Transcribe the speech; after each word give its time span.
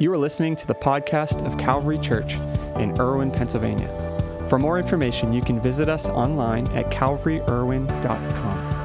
You 0.00 0.12
are 0.12 0.18
listening 0.18 0.54
to 0.54 0.66
the 0.68 0.76
podcast 0.76 1.44
of 1.44 1.58
Calvary 1.58 1.98
Church 1.98 2.34
in 2.76 2.94
Irwin, 3.00 3.32
Pennsylvania. 3.32 3.88
For 4.46 4.56
more 4.56 4.78
information, 4.78 5.32
you 5.32 5.42
can 5.42 5.60
visit 5.60 5.88
us 5.88 6.08
online 6.08 6.68
at 6.68 6.88
calvaryirwin.com. 6.92 8.78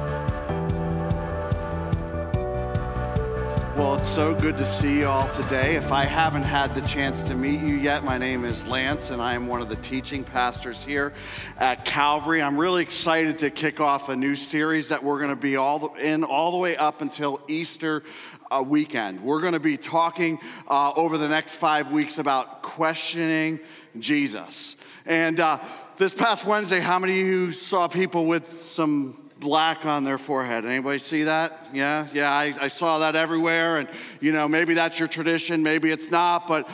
Well, 3.76 3.96
it's 3.96 4.08
so 4.08 4.34
good 4.34 4.56
to 4.58 4.66
see 4.66 5.00
you 5.00 5.06
all 5.06 5.28
today. 5.30 5.74
If 5.74 5.90
I 5.90 6.04
haven't 6.04 6.44
had 6.44 6.76
the 6.76 6.80
chance 6.82 7.24
to 7.24 7.34
meet 7.34 7.60
you 7.60 7.74
yet, 7.74 8.04
my 8.04 8.18
name 8.18 8.44
is 8.44 8.64
Lance, 8.66 9.10
and 9.10 9.20
I 9.20 9.34
am 9.34 9.48
one 9.48 9.60
of 9.60 9.68
the 9.68 9.76
teaching 9.76 10.22
pastors 10.22 10.84
here 10.84 11.12
at 11.58 11.84
Calvary. 11.84 12.40
I'm 12.40 12.56
really 12.56 12.82
excited 12.82 13.38
to 13.38 13.50
kick 13.50 13.80
off 13.80 14.08
a 14.08 14.16
new 14.16 14.36
series 14.36 14.88
that 14.90 15.02
we're 15.02 15.18
going 15.18 15.30
to 15.30 15.36
be 15.36 15.56
all 15.56 15.94
in 15.94 16.22
all 16.22 16.52
the 16.52 16.58
way 16.58 16.76
up 16.76 17.02
until 17.02 17.40
Easter 17.48 18.04
uh, 18.50 18.62
weekend. 18.66 19.20
We're 19.20 19.40
going 19.40 19.52
to 19.52 19.60
be 19.60 19.76
talking 19.76 20.38
uh, 20.68 20.92
over 20.92 21.18
the 21.18 21.28
next 21.28 21.56
five 21.56 21.90
weeks 21.90 22.18
about 22.18 22.62
questioning 22.62 23.60
Jesus. 23.98 24.76
And 25.06 25.40
uh, 25.40 25.58
this 25.96 26.14
past 26.14 26.44
Wednesday, 26.44 26.80
how 26.80 26.98
many 26.98 27.20
of 27.20 27.26
you 27.26 27.52
saw 27.52 27.88
people 27.88 28.26
with 28.26 28.48
some 28.48 29.24
black 29.44 29.84
on 29.84 30.04
their 30.04 30.18
forehead. 30.18 30.64
Anybody 30.64 30.98
see 30.98 31.24
that? 31.24 31.66
Yeah, 31.72 32.08
yeah, 32.12 32.30
I, 32.30 32.54
I, 32.62 32.68
saw 32.68 33.00
that 33.00 33.14
everywhere. 33.14 33.78
And, 33.78 33.88
you 34.20 34.32
know, 34.32 34.48
maybe 34.48 34.74
that's 34.74 34.98
your 34.98 35.06
tradition, 35.06 35.62
maybe 35.62 35.90
it's 35.90 36.10
not. 36.10 36.46
But 36.46 36.68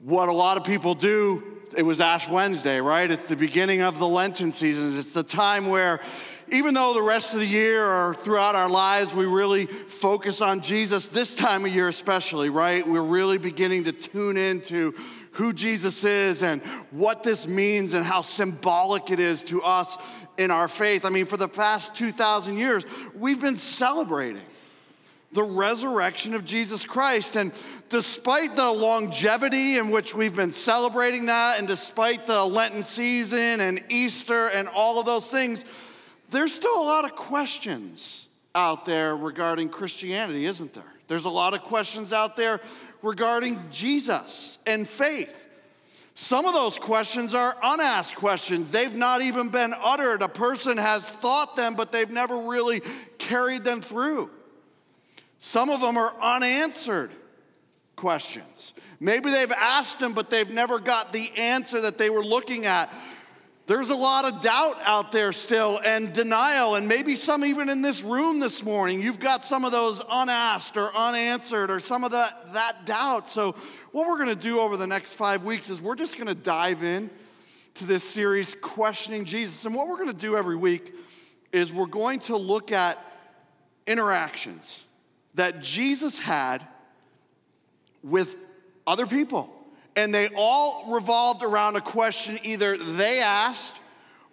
what 0.00 0.28
a 0.28 0.32
lot 0.32 0.56
of 0.56 0.64
people 0.64 0.94
do, 0.94 1.42
it 1.76 1.82
was 1.82 2.00
Ash 2.00 2.28
Wednesday, 2.28 2.80
right? 2.80 3.10
It's 3.10 3.26
the 3.26 3.36
beginning 3.36 3.82
of 3.82 3.98
the 3.98 4.08
Lenten 4.08 4.52
seasons. 4.52 4.98
It's 4.98 5.12
the 5.12 5.22
time 5.22 5.66
where, 5.66 6.00
even 6.52 6.74
though 6.74 6.92
the 6.92 7.02
rest 7.02 7.32
of 7.32 7.40
the 7.40 7.46
year 7.46 7.84
or 7.84 8.14
throughout 8.14 8.54
our 8.54 8.68
lives 8.68 9.14
we 9.14 9.24
really 9.24 9.66
focus 9.66 10.42
on 10.42 10.60
Jesus, 10.60 11.08
this 11.08 11.34
time 11.34 11.64
of 11.64 11.74
year 11.74 11.88
especially, 11.88 12.50
right? 12.50 12.86
We're 12.86 13.00
really 13.00 13.38
beginning 13.38 13.84
to 13.84 13.92
tune 13.92 14.36
into 14.36 14.94
who 15.32 15.54
Jesus 15.54 16.04
is 16.04 16.42
and 16.42 16.60
what 16.90 17.22
this 17.22 17.46
means 17.46 17.94
and 17.94 18.04
how 18.04 18.20
symbolic 18.20 19.10
it 19.10 19.18
is 19.18 19.44
to 19.44 19.62
us 19.62 19.96
in 20.36 20.50
our 20.50 20.68
faith. 20.68 21.06
I 21.06 21.08
mean, 21.08 21.24
for 21.24 21.38
the 21.38 21.48
past 21.48 21.94
2,000 21.94 22.58
years, 22.58 22.84
we've 23.14 23.40
been 23.40 23.56
celebrating 23.56 24.42
the 25.32 25.42
resurrection 25.42 26.34
of 26.34 26.44
Jesus 26.44 26.84
Christ. 26.84 27.36
And 27.36 27.52
despite 27.88 28.56
the 28.56 28.70
longevity 28.70 29.78
in 29.78 29.90
which 29.90 30.14
we've 30.14 30.36
been 30.36 30.52
celebrating 30.52 31.26
that, 31.26 31.58
and 31.58 31.66
despite 31.66 32.26
the 32.26 32.44
Lenten 32.44 32.82
season 32.82 33.62
and 33.62 33.82
Easter 33.88 34.48
and 34.48 34.68
all 34.68 35.00
of 35.00 35.06
those 35.06 35.30
things, 35.30 35.64
there's 36.32 36.54
still 36.54 36.80
a 36.80 36.84
lot 36.84 37.04
of 37.04 37.14
questions 37.14 38.28
out 38.54 38.84
there 38.84 39.14
regarding 39.16 39.68
Christianity, 39.68 40.46
isn't 40.46 40.74
there? 40.74 40.84
There's 41.08 41.24
a 41.24 41.30
lot 41.30 41.54
of 41.54 41.62
questions 41.62 42.12
out 42.12 42.36
there 42.36 42.60
regarding 43.02 43.58
Jesus 43.70 44.58
and 44.66 44.88
faith. 44.88 45.46
Some 46.14 46.44
of 46.44 46.52
those 46.52 46.78
questions 46.78 47.34
are 47.34 47.56
unasked 47.62 48.18
questions. 48.18 48.70
They've 48.70 48.94
not 48.94 49.22
even 49.22 49.48
been 49.48 49.74
uttered. 49.82 50.20
A 50.22 50.28
person 50.28 50.76
has 50.76 51.04
thought 51.04 51.56
them, 51.56 51.74
but 51.74 51.90
they've 51.90 52.10
never 52.10 52.36
really 52.36 52.82
carried 53.18 53.64
them 53.64 53.80
through. 53.80 54.30
Some 55.38 55.70
of 55.70 55.80
them 55.80 55.96
are 55.96 56.14
unanswered 56.20 57.12
questions. 57.96 58.74
Maybe 59.00 59.30
they've 59.30 59.50
asked 59.50 60.00
them, 60.00 60.12
but 60.12 60.30
they've 60.30 60.50
never 60.50 60.78
got 60.78 61.12
the 61.12 61.30
answer 61.36 61.80
that 61.80 61.98
they 61.98 62.10
were 62.10 62.24
looking 62.24 62.66
at. 62.66 62.92
There's 63.66 63.90
a 63.90 63.94
lot 63.94 64.24
of 64.24 64.40
doubt 64.40 64.78
out 64.82 65.12
there 65.12 65.30
still 65.30 65.78
and 65.84 66.12
denial, 66.12 66.74
and 66.74 66.88
maybe 66.88 67.14
some 67.14 67.44
even 67.44 67.68
in 67.68 67.80
this 67.80 68.02
room 68.02 68.40
this 68.40 68.64
morning. 68.64 69.00
You've 69.00 69.20
got 69.20 69.44
some 69.44 69.64
of 69.64 69.70
those 69.70 70.02
unasked 70.10 70.76
or 70.76 70.92
unanswered 70.94 71.70
or 71.70 71.78
some 71.78 72.02
of 72.02 72.10
that, 72.10 72.52
that 72.54 72.86
doubt. 72.86 73.30
So, 73.30 73.54
what 73.92 74.08
we're 74.08 74.18
gonna 74.18 74.34
do 74.34 74.58
over 74.58 74.76
the 74.76 74.86
next 74.86 75.14
five 75.14 75.44
weeks 75.44 75.70
is 75.70 75.80
we're 75.80 75.94
just 75.94 76.18
gonna 76.18 76.34
dive 76.34 76.82
in 76.82 77.08
to 77.74 77.86
this 77.86 78.02
series, 78.02 78.56
Questioning 78.60 79.24
Jesus. 79.24 79.64
And 79.64 79.74
what 79.76 79.86
we're 79.86 79.98
gonna 79.98 80.12
do 80.12 80.36
every 80.36 80.56
week 80.56 80.92
is 81.52 81.72
we're 81.72 81.86
going 81.86 82.18
to 82.20 82.36
look 82.36 82.72
at 82.72 82.98
interactions 83.86 84.84
that 85.34 85.60
Jesus 85.62 86.18
had 86.18 86.66
with 88.02 88.34
other 88.88 89.06
people 89.06 89.54
and 89.96 90.14
they 90.14 90.28
all 90.34 90.92
revolved 90.92 91.42
around 91.42 91.76
a 91.76 91.80
question 91.80 92.38
either 92.42 92.76
they 92.76 93.20
asked 93.20 93.76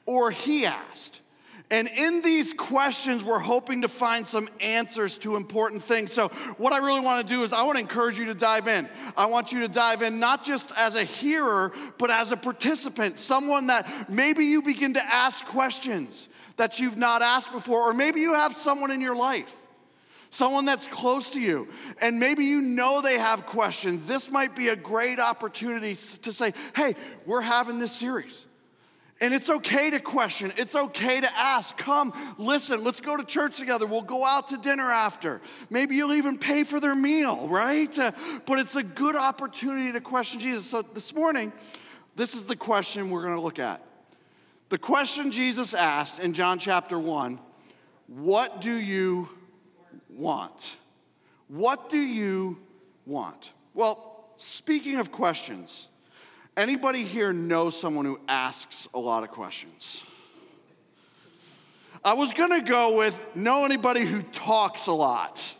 or 0.05 0.31
he 0.31 0.65
asked. 0.65 1.21
And 1.71 1.87
in 1.87 2.21
these 2.23 2.51
questions, 2.51 3.23
we're 3.23 3.37
hoping 3.37 3.83
to 3.83 3.87
find 3.87 4.25
some 4.25 4.49
answers 4.59 5.19
to 5.19 5.35
important 5.35 5.83
things. 5.83 6.11
So, 6.11 6.29
what 6.57 6.73
I 6.73 6.79
really 6.79 7.01
want 7.01 7.27
to 7.27 7.33
do 7.35 7.43
is, 7.43 7.53
I 7.53 7.61
want 7.61 7.75
to 7.75 7.81
encourage 7.81 8.17
you 8.17 8.25
to 8.25 8.33
dive 8.33 8.67
in. 8.67 8.89
I 9.15 9.27
want 9.27 9.51
you 9.51 9.59
to 9.59 9.67
dive 9.67 10.01
in 10.01 10.19
not 10.19 10.43
just 10.43 10.71
as 10.75 10.95
a 10.95 11.03
hearer, 11.03 11.71
but 11.99 12.09
as 12.09 12.31
a 12.31 12.37
participant, 12.37 13.19
someone 13.19 13.67
that 13.67 14.09
maybe 14.09 14.45
you 14.45 14.63
begin 14.63 14.95
to 14.95 15.05
ask 15.05 15.45
questions 15.45 16.29
that 16.57 16.79
you've 16.79 16.97
not 16.97 17.21
asked 17.21 17.51
before, 17.51 17.87
or 17.87 17.93
maybe 17.93 18.19
you 18.19 18.33
have 18.33 18.55
someone 18.55 18.89
in 18.89 18.99
your 18.99 19.15
life 19.15 19.55
someone 20.29 20.65
that's 20.65 20.87
close 20.87 21.31
to 21.31 21.41
you, 21.41 21.67
and 21.99 22.19
maybe 22.19 22.45
you 22.45 22.61
know 22.61 23.01
they 23.01 23.17
have 23.17 23.45
questions, 23.45 24.05
this 24.05 24.29
might 24.29 24.55
be 24.55 24.69
a 24.69 24.75
great 24.75 25.19
opportunity 25.19 25.95
to 26.21 26.33
say, 26.33 26.53
hey, 26.75 26.95
we're 27.25 27.41
having 27.41 27.79
this 27.79 27.91
series. 27.91 28.45
And 29.21 29.33
it's 29.33 29.49
okay 29.49 29.89
to 29.89 29.99
question. 29.99 30.53
It's 30.55 30.75
okay 30.75 31.19
to 31.19 31.37
ask. 31.37 31.77
Come, 31.77 32.13
listen, 32.37 32.85
let's 32.85 33.01
go 33.01 33.17
to 33.17 33.23
church 33.25 33.57
together. 33.57 33.85
We'll 33.85 34.01
go 34.01 34.23
out 34.23 34.47
to 34.49 34.57
dinner 34.57 34.89
after. 34.91 35.41
Maybe 35.69 35.97
you'll 35.97 36.13
even 36.13 36.37
pay 36.37 36.63
for 36.63 36.79
their 36.79 36.95
meal, 36.95 37.47
right? 37.49 37.97
Uh, 37.97 38.11
but 38.45 38.59
it's 38.59 38.75
a 38.75 38.83
good 38.83 39.17
opportunity 39.17 39.91
to 39.91 39.99
question 39.99 40.39
Jesus. 40.39 40.69
So 40.69 40.81
this 40.81 41.13
morning, 41.13 41.51
this 42.15 42.33
is 42.33 42.45
the 42.45 42.55
question 42.55 43.09
we're 43.09 43.23
going 43.23 43.35
to 43.35 43.41
look 43.41 43.59
at. 43.59 43.83
The 44.69 44.77
question 44.77 45.31
Jesus 45.31 45.73
asked 45.73 46.19
in 46.19 46.33
John 46.33 46.59
chapter 46.59 46.97
1 46.97 47.39
What 48.07 48.61
do 48.61 48.73
you 48.73 49.27
want? 50.19 50.77
What 51.47 51.89
do 51.89 51.97
you 51.97 52.59
want? 53.05 53.51
Well, 53.73 54.25
speaking 54.37 54.97
of 54.97 55.11
questions, 55.11 55.87
anybody 56.55 57.03
here 57.03 57.33
know 57.33 57.69
someone 57.69 58.05
who 58.05 58.19
asks 58.27 58.87
a 58.93 58.99
lot 58.99 59.23
of 59.23 59.29
questions? 59.29 60.03
I 62.03 62.13
was 62.13 62.31
gonna 62.33 62.61
go 62.61 62.97
with 62.97 63.35
know 63.35 63.65
anybody 63.65 64.05
who 64.05 64.21
talks 64.21 64.87
a 64.87 64.93
lot 64.93 65.53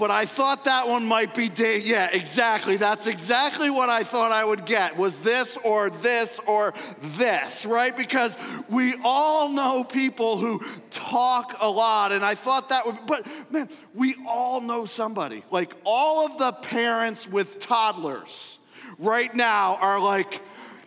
but 0.00 0.10
I 0.10 0.24
thought 0.24 0.64
that 0.64 0.88
one 0.88 1.04
might 1.04 1.34
be, 1.34 1.50
yeah, 1.84 2.08
exactly. 2.10 2.78
That's 2.78 3.06
exactly 3.06 3.68
what 3.68 3.90
I 3.90 4.02
thought 4.02 4.32
I 4.32 4.42
would 4.42 4.64
get 4.64 4.96
was 4.96 5.18
this 5.18 5.58
or 5.62 5.90
this 5.90 6.40
or 6.46 6.72
this, 6.98 7.66
right? 7.66 7.94
Because 7.94 8.34
we 8.70 8.94
all 9.04 9.50
know 9.50 9.84
people 9.84 10.38
who 10.38 10.64
talk 10.90 11.58
a 11.60 11.70
lot, 11.70 12.12
and 12.12 12.24
I 12.24 12.34
thought 12.34 12.70
that 12.70 12.86
would, 12.86 12.96
but 13.06 13.26
man, 13.52 13.68
we 13.92 14.16
all 14.26 14.62
know 14.62 14.86
somebody. 14.86 15.44
Like 15.50 15.74
all 15.84 16.24
of 16.24 16.38
the 16.38 16.52
parents 16.52 17.28
with 17.28 17.60
toddlers 17.60 18.58
right 18.98 19.34
now 19.34 19.76
are 19.82 20.00
like, 20.00 20.40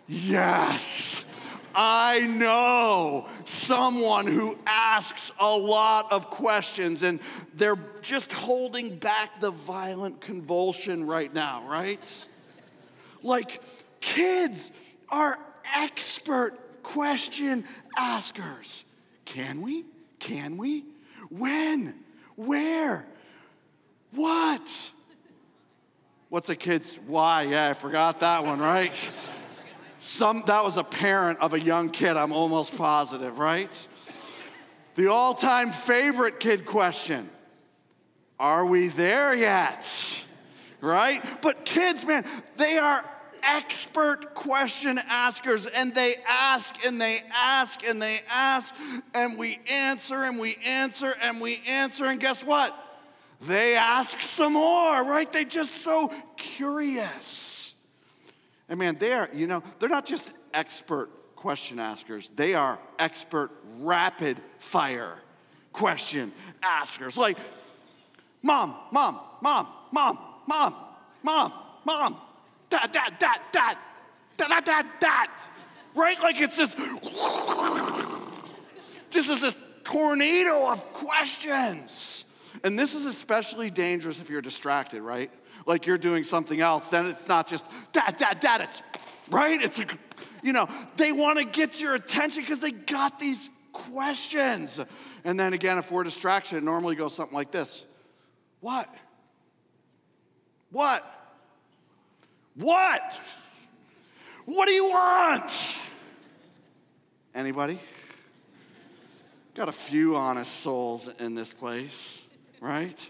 yes 0.07 1.23
I 1.75 2.27
know 2.27 3.27
someone 3.45 4.27
who 4.27 4.57
asks 4.65 5.31
a 5.39 5.55
lot 5.55 6.11
of 6.11 6.29
questions 6.29 7.03
and 7.03 7.19
they're 7.55 7.79
just 8.01 8.31
holding 8.31 8.97
back 8.97 9.39
the 9.39 9.51
violent 9.51 10.21
convulsion 10.21 11.07
right 11.07 11.33
now, 11.33 11.67
right? 11.67 12.27
Like 13.21 13.61
kids 13.99 14.71
are 15.09 15.39
expert 15.75 16.83
question 16.83 17.65
askers. 17.97 18.83
Can 19.25 19.61
we? 19.61 19.85
Can 20.19 20.57
we? 20.57 20.85
When? 21.29 21.95
Where? 22.35 23.05
What? 24.11 24.91
What's 26.29 26.49
a 26.49 26.55
kid's 26.55 26.95
why? 27.07 27.43
Yeah, 27.43 27.69
I 27.69 27.73
forgot 27.73 28.19
that 28.21 28.43
one, 28.43 28.59
right? 28.59 28.91
Some, 30.03 30.43
that 30.47 30.65
was 30.65 30.75
a 30.75 30.83
parent 30.83 31.39
of 31.39 31.53
a 31.53 31.59
young 31.59 31.89
kid, 31.89 32.17
I'm 32.17 32.33
almost 32.33 32.77
positive, 32.77 33.39
right? 33.39 33.69
The 34.95 35.09
all 35.09 35.33
time 35.33 35.71
favorite 35.71 36.41
kid 36.41 36.65
question 36.65 37.29
Are 38.37 38.65
we 38.65 38.89
there 38.89 39.33
yet? 39.33 39.87
Right? 40.81 41.23
But 41.41 41.63
kids, 41.63 42.05
man, 42.05 42.25
they 42.57 42.77
are 42.77 43.09
expert 43.43 44.35
question 44.35 44.99
askers 45.07 45.67
and 45.67 45.95
they 45.95 46.15
ask 46.27 46.85
and 46.85 47.01
they 47.01 47.21
ask 47.33 47.87
and 47.87 48.01
they 48.01 48.23
ask 48.29 48.75
and 49.13 49.37
we 49.37 49.61
answer 49.69 50.23
and 50.23 50.37
we 50.37 50.57
answer 50.65 51.15
and 51.21 51.39
we 51.39 51.61
answer 51.65 52.05
and 52.07 52.19
guess 52.19 52.43
what? 52.43 52.77
They 53.39 53.77
ask 53.77 54.19
some 54.19 54.53
more, 54.53 55.01
right? 55.05 55.31
They 55.31 55.45
just 55.45 55.75
so 55.75 56.11
curious. 56.35 57.52
And 58.69 58.79
man, 58.79 58.97
they 58.99 59.13
are, 59.13 59.29
you 59.33 59.47
know, 59.47 59.63
they're 59.79 59.89
not 59.89 60.05
just 60.05 60.31
expert 60.53 61.09
question 61.35 61.79
askers, 61.79 62.31
they 62.35 62.53
are 62.53 62.79
expert 62.97 63.51
rapid 63.79 64.37
fire 64.59 65.17
question 65.73 66.31
askers. 66.61 67.17
Like, 67.17 67.37
mom, 68.41 68.75
mom, 68.91 69.19
mom, 69.41 69.67
mom, 69.91 70.17
mom, 70.47 70.75
mom, 71.21 71.53
mom, 71.85 72.17
dad, 72.69 72.91
dad, 72.91 73.17
dad, 73.19 73.41
dad, 73.51 73.77
dad, 74.37 74.47
dad, 74.49 74.65
dad, 74.65 74.85
dad. 74.99 75.27
Right? 75.95 76.19
Like 76.21 76.39
it's 76.39 76.57
this, 76.57 76.75
this 79.11 79.29
is 79.29 79.41
this 79.41 79.57
tornado 79.83 80.67
of 80.67 80.91
questions. 80.93 82.25
And 82.63 82.77
this 82.77 82.95
is 82.95 83.05
especially 83.05 83.69
dangerous 83.69 84.17
if 84.19 84.29
you're 84.29 84.41
distracted, 84.41 85.01
right? 85.01 85.31
Like 85.65 85.85
you're 85.85 85.97
doing 85.97 86.23
something 86.23 86.59
else, 86.59 86.89
then 86.89 87.05
it's 87.07 87.27
not 87.27 87.47
just 87.47 87.65
dad, 87.91 88.17
dad, 88.17 88.39
dad, 88.39 88.61
it's 88.61 88.83
right? 89.31 89.61
It's, 89.61 89.83
you 90.41 90.53
know, 90.53 90.67
they 90.97 91.11
want 91.11 91.39
to 91.39 91.45
get 91.45 91.79
your 91.79 91.95
attention 91.95 92.43
because 92.43 92.59
they 92.59 92.71
got 92.71 93.19
these 93.19 93.49
questions. 93.71 94.79
And 95.23 95.39
then 95.39 95.53
again, 95.53 95.77
if 95.77 95.91
we're 95.91 96.03
distracted, 96.03 96.57
it 96.57 96.63
normally 96.63 96.95
goes 96.95 97.13
something 97.15 97.35
like 97.35 97.51
this 97.51 97.85
What? 98.59 98.93
What? 100.71 101.03
What? 102.55 103.19
What 104.45 104.67
do 104.67 104.73
you 104.73 104.89
want? 104.89 105.51
Anybody? 107.33 107.79
Got 109.55 109.69
a 109.69 109.73
few 109.73 110.15
honest 110.15 110.51
souls 110.61 111.09
in 111.19 111.35
this 111.35 111.53
place, 111.53 112.21
right? 112.59 113.09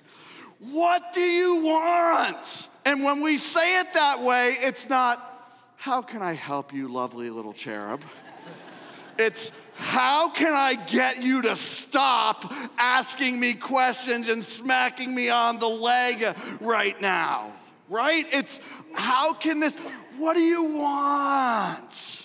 What 0.71 1.13
do 1.13 1.21
you 1.21 1.55
want? 1.57 2.69
And 2.85 3.03
when 3.03 3.21
we 3.21 3.37
say 3.37 3.79
it 3.79 3.93
that 3.93 4.21
way, 4.21 4.55
it's 4.59 4.89
not, 4.89 5.29
how 5.75 6.01
can 6.01 6.21
I 6.21 6.33
help 6.33 6.73
you, 6.73 6.87
lovely 6.87 7.29
little 7.29 7.53
cherub? 7.53 8.01
It's, 9.17 9.51
how 9.75 10.29
can 10.29 10.53
I 10.53 10.75
get 10.75 11.21
you 11.21 11.41
to 11.43 11.55
stop 11.55 12.51
asking 12.77 13.39
me 13.39 13.53
questions 13.53 14.29
and 14.29 14.43
smacking 14.43 15.13
me 15.13 15.29
on 15.29 15.59
the 15.59 15.69
leg 15.69 16.35
right 16.59 16.99
now? 17.01 17.53
Right? 17.89 18.25
It's, 18.31 18.59
how 18.93 19.33
can 19.33 19.59
this, 19.59 19.75
what 20.17 20.35
do 20.35 20.41
you 20.41 20.63
want? 20.63 22.22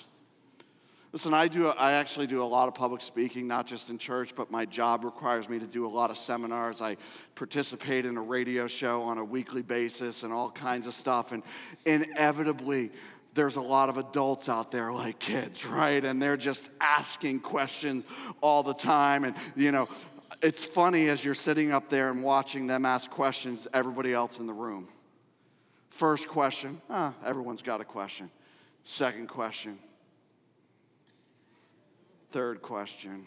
Listen, 1.10 1.32
I 1.32 1.49
do. 1.49 1.69
I 1.69 1.93
actually 1.93 2.26
do 2.26 2.43
a 2.43 2.44
lot 2.44 2.69
of 2.69 2.75
public 2.75 3.00
speaking, 3.00 3.46
not 3.46 3.66
just 3.66 3.88
in 3.88 3.96
church, 3.96 4.34
but 4.34 4.50
my 4.50 4.66
job 4.66 5.05
requires 5.05 5.49
me 5.49 5.58
to 5.58 5.66
do 5.66 5.87
a 5.87 5.88
lot 5.88 6.10
of 6.10 6.19
seminars. 6.19 6.82
I 6.82 6.99
participate 7.34 8.05
in 8.05 8.19
a 8.19 8.20
radio 8.22 8.66
show 8.66 9.02
on 9.02 9.16
a 9.16 9.25
weekly 9.25 9.62
basis 9.62 10.22
and 10.22 10.34
all 10.34 10.50
kinds 10.50 10.87
of 10.87 10.93
stuff. 10.93 11.32
And 11.32 11.43
inevitably, 11.87 12.93
there's 13.32 13.56
a 13.56 13.60
lot 13.60 13.88
of 13.88 13.96
adults 13.96 14.50
out 14.50 14.70
there 14.70 14.93
like 14.93 15.19
kids, 15.19 15.64
right? 15.64 16.05
And 16.05 16.20
they're 16.20 16.37
just 16.37 16.69
asking 16.78 17.40
questions 17.40 18.05
all 18.43 18.62
the 18.62 18.75
time. 18.75 19.25
And 19.25 19.34
you 19.56 19.72
know, 19.72 19.88
it's 20.43 20.62
funny 20.62 21.08
as 21.08 21.25
you're 21.25 21.34
sitting 21.34 21.72
up 21.72 21.88
there 21.88 22.10
and 22.10 22.22
watching 22.22 22.66
them 22.66 22.84
ask 22.84 23.10
questions. 23.10 23.66
Everybody 23.72 24.12
else 24.12 24.40
in 24.40 24.46
the 24.46 24.52
room. 24.52 24.88
First 25.88 26.28
question, 26.28 26.82
everyone's 27.25 27.62
got 27.62 27.81
a 27.81 27.84
question. 27.84 28.31
Second 28.84 29.28
question 29.28 29.78
Third 32.30 32.60
question. 32.62 33.26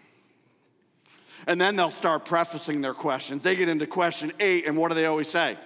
And 1.48 1.60
then 1.60 1.76
they'll 1.76 1.90
start 1.90 2.26
prefacing 2.26 2.82
their 2.82 2.94
questions. 2.94 3.42
They 3.44 3.56
get 3.56 3.68
into 3.68 3.88
question 3.88 4.32
eight, 4.40 4.68
and 4.68 4.78
what 4.78 4.90
do 4.90 4.96
they 4.96 5.08
always 5.08 5.28
say? 5.28 5.58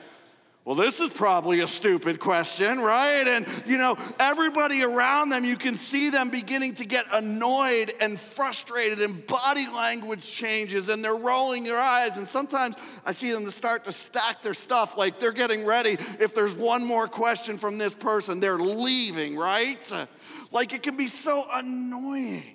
Well, 0.64 0.76
this 0.76 1.00
is 1.00 1.12
probably 1.12 1.60
a 1.60 1.68
stupid 1.68 2.20
question, 2.20 2.80
right? 2.80 3.28
And 3.28 3.46
you 3.68 3.78
know, 3.78 3.98
everybody 4.20 4.82
around 4.82 5.30
them, 5.30 5.46
you 5.46 5.58
can 5.58 5.76
see 5.76 6.10
them 6.10 6.32
beginning 6.32 6.74
to 6.76 6.86
get 6.86 7.06
annoyed 7.12 7.94
and 8.00 8.20
frustrated, 8.20 9.00
and 9.00 9.28
body 9.28 9.68
language 9.68 10.26
changes, 10.26 10.90
and 10.90 11.04
they're 11.04 11.16
rolling 11.16 11.66
their 11.66 11.78
eyes. 11.78 12.18
And 12.18 12.28
sometimes 12.28 12.78
I 13.06 13.12
see 13.12 13.32
them 13.32 13.46
to 13.46 13.52
start 13.52 13.86
to 13.86 13.92
stack 13.92 14.42
their 14.42 14.56
stuff 14.56 14.98
like 14.98 15.20
they're 15.20 15.32
getting 15.32 15.66
ready. 15.66 16.00
If 16.20 16.34
there's 16.34 16.56
one 16.56 16.84
more 16.84 17.08
question 17.08 17.60
from 17.60 17.78
this 17.78 17.94
person, 17.94 18.40
they're 18.40 18.58
leaving, 18.58 19.36
right? 19.38 20.08
Like 20.52 20.74
it 20.74 20.82
can 20.82 20.98
be 20.98 21.10
so 21.10 21.46
annoying. 21.54 22.55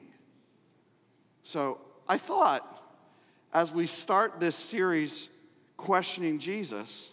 So 1.50 1.78
I 2.08 2.16
thought 2.16 2.64
as 3.52 3.72
we 3.72 3.88
start 3.88 4.38
this 4.38 4.54
series, 4.54 5.28
Questioning 5.76 6.38
Jesus, 6.38 7.10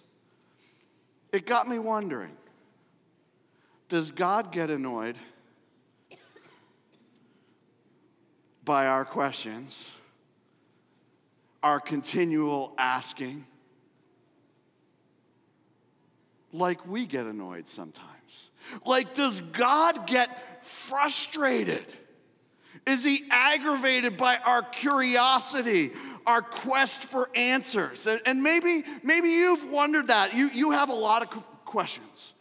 it 1.31 1.47
got 1.47 1.67
me 1.67 1.79
wondering 1.79 2.35
Does 3.89 4.11
God 4.11 4.51
get 4.51 4.69
annoyed 4.69 5.15
by 8.63 8.85
our 8.85 9.05
questions, 9.05 9.89
our 11.63 11.79
continual 11.79 12.73
asking? 12.77 13.43
Like 16.53 16.85
we 16.85 17.07
get 17.07 17.25
annoyed 17.25 17.67
sometimes. 17.67 18.49
Like, 18.85 19.15
does 19.15 19.39
God 19.39 20.05
get 20.05 20.65
frustrated? 20.65 21.85
Is 22.87 23.03
he 23.03 23.25
aggravated 23.29 24.15
by 24.15 24.37
our 24.37 24.63
curiosity, 24.63 25.91
our 26.25 26.41
quest 26.41 27.03
for 27.03 27.29
answers? 27.35 28.07
And 28.07 28.41
maybe, 28.41 28.85
maybe 29.03 29.29
you've 29.29 29.69
wondered 29.69 30.07
that. 30.07 30.33
You, 30.33 30.47
you 30.47 30.71
have 30.71 30.89
a 30.89 30.93
lot 30.93 31.21
of 31.21 31.29
questions. 31.65 32.33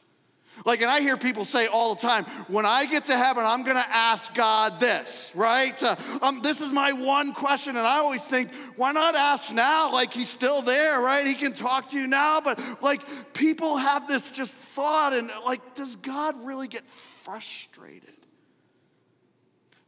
Like, 0.64 0.80
and 0.80 0.90
I 0.90 1.00
hear 1.00 1.16
people 1.16 1.44
say 1.44 1.66
all 1.66 1.94
the 1.94 2.00
time, 2.00 2.24
when 2.48 2.64
I 2.64 2.86
get 2.86 3.04
to 3.06 3.16
heaven, 3.16 3.44
I'm 3.44 3.62
gonna 3.62 3.84
ask 3.86 4.32
God 4.34 4.80
this, 4.80 5.30
right? 5.34 5.80
Uh, 5.82 5.96
um, 6.22 6.40
this 6.42 6.60
is 6.60 6.72
my 6.72 6.92
one 6.92 7.32
question. 7.34 7.76
And 7.76 7.86
I 7.86 7.98
always 7.98 8.22
think, 8.22 8.50
why 8.76 8.92
not 8.92 9.14
ask 9.14 9.52
now? 9.52 9.92
Like, 9.92 10.14
he's 10.14 10.30
still 10.30 10.62
there, 10.62 11.00
right? 11.00 11.26
He 11.26 11.34
can 11.34 11.52
talk 11.52 11.90
to 11.90 11.98
you 11.98 12.06
now. 12.06 12.40
But, 12.40 12.58
like, 12.82 13.02
people 13.34 13.76
have 13.76 14.08
this 14.08 14.30
just 14.30 14.54
thought, 14.54 15.12
and 15.12 15.30
like, 15.44 15.74
does 15.74 15.96
God 15.96 16.46
really 16.46 16.68
get 16.68 16.86
frustrated? 16.86 18.15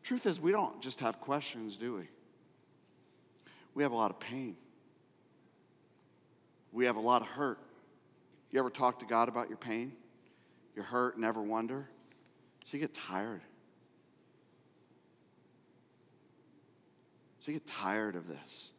Truth 0.09 0.25
is, 0.25 0.41
we 0.41 0.53
don't 0.53 0.81
just 0.81 1.01
have 1.01 1.21
questions, 1.21 1.77
do 1.77 1.97
we? 1.97 2.09
We 3.75 3.83
have 3.83 3.93
a 3.93 3.95
lot 3.95 4.11
of 4.11 4.19
pain. 4.19 4.57
We 6.73 6.87
have 6.87 6.97
a 6.97 7.01
lot 7.01 7.21
of 7.21 7.29
hurt. 7.29 7.59
You 8.51 8.59
ever 8.59 8.71
talk 8.71 9.01
to 9.01 9.05
God 9.05 9.29
about 9.29 9.51
your 9.51 9.59
pain, 9.59 9.93
your 10.75 10.87
hurt, 10.87 11.17
and 11.17 11.27
ever 11.27 11.43
wonder? 11.43 11.91
So 12.65 12.79
you 12.79 12.81
get 12.81 12.95
tired. 12.95 13.43
So 17.41 17.53
you 17.53 17.59
get 17.59 17.67
tired 17.67 18.17
of 18.17 18.29
this. 18.29 18.71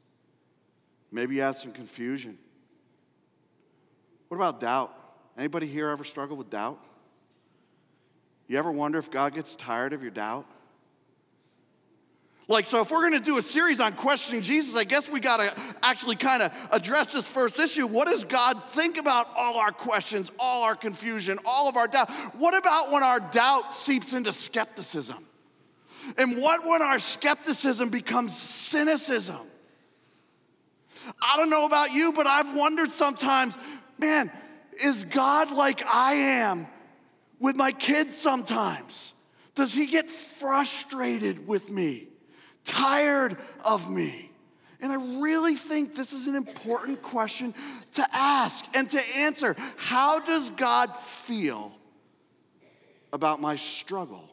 Maybe 1.11 1.35
you 1.35 1.41
have 1.41 1.57
some 1.57 1.73
confusion. 1.73 2.39
What 4.29 4.37
about 4.37 4.59
doubt? 4.59 4.97
Anybody 5.37 5.67
here 5.67 5.89
ever 5.89 6.03
struggle 6.03 6.37
with 6.37 6.49
doubt? 6.49 6.83
You 8.47 8.57
ever 8.57 8.71
wonder 8.71 8.97
if 8.97 9.11
God 9.11 9.35
gets 9.35 9.55
tired 9.55 9.93
of 9.93 10.01
your 10.01 10.09
doubt? 10.09 10.47
Like, 12.49 12.65
so 12.65 12.81
if 12.81 12.89
we're 12.89 13.03
gonna 13.03 13.19
do 13.19 13.37
a 13.37 13.43
series 13.43 13.79
on 13.79 13.93
questioning 13.93 14.41
Jesus, 14.41 14.75
I 14.75 14.83
guess 14.83 15.07
we 15.07 15.19
gotta 15.19 15.53
actually 15.83 16.15
kind 16.15 16.41
of 16.41 16.51
address 16.71 17.13
this 17.13 17.29
first 17.29 17.59
issue. 17.59 17.85
What 17.85 18.07
does 18.07 18.23
God 18.23 18.59
think 18.71 18.97
about 18.97 19.27
all 19.37 19.57
our 19.57 19.71
questions, 19.71 20.31
all 20.39 20.63
our 20.63 20.75
confusion, 20.75 21.37
all 21.45 21.69
of 21.69 21.77
our 21.77 21.87
doubt? 21.87 22.09
What 22.35 22.57
about 22.57 22.91
when 22.91 23.03
our 23.03 23.19
doubt 23.19 23.75
seeps 23.75 24.13
into 24.13 24.33
skepticism? 24.33 25.27
And 26.17 26.41
what 26.41 26.65
when 26.65 26.81
our 26.81 26.97
skepticism 26.97 27.89
becomes 27.89 28.35
cynicism? 28.35 29.47
I 31.21 31.37
don't 31.37 31.51
know 31.51 31.65
about 31.65 31.91
you, 31.91 32.13
but 32.13 32.25
I've 32.25 32.55
wondered 32.55 32.91
sometimes, 32.91 33.59
man, 33.99 34.31
is 34.81 35.03
God 35.03 35.51
like 35.51 35.85
I 35.85 36.13
am 36.13 36.65
with 37.39 37.55
my 37.55 37.71
kids 37.71 38.17
sometimes? 38.17 39.13
Does 39.53 39.71
he 39.71 39.85
get 39.85 40.09
frustrated 40.09 41.47
with 41.47 41.69
me? 41.69 42.08
Tired 42.65 43.37
of 43.63 43.89
me? 43.89 44.31
And 44.81 44.91
I 44.91 45.19
really 45.19 45.55
think 45.55 45.95
this 45.95 46.13
is 46.13 46.27
an 46.27 46.35
important 46.35 47.01
question 47.01 47.53
to 47.95 48.07
ask 48.13 48.65
and 48.73 48.89
to 48.91 49.01
answer. 49.17 49.55
How 49.75 50.19
does 50.19 50.49
God 50.51 50.95
feel 50.95 51.73
about 53.11 53.41
my 53.41 53.57
struggle 53.57 54.29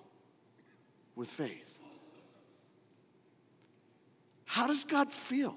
with 1.16 1.28
faith? 1.28 1.78
How 4.44 4.68
does 4.68 4.84
God 4.84 5.12
feel? 5.12 5.56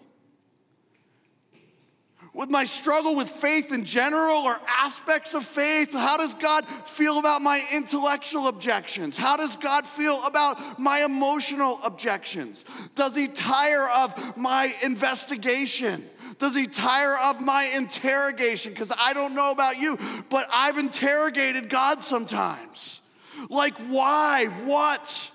With 2.34 2.50
my 2.50 2.64
struggle 2.64 3.16
with 3.16 3.30
faith 3.30 3.72
in 3.72 3.86
general 3.86 4.44
or 4.44 4.60
aspects 4.68 5.34
of 5.34 5.46
faith? 5.46 5.92
How 5.92 6.18
does 6.18 6.34
God 6.34 6.66
feel 6.86 7.18
about 7.18 7.42
my 7.42 7.66
intellectual 7.74 8.48
objections? 8.48 9.18
How 9.18 9.38
does 9.38 9.56
God 9.56 9.86
feel 9.88 10.24
about 10.26 10.80
my 10.80 11.04
emotional 11.04 11.80
objections? 11.84 12.66
Does 12.96 13.16
he 13.16 13.28
tire 13.28 13.88
of 13.90 14.38
my 14.38 14.74
investigation? 14.84 16.08
Does 16.38 16.56
he 16.56 16.68
tire 16.68 17.18
of 17.18 17.42
my 17.42 17.66
interrogation? 17.66 18.72
Because 18.72 18.92
I 18.98 19.14
don't 19.14 19.36
know 19.36 19.52
about 19.52 19.78
you, 19.78 19.98
but 20.30 20.48
I've 20.52 20.78
interrogated 20.78 21.70
God 21.70 22.02
sometimes. 22.02 23.02
Like, 23.50 23.76
why? 23.90 24.46
What? 24.46 25.32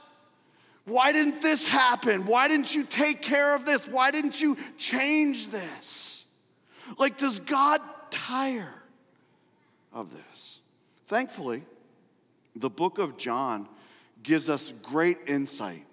Why 0.86 1.12
didn't 1.12 1.40
this 1.40 1.66
happen? 1.66 2.26
Why 2.26 2.48
didn't 2.48 2.74
you 2.74 2.84
take 2.84 3.22
care 3.22 3.54
of 3.54 3.64
this? 3.64 3.88
Why 3.88 4.10
didn't 4.10 4.40
you 4.40 4.56
change 4.76 5.48
this? 5.48 6.13
Like, 6.98 7.18
does 7.18 7.38
God 7.38 7.80
tire 8.10 8.74
of 9.92 10.08
this? 10.12 10.60
Thankfully, 11.06 11.62
the 12.56 12.70
book 12.70 12.98
of 12.98 13.16
John 13.16 13.68
gives 14.22 14.48
us 14.48 14.72
great 14.82 15.18
insight 15.26 15.84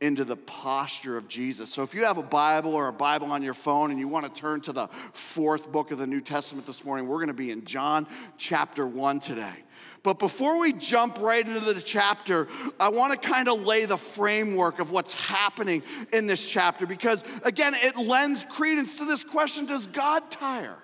into 0.00 0.24
the 0.24 0.36
posture 0.36 1.16
of 1.16 1.28
Jesus. 1.28 1.72
So 1.72 1.82
if 1.82 1.94
you 1.94 2.04
have 2.04 2.18
a 2.18 2.22
Bible 2.22 2.74
or 2.74 2.88
a 2.88 2.92
Bible 2.92 3.32
on 3.32 3.42
your 3.42 3.54
phone 3.54 3.90
and 3.90 3.98
you 3.98 4.06
want 4.06 4.32
to 4.32 4.40
turn 4.40 4.60
to 4.62 4.72
the 4.72 4.88
fourth 5.12 5.72
book 5.72 5.92
of 5.92 5.98
the 5.98 6.06
New 6.06 6.20
Testament 6.20 6.66
this 6.66 6.84
morning, 6.84 7.06
we're 7.06 7.16
going 7.16 7.28
to 7.28 7.34
be 7.34 7.50
in 7.50 7.64
John 7.64 8.06
chapter 8.36 8.86
1 8.86 9.20
today. 9.20 9.63
But 10.04 10.18
before 10.18 10.58
we 10.60 10.74
jump 10.74 11.18
right 11.18 11.44
into 11.44 11.72
the 11.72 11.80
chapter, 11.80 12.46
I 12.78 12.90
want 12.90 13.20
to 13.20 13.28
kind 13.28 13.48
of 13.48 13.62
lay 13.62 13.86
the 13.86 13.96
framework 13.96 14.78
of 14.78 14.90
what's 14.90 15.14
happening 15.14 15.82
in 16.12 16.26
this 16.26 16.46
chapter 16.46 16.86
because, 16.86 17.24
again, 17.42 17.74
it 17.74 17.96
lends 17.96 18.44
credence 18.44 18.92
to 18.94 19.06
this 19.06 19.24
question 19.24 19.64
Does 19.64 19.86
God 19.86 20.30
tire? 20.30 20.76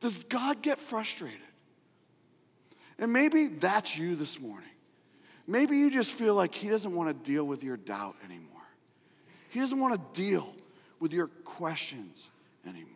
Does 0.00 0.18
God 0.24 0.62
get 0.62 0.80
frustrated? 0.80 1.38
And 2.98 3.12
maybe 3.12 3.48
that's 3.48 3.98
you 3.98 4.16
this 4.16 4.40
morning. 4.40 4.64
Maybe 5.46 5.76
you 5.76 5.90
just 5.90 6.12
feel 6.12 6.34
like 6.34 6.54
He 6.54 6.70
doesn't 6.70 6.94
want 6.94 7.10
to 7.10 7.30
deal 7.30 7.44
with 7.44 7.62
your 7.62 7.76
doubt 7.76 8.16
anymore. 8.24 8.48
He 9.50 9.60
doesn't 9.60 9.78
want 9.78 9.92
to 9.94 10.20
deal 10.22 10.54
with 11.00 11.12
your 11.12 11.26
questions 11.44 12.30
anymore. 12.66 12.88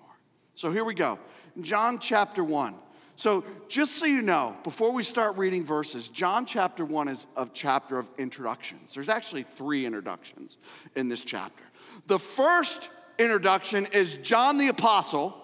So 0.54 0.72
here 0.72 0.84
we 0.84 0.94
go. 0.94 1.18
John 1.60 1.98
chapter 1.98 2.42
1. 2.42 2.74
So, 3.16 3.44
just 3.68 3.92
so 3.92 4.06
you 4.06 4.22
know, 4.22 4.56
before 4.64 4.92
we 4.92 5.02
start 5.02 5.36
reading 5.36 5.64
verses, 5.64 6.08
John 6.08 6.46
chapter 6.46 6.84
1 6.84 7.08
is 7.08 7.26
a 7.36 7.46
chapter 7.52 7.98
of 7.98 8.08
introductions. 8.18 8.94
There's 8.94 9.08
actually 9.08 9.42
three 9.42 9.84
introductions 9.84 10.58
in 10.96 11.08
this 11.08 11.22
chapter. 11.22 11.62
The 12.06 12.18
first 12.18 12.88
introduction 13.18 13.86
is 13.86 14.16
John 14.16 14.58
the 14.58 14.68
Apostle, 14.68 15.36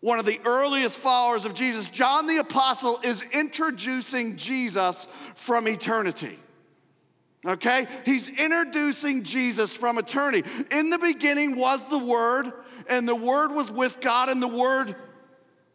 one 0.00 0.18
of 0.18 0.26
the 0.26 0.40
earliest 0.44 0.98
followers 0.98 1.44
of 1.44 1.54
Jesus. 1.54 1.88
John 1.88 2.26
the 2.26 2.38
Apostle 2.38 3.00
is 3.02 3.22
introducing 3.32 4.36
Jesus 4.36 5.08
from 5.34 5.66
eternity. 5.66 6.38
Okay? 7.46 7.86
He's 8.04 8.28
introducing 8.28 9.22
Jesus 9.22 9.74
from 9.74 9.98
eternity. 9.98 10.48
In 10.70 10.90
the 10.90 10.98
beginning 10.98 11.56
was 11.56 11.86
the 11.88 11.98
Word, 11.98 12.52
and 12.86 13.08
the 13.08 13.14
Word 13.14 13.50
was 13.52 13.70
with 13.70 14.00
God, 14.00 14.28
and 14.28 14.42
the 14.42 14.48
Word 14.48 14.94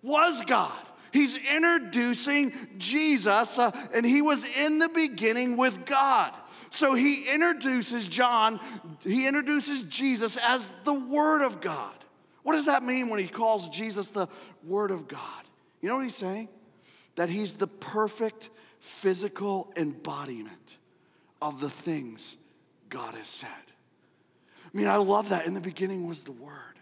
was 0.05 0.43
God. 0.45 0.71
He's 1.12 1.35
introducing 1.35 2.53
Jesus, 2.77 3.57
uh, 3.57 3.71
and 3.93 4.05
he 4.05 4.21
was 4.21 4.43
in 4.43 4.79
the 4.79 4.89
beginning 4.89 5.57
with 5.57 5.85
God. 5.85 6.33
So 6.69 6.93
he 6.93 7.29
introduces 7.29 8.07
John, 8.07 8.59
he 9.01 9.25
introduces 9.25 9.83
Jesus 9.83 10.38
as 10.38 10.74
the 10.83 10.93
Word 10.93 11.41
of 11.41 11.62
God. 11.62 11.93
What 12.43 12.53
does 12.53 12.65
that 12.65 12.83
mean 12.83 13.09
when 13.09 13.19
he 13.19 13.27
calls 13.27 13.69
Jesus 13.69 14.09
the 14.09 14.27
Word 14.63 14.91
of 14.91 15.07
God? 15.07 15.19
You 15.81 15.89
know 15.89 15.95
what 15.95 16.03
he's 16.03 16.15
saying? 16.15 16.50
That 17.15 17.29
he's 17.29 17.55
the 17.55 17.67
perfect 17.67 18.50
physical 18.79 19.71
embodiment 19.75 20.77
of 21.41 21.62
the 21.62 21.69
things 21.69 22.38
God 22.89 23.13
has 23.15 23.29
said. 23.29 23.50
I 23.50 24.77
mean, 24.77 24.88
I 24.88 24.97
love 24.97 25.29
that. 25.29 25.47
In 25.47 25.53
the 25.53 25.62
beginning 25.62 26.07
was 26.07 26.24
the 26.24 26.33
Word. 26.33 26.75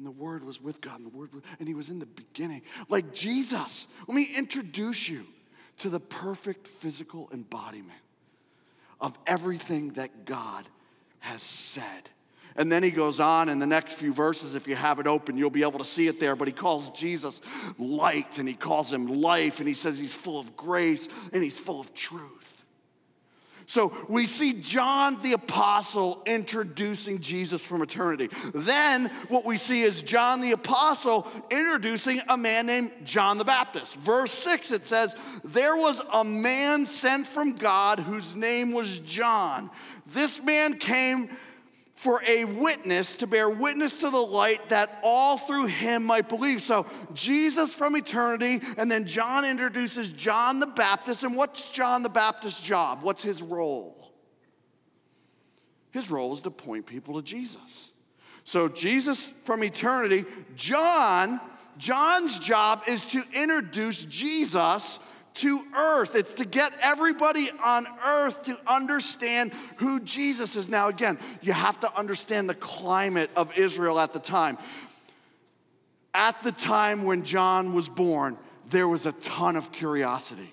And 0.00 0.06
the 0.06 0.12
Word 0.12 0.44
was 0.44 0.62
with 0.62 0.80
God, 0.80 0.98
and 0.98 1.12
the 1.12 1.14
Word, 1.14 1.34
was, 1.34 1.42
and 1.58 1.68
He 1.68 1.74
was 1.74 1.90
in 1.90 1.98
the 1.98 2.06
beginning. 2.06 2.62
Like 2.88 3.12
Jesus, 3.12 3.86
let 4.08 4.14
me 4.14 4.30
introduce 4.34 5.10
you 5.10 5.26
to 5.80 5.90
the 5.90 6.00
perfect 6.00 6.66
physical 6.66 7.28
embodiment 7.34 8.00
of 8.98 9.12
everything 9.26 9.90
that 9.90 10.24
God 10.24 10.66
has 11.18 11.42
said. 11.42 12.08
And 12.56 12.72
then 12.72 12.82
he 12.82 12.90
goes 12.90 13.20
on 13.20 13.50
in 13.50 13.58
the 13.58 13.66
next 13.66 13.92
few 13.92 14.14
verses. 14.14 14.54
If 14.54 14.66
you 14.66 14.74
have 14.74 15.00
it 15.00 15.06
open, 15.06 15.36
you'll 15.36 15.50
be 15.50 15.64
able 15.64 15.80
to 15.80 15.84
see 15.84 16.06
it 16.06 16.18
there. 16.18 16.34
But 16.34 16.48
he 16.48 16.52
calls 16.52 16.88
Jesus 16.98 17.42
light 17.78 18.38
and 18.38 18.48
he 18.48 18.54
calls 18.54 18.90
him 18.90 19.06
life 19.06 19.58
and 19.58 19.68
he 19.68 19.74
says 19.74 19.98
he's 19.98 20.14
full 20.14 20.40
of 20.40 20.56
grace 20.56 21.08
and 21.34 21.44
he's 21.44 21.58
full 21.58 21.78
of 21.78 21.92
truth. 21.92 22.59
So 23.70 23.92
we 24.08 24.26
see 24.26 24.54
John 24.54 25.22
the 25.22 25.34
Apostle 25.34 26.22
introducing 26.26 27.20
Jesus 27.20 27.62
from 27.62 27.82
eternity. 27.82 28.28
Then 28.52 29.06
what 29.28 29.44
we 29.44 29.58
see 29.58 29.82
is 29.82 30.02
John 30.02 30.40
the 30.40 30.50
Apostle 30.50 31.24
introducing 31.52 32.20
a 32.28 32.36
man 32.36 32.66
named 32.66 32.90
John 33.04 33.38
the 33.38 33.44
Baptist. 33.44 33.94
Verse 33.94 34.32
6 34.32 34.72
it 34.72 34.86
says, 34.86 35.14
There 35.44 35.76
was 35.76 36.02
a 36.12 36.24
man 36.24 36.84
sent 36.84 37.28
from 37.28 37.52
God 37.52 38.00
whose 38.00 38.34
name 38.34 38.72
was 38.72 38.98
John. 38.98 39.70
This 40.08 40.42
man 40.42 40.76
came 40.76 41.30
for 42.00 42.22
a 42.26 42.46
witness 42.46 43.16
to 43.16 43.26
bear 43.26 43.50
witness 43.50 43.98
to 43.98 44.08
the 44.08 44.16
light 44.16 44.70
that 44.70 44.98
all 45.02 45.36
through 45.36 45.66
him 45.66 46.02
might 46.02 46.30
believe. 46.30 46.62
So, 46.62 46.86
Jesus 47.12 47.74
from 47.74 47.94
eternity, 47.94 48.62
and 48.78 48.90
then 48.90 49.04
John 49.04 49.44
introduces 49.44 50.10
John 50.10 50.60
the 50.60 50.66
Baptist. 50.66 51.24
And 51.24 51.36
what's 51.36 51.70
John 51.72 52.02
the 52.02 52.08
Baptist's 52.08 52.62
job? 52.62 53.02
What's 53.02 53.22
his 53.22 53.42
role? 53.42 54.14
His 55.90 56.10
role 56.10 56.32
is 56.32 56.40
to 56.40 56.50
point 56.50 56.86
people 56.86 57.16
to 57.16 57.22
Jesus. 57.22 57.92
So, 58.44 58.66
Jesus 58.66 59.28
from 59.44 59.62
eternity, 59.62 60.24
John, 60.56 61.38
John's 61.76 62.38
job 62.38 62.84
is 62.88 63.04
to 63.06 63.22
introduce 63.34 64.04
Jesus 64.04 64.98
to 65.40 65.60
earth. 65.74 66.14
It's 66.14 66.34
to 66.34 66.44
get 66.44 66.72
everybody 66.80 67.50
on 67.64 67.86
earth 68.04 68.44
to 68.44 68.58
understand 68.66 69.52
who 69.76 70.00
Jesus 70.00 70.56
is. 70.56 70.68
Now, 70.68 70.88
again, 70.88 71.18
you 71.40 71.52
have 71.52 71.80
to 71.80 71.98
understand 71.98 72.48
the 72.48 72.54
climate 72.54 73.30
of 73.36 73.56
Israel 73.58 73.98
at 73.98 74.12
the 74.12 74.18
time. 74.18 74.58
At 76.12 76.42
the 76.42 76.52
time 76.52 77.04
when 77.04 77.24
John 77.24 77.72
was 77.72 77.88
born, 77.88 78.36
there 78.68 78.88
was 78.88 79.06
a 79.06 79.12
ton 79.12 79.56
of 79.56 79.72
curiosity. 79.72 80.52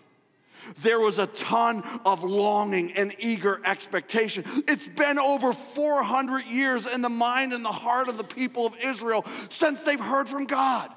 There 0.81 0.99
was 0.99 1.19
a 1.19 1.27
ton 1.27 1.83
of 2.05 2.23
longing 2.23 2.93
and 2.93 3.15
eager 3.19 3.61
expectation. 3.65 4.43
It's 4.67 4.87
been 4.87 5.17
over 5.17 5.53
400 5.53 6.45
years 6.45 6.85
in 6.85 7.01
the 7.01 7.09
mind 7.09 7.53
and 7.53 7.63
the 7.63 7.71
heart 7.71 8.09
of 8.09 8.17
the 8.17 8.23
people 8.23 8.65
of 8.65 8.75
Israel 8.77 9.25
since 9.49 9.83
they've 9.83 9.99
heard 9.99 10.27
from 10.27 10.45
God. 10.45 10.91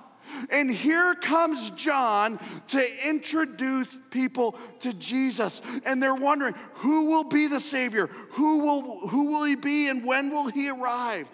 And 0.50 0.70
here 0.70 1.14
comes 1.14 1.70
John 1.72 2.38
to 2.68 3.08
introduce 3.08 3.96
people 4.10 4.56
to 4.80 4.92
Jesus. 4.92 5.62
And 5.84 6.02
they're 6.02 6.14
wondering 6.14 6.54
who 6.74 7.06
will 7.06 7.24
be 7.24 7.46
the 7.46 7.60
Savior? 7.60 8.06
Who 8.30 8.58
will, 8.58 9.08
who 9.08 9.26
will 9.26 9.44
he 9.44 9.54
be 9.54 9.88
and 9.88 10.04
when 10.04 10.30
will 10.30 10.48
he 10.48 10.68
arrive? 10.68 11.28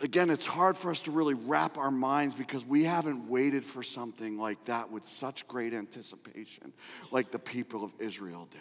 Again, 0.00 0.28
it's 0.28 0.44
hard 0.44 0.76
for 0.76 0.90
us 0.90 1.00
to 1.02 1.10
really 1.10 1.32
wrap 1.32 1.78
our 1.78 1.90
minds 1.90 2.34
because 2.34 2.66
we 2.66 2.84
haven't 2.84 3.30
waited 3.30 3.64
for 3.64 3.82
something 3.82 4.38
like 4.38 4.62
that 4.66 4.90
with 4.90 5.06
such 5.06 5.48
great 5.48 5.72
anticipation, 5.72 6.74
like 7.10 7.30
the 7.30 7.38
people 7.38 7.82
of 7.82 7.92
Israel 7.98 8.46
did. 8.50 8.60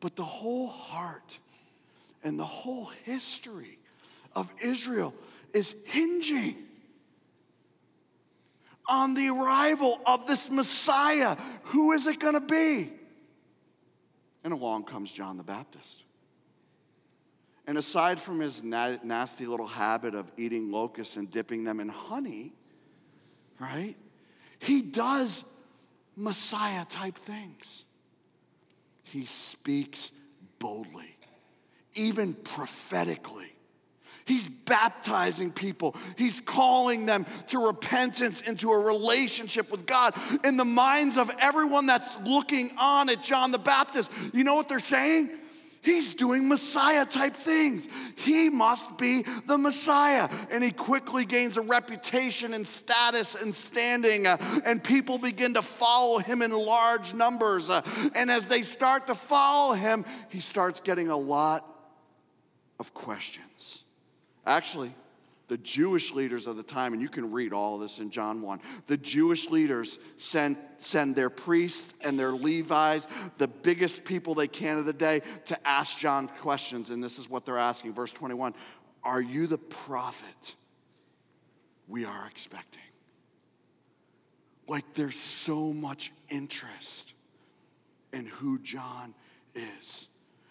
But 0.00 0.16
the 0.16 0.24
whole 0.24 0.66
heart 0.66 1.38
and 2.24 2.38
the 2.38 2.44
whole 2.44 2.90
history 3.04 3.78
of 4.34 4.52
Israel 4.60 5.14
is 5.54 5.74
hinging 5.84 6.56
on 8.88 9.14
the 9.14 9.28
arrival 9.28 10.00
of 10.06 10.26
this 10.26 10.50
Messiah. 10.50 11.36
Who 11.64 11.92
is 11.92 12.06
it 12.06 12.18
going 12.18 12.34
to 12.34 12.40
be? 12.40 12.92
And 14.44 14.52
along 14.52 14.84
comes 14.84 15.12
John 15.12 15.36
the 15.36 15.42
Baptist. 15.42 16.04
And 17.66 17.76
aside 17.76 18.20
from 18.20 18.38
his 18.38 18.62
na- 18.62 18.98
nasty 19.02 19.44
little 19.46 19.66
habit 19.66 20.14
of 20.14 20.30
eating 20.36 20.70
locusts 20.70 21.16
and 21.16 21.28
dipping 21.28 21.64
them 21.64 21.80
in 21.80 21.88
honey, 21.88 22.52
right? 23.58 23.96
He 24.60 24.82
does 24.82 25.44
Messiah 26.14 26.84
type 26.84 27.18
things. 27.18 27.84
He 29.02 29.24
speaks 29.24 30.12
boldly, 30.60 31.16
even 31.94 32.34
prophetically. 32.34 33.55
He's 34.26 34.48
baptizing 34.48 35.52
people. 35.52 35.94
He's 36.18 36.40
calling 36.40 37.06
them 37.06 37.26
to 37.48 37.64
repentance, 37.64 38.40
into 38.40 38.72
a 38.72 38.78
relationship 38.78 39.70
with 39.70 39.86
God. 39.86 40.14
In 40.42 40.56
the 40.56 40.64
minds 40.64 41.16
of 41.16 41.30
everyone 41.38 41.86
that's 41.86 42.18
looking 42.18 42.72
on 42.76 43.08
at 43.08 43.22
John 43.22 43.52
the 43.52 43.58
Baptist, 43.58 44.10
you 44.34 44.42
know 44.42 44.56
what 44.56 44.68
they're 44.68 44.80
saying? 44.80 45.30
He's 45.80 46.16
doing 46.16 46.48
Messiah 46.48 47.06
type 47.06 47.36
things. 47.36 47.86
He 48.16 48.50
must 48.50 48.98
be 48.98 49.24
the 49.46 49.56
Messiah. 49.56 50.28
And 50.50 50.64
he 50.64 50.72
quickly 50.72 51.24
gains 51.24 51.56
a 51.56 51.60
reputation 51.60 52.52
and 52.52 52.66
status 52.66 53.36
and 53.36 53.54
standing, 53.54 54.26
uh, 54.26 54.38
and 54.64 54.82
people 54.82 55.18
begin 55.18 55.54
to 55.54 55.62
follow 55.62 56.18
him 56.18 56.42
in 56.42 56.50
large 56.50 57.14
numbers. 57.14 57.70
Uh, 57.70 57.82
and 58.16 58.28
as 58.28 58.48
they 58.48 58.62
start 58.62 59.06
to 59.06 59.14
follow 59.14 59.74
him, 59.74 60.04
he 60.30 60.40
starts 60.40 60.80
getting 60.80 61.10
a 61.10 61.16
lot 61.16 61.64
of 62.80 62.92
questions. 62.92 63.84
Actually, 64.46 64.94
the 65.48 65.56
Jewish 65.58 66.12
leaders 66.12 66.46
of 66.46 66.56
the 66.56 66.62
time, 66.62 66.92
and 66.92 67.00
you 67.00 67.08
can 67.08 67.30
read 67.30 67.52
all 67.52 67.78
this 67.78 68.00
in 68.00 68.10
John 68.10 68.42
1, 68.42 68.60
the 68.86 68.96
Jewish 68.96 69.48
leaders 69.48 69.98
send, 70.16 70.56
send 70.78 71.14
their 71.14 71.30
priests 71.30 71.92
and 72.00 72.18
their 72.18 72.32
Levites, 72.32 73.06
the 73.38 73.46
biggest 73.46 74.04
people 74.04 74.34
they 74.34 74.48
can 74.48 74.78
of 74.78 74.86
the 74.86 74.92
day, 74.92 75.22
to 75.46 75.66
ask 75.66 75.98
John 75.98 76.28
questions. 76.40 76.90
And 76.90 77.02
this 77.02 77.18
is 77.18 77.28
what 77.28 77.44
they're 77.44 77.58
asking. 77.58 77.92
Verse 77.92 78.12
21 78.12 78.54
Are 79.04 79.20
you 79.20 79.46
the 79.46 79.58
prophet 79.58 80.56
we 81.86 82.04
are 82.04 82.26
expecting? 82.26 82.80
Like 84.68 84.94
there's 84.94 85.18
so 85.18 85.72
much 85.72 86.12
interest 86.28 87.12
in 88.12 88.26
who 88.26 88.58
John 88.58 89.14
is. 89.54 90.08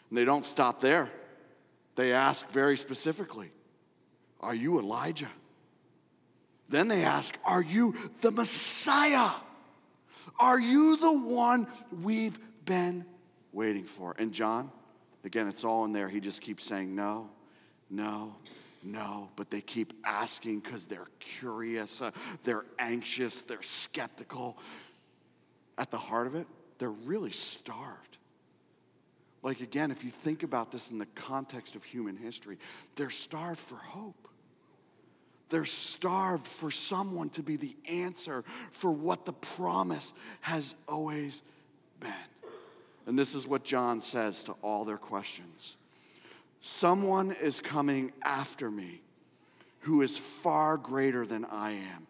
And 0.10 0.18
they 0.18 0.24
don't 0.24 0.46
stop 0.46 0.80
there. 0.80 1.10
They 1.96 2.14
ask 2.14 2.50
very 2.50 2.78
specifically, 2.78 3.52
Are 4.42 4.56
you 4.56 4.80
Elijah? 4.80 5.30
Then 6.70 6.88
they 6.88 7.04
ask, 7.04 7.38
Are 7.44 7.62
you 7.62 7.96
the 8.22 8.32
Messiah? 8.32 9.32
Are 10.40 10.60
you 10.60 10.98
the 10.98 11.14
one 11.14 11.68
we've 12.02 12.38
been 12.66 13.06
waiting 13.54 13.84
for? 13.84 14.16
And 14.18 14.34
John, 14.34 14.72
again, 15.24 15.48
it's 15.48 15.64
all 15.64 15.86
in 15.86 15.92
there. 15.92 16.10
He 16.10 16.20
just 16.20 16.42
keeps 16.42 16.66
saying, 16.66 16.94
No, 16.96 17.30
no, 17.90 18.36
no. 18.84 19.30
But 19.36 19.52
they 19.52 19.62
keep 19.62 19.94
asking 20.04 20.62
because 20.62 20.86
they're 20.86 21.08
curious, 21.20 22.02
uh, 22.02 22.12
they're 22.44 22.66
anxious, 22.80 23.44
they're 23.44 23.64
skeptical. 23.64 24.58
At 25.78 25.92
the 25.92 25.98
heart 25.98 26.28
of 26.28 26.36
it, 26.36 26.48
they're 26.80 26.90
really 26.90 27.32
starved. 27.32 28.18
Like, 29.46 29.62
again, 29.62 29.92
if 29.92 30.04
you 30.04 30.10
think 30.10 30.42
about 30.42 30.72
this 30.72 30.90
in 30.90 30.98
the 30.98 31.06
context 31.06 31.76
of 31.76 31.84
human 31.84 32.18
history, 32.18 32.58
they're 32.96 33.12
starved 33.12 33.60
for 33.60 33.76
hope. 33.76 34.28
They're 35.50 35.66
starved 35.66 36.48
for 36.48 36.72
someone 36.72 37.30
to 37.30 37.44
be 37.44 37.56
the 37.56 37.76
answer 37.88 38.44
for 38.72 38.92
what 38.92 39.24
the 39.24 39.34
promise 39.34 40.14
has 40.42 40.74
always 40.88 41.44
been. 42.00 42.12
And 43.06 43.20
this 43.20 43.36
is 43.36 43.46
what 43.46 43.64
John 43.64 44.02
says 44.02 44.44
to 44.46 44.54
all 44.64 44.84
their 44.84 44.98
questions 44.98 45.78
Someone 46.62 47.32
is 47.32 47.62
coming 47.62 48.14
after 48.24 48.72
me 48.72 49.04
who 49.82 50.02
is 50.02 50.18
far 50.18 50.76
greater 50.76 51.28
than 51.28 51.46
I 51.46 51.74
am, 51.74 52.08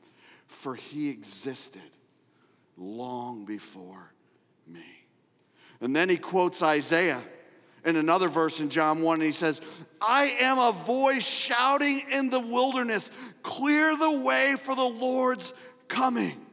for 0.47 0.73
he 0.73 1.09
existed 1.09 1.81
long 2.77 3.43
before 3.43 4.13
me. 4.65 4.94
And 5.85 5.95
then 5.95 6.09
he 6.09 6.17
quotes 6.17 6.63
Isaiah 6.63 7.21
in 7.85 7.95
another 7.95 8.27
verse 8.27 8.59
in 8.59 8.69
John 8.69 9.03
1, 9.03 9.21
and 9.21 9.23
he 9.23 9.31
says, 9.31 9.61
I 10.01 10.23
am 10.39 10.57
a 10.57 10.71
voice 10.71 11.23
shouting 11.23 12.01
in 12.11 12.31
the 12.31 12.39
wilderness, 12.39 13.11
clear 13.43 13.95
the 13.95 14.09
way 14.09 14.55
for 14.55 14.75
the 14.75 14.81
Lord's 14.81 15.53
coming. 15.87 16.43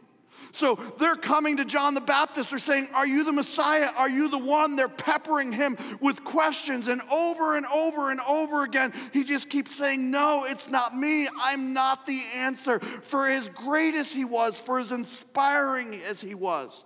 So 0.53 0.79
they're 0.99 1.17
coming 1.17 1.57
to 1.57 1.65
John 1.65 1.95
the 1.95 2.03
Baptist. 2.03 2.51
They're 2.51 2.59
saying, 2.59 2.91
Are 2.93 3.07
you 3.07 3.25
the 3.25 3.33
Messiah? 3.33 3.91
Are 3.97 4.11
you 4.11 4.29
the 4.29 4.37
one? 4.37 4.77
They're 4.77 4.87
peppering 4.87 5.51
him 5.51 5.79
with 6.03 6.25
questions. 6.25 6.89
And 6.89 7.01
over 7.11 7.57
and 7.57 7.65
over 7.65 8.11
and 8.11 8.21
over 8.21 8.65
again, 8.65 8.93
he 9.15 9.25
just 9.25 9.49
keeps 9.49 9.75
saying, 9.75 10.11
No, 10.11 10.45
it's 10.45 10.69
not 10.69 10.95
me. 10.95 11.27
I'm 11.41 11.73
not 11.73 12.07
the 12.07 12.21
answer. 12.37 12.81
For 12.81 13.29
as 13.29 13.49
great 13.49 13.95
as 13.95 14.13
he 14.13 14.27
was, 14.27 14.59
for 14.59 14.79
as 14.79 14.93
inspiring 14.93 16.03
as 16.03 16.21
he 16.21 16.35
was, 16.35 16.85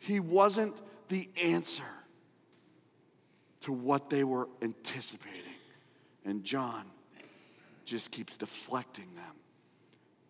he 0.00 0.18
wasn't 0.18 0.74
the 1.10 1.28
answer 1.42 1.82
to 3.62 3.72
what 3.72 4.08
they 4.08 4.24
were 4.24 4.48
anticipating. 4.62 5.42
And 6.24 6.42
John 6.44 6.86
just 7.84 8.10
keeps 8.10 8.36
deflecting 8.36 9.14
them 9.16 9.34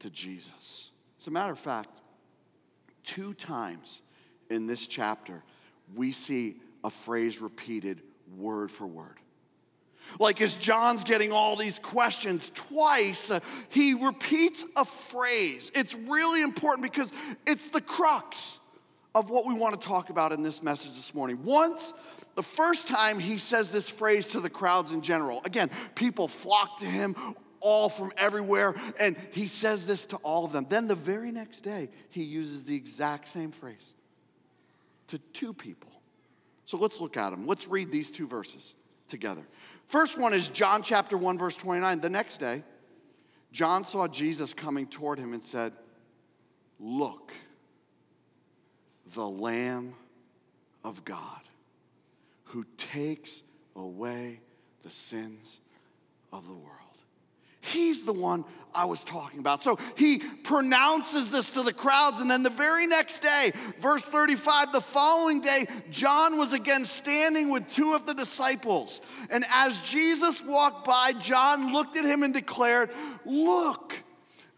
to 0.00 0.10
Jesus. 0.10 0.90
As 1.20 1.26
a 1.26 1.30
matter 1.30 1.52
of 1.52 1.58
fact, 1.58 2.00
two 3.04 3.34
times 3.34 4.02
in 4.49 4.66
this 4.66 4.87
chapter, 4.87 5.44
we 5.94 6.12
see 6.12 6.56
a 6.82 6.90
phrase 6.90 7.40
repeated 7.40 8.00
word 8.37 8.70
for 8.70 8.87
word. 8.87 9.18
Like 10.18 10.40
as 10.40 10.54
John's 10.54 11.04
getting 11.04 11.30
all 11.30 11.56
these 11.56 11.78
questions 11.78 12.50
twice, 12.54 13.30
uh, 13.30 13.40
he 13.68 13.94
repeats 13.94 14.66
a 14.75 14.84
phrase. 14.84 15.70
It's 15.75 15.94
really 15.94 16.42
important 16.42 16.90
because 16.90 17.12
it's 17.46 17.68
the 17.68 17.80
crux 17.82 18.60
of 19.14 19.31
what 19.31 19.47
we 19.47 19.55
want 19.55 19.81
to 19.81 19.87
talk 19.87 20.11
about 20.11 20.33
in 20.33 20.43
this 20.43 20.62
message 20.62 20.94
this 20.94 21.14
morning. 21.14 21.42
Once 21.42 21.92
the 22.37 22.42
first 22.42 22.88
time 22.88 23.18
he 23.18 23.38
says 23.38 23.73
this 23.73 23.88
phrase 23.88 24.27
to 24.29 24.40
the 24.40 24.51
crowds 24.51 24.92
in 24.92 25.03
general, 25.03 25.40
again, 25.44 25.70
people 25.94 26.29
flock 26.29 26.79
to 26.79 26.87
him 26.87 27.16
all 27.61 27.88
from 27.88 28.12
everywhere, 28.16 28.75
and 28.99 29.16
he 29.33 29.46
says 29.46 29.87
this 29.87 30.07
to 30.07 30.16
all 30.18 30.44
of 30.44 30.53
them. 30.53 30.66
Then 30.68 30.88
the 30.88 30.94
very 30.94 31.31
next 31.31 31.61
day, 31.61 31.90
he 32.09 32.23
uses 32.23 32.64
the 32.64 32.75
exact 32.75 33.29
same 33.29 33.51
phrase 33.51 33.92
to 35.09 35.18
two 35.18 35.53
people. 35.53 35.90
So 36.64 36.79
let's 36.79 37.01
look 37.01 37.16
at 37.16 37.31
them. 37.31 37.46
Let's 37.46 37.68
read 37.68 37.90
these 37.90 38.11
two 38.11 38.27
verses 38.27 38.75
together. 39.09 39.46
First 39.88 40.16
one 40.16 40.33
is 40.33 40.49
John 40.49 40.83
chapter 40.83 41.18
1, 41.18 41.37
verse 41.37 41.57
29. 41.57 42.01
The 42.01 42.09
next 42.09 42.38
day, 42.38 42.62
John 43.53 43.85
saw 43.85 44.07
Jesus 44.07 44.55
coming 44.55 44.87
toward 44.87 45.18
him 45.18 45.33
and 45.33 45.42
said, 45.42 45.73
Look, 46.79 47.33
the 49.14 49.29
Lamb 49.29 49.94
of 50.85 51.05
God 51.05 51.40
who 52.44 52.64
takes 52.77 53.42
away 53.77 54.40
the 54.83 54.90
sins 54.90 55.61
of 56.33 56.46
the 56.46 56.55
world. 56.55 56.77
He's 57.61 58.05
the 58.05 58.12
one 58.12 58.44
I 58.75 58.87
was 58.87 59.05
talking 59.05 59.40
about. 59.40 59.62
So 59.62 59.79
he 59.96 60.18
pronounces 60.18 61.31
this 61.31 61.51
to 61.51 61.62
the 61.62 61.73
crowds, 61.73 62.20
and 62.20 62.31
then 62.31 62.42
the 62.42 62.51
very 62.51 62.87
next 62.87 63.20
day, 63.20 63.53
verse 63.81 64.05
35, 64.05 64.73
the 64.73 64.81
following 64.81 65.40
day, 65.40 65.66
John 65.90 66.38
was 66.38 66.53
again 66.53 66.85
standing 66.85 67.51
with 67.51 67.68
two 67.68 67.94
of 67.94 68.07
the 68.07 68.14
disciples. 68.14 69.01
And 69.29 69.44
as 69.51 69.79
Jesus 69.81 70.42
walked 70.42 70.87
by, 70.87 71.12
John 71.12 71.73
looked 71.73 71.96
at 71.96 72.05
him 72.05 72.23
and 72.23 72.33
declared, 72.33 72.90
Look, 73.27 73.94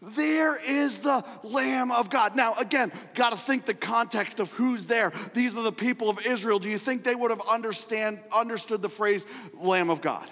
there 0.05 0.55
is 0.57 0.99
the 0.99 1.23
Lamb 1.43 1.91
of 1.91 2.09
God. 2.09 2.35
Now, 2.35 2.55
again, 2.55 2.91
got 3.15 3.29
to 3.29 3.37
think 3.37 3.65
the 3.65 3.73
context 3.73 4.39
of 4.39 4.51
who's 4.51 4.85
there. 4.85 5.13
These 5.33 5.55
are 5.55 5.63
the 5.63 5.71
people 5.71 6.09
of 6.09 6.25
Israel. 6.25 6.59
Do 6.59 6.69
you 6.69 6.77
think 6.77 7.03
they 7.03 7.15
would 7.15 7.31
have 7.31 7.41
understand, 7.49 8.19
understood 8.31 8.81
the 8.81 8.89
phrase 8.89 9.25
Lamb 9.53 9.89
of 9.89 10.01
God? 10.01 10.29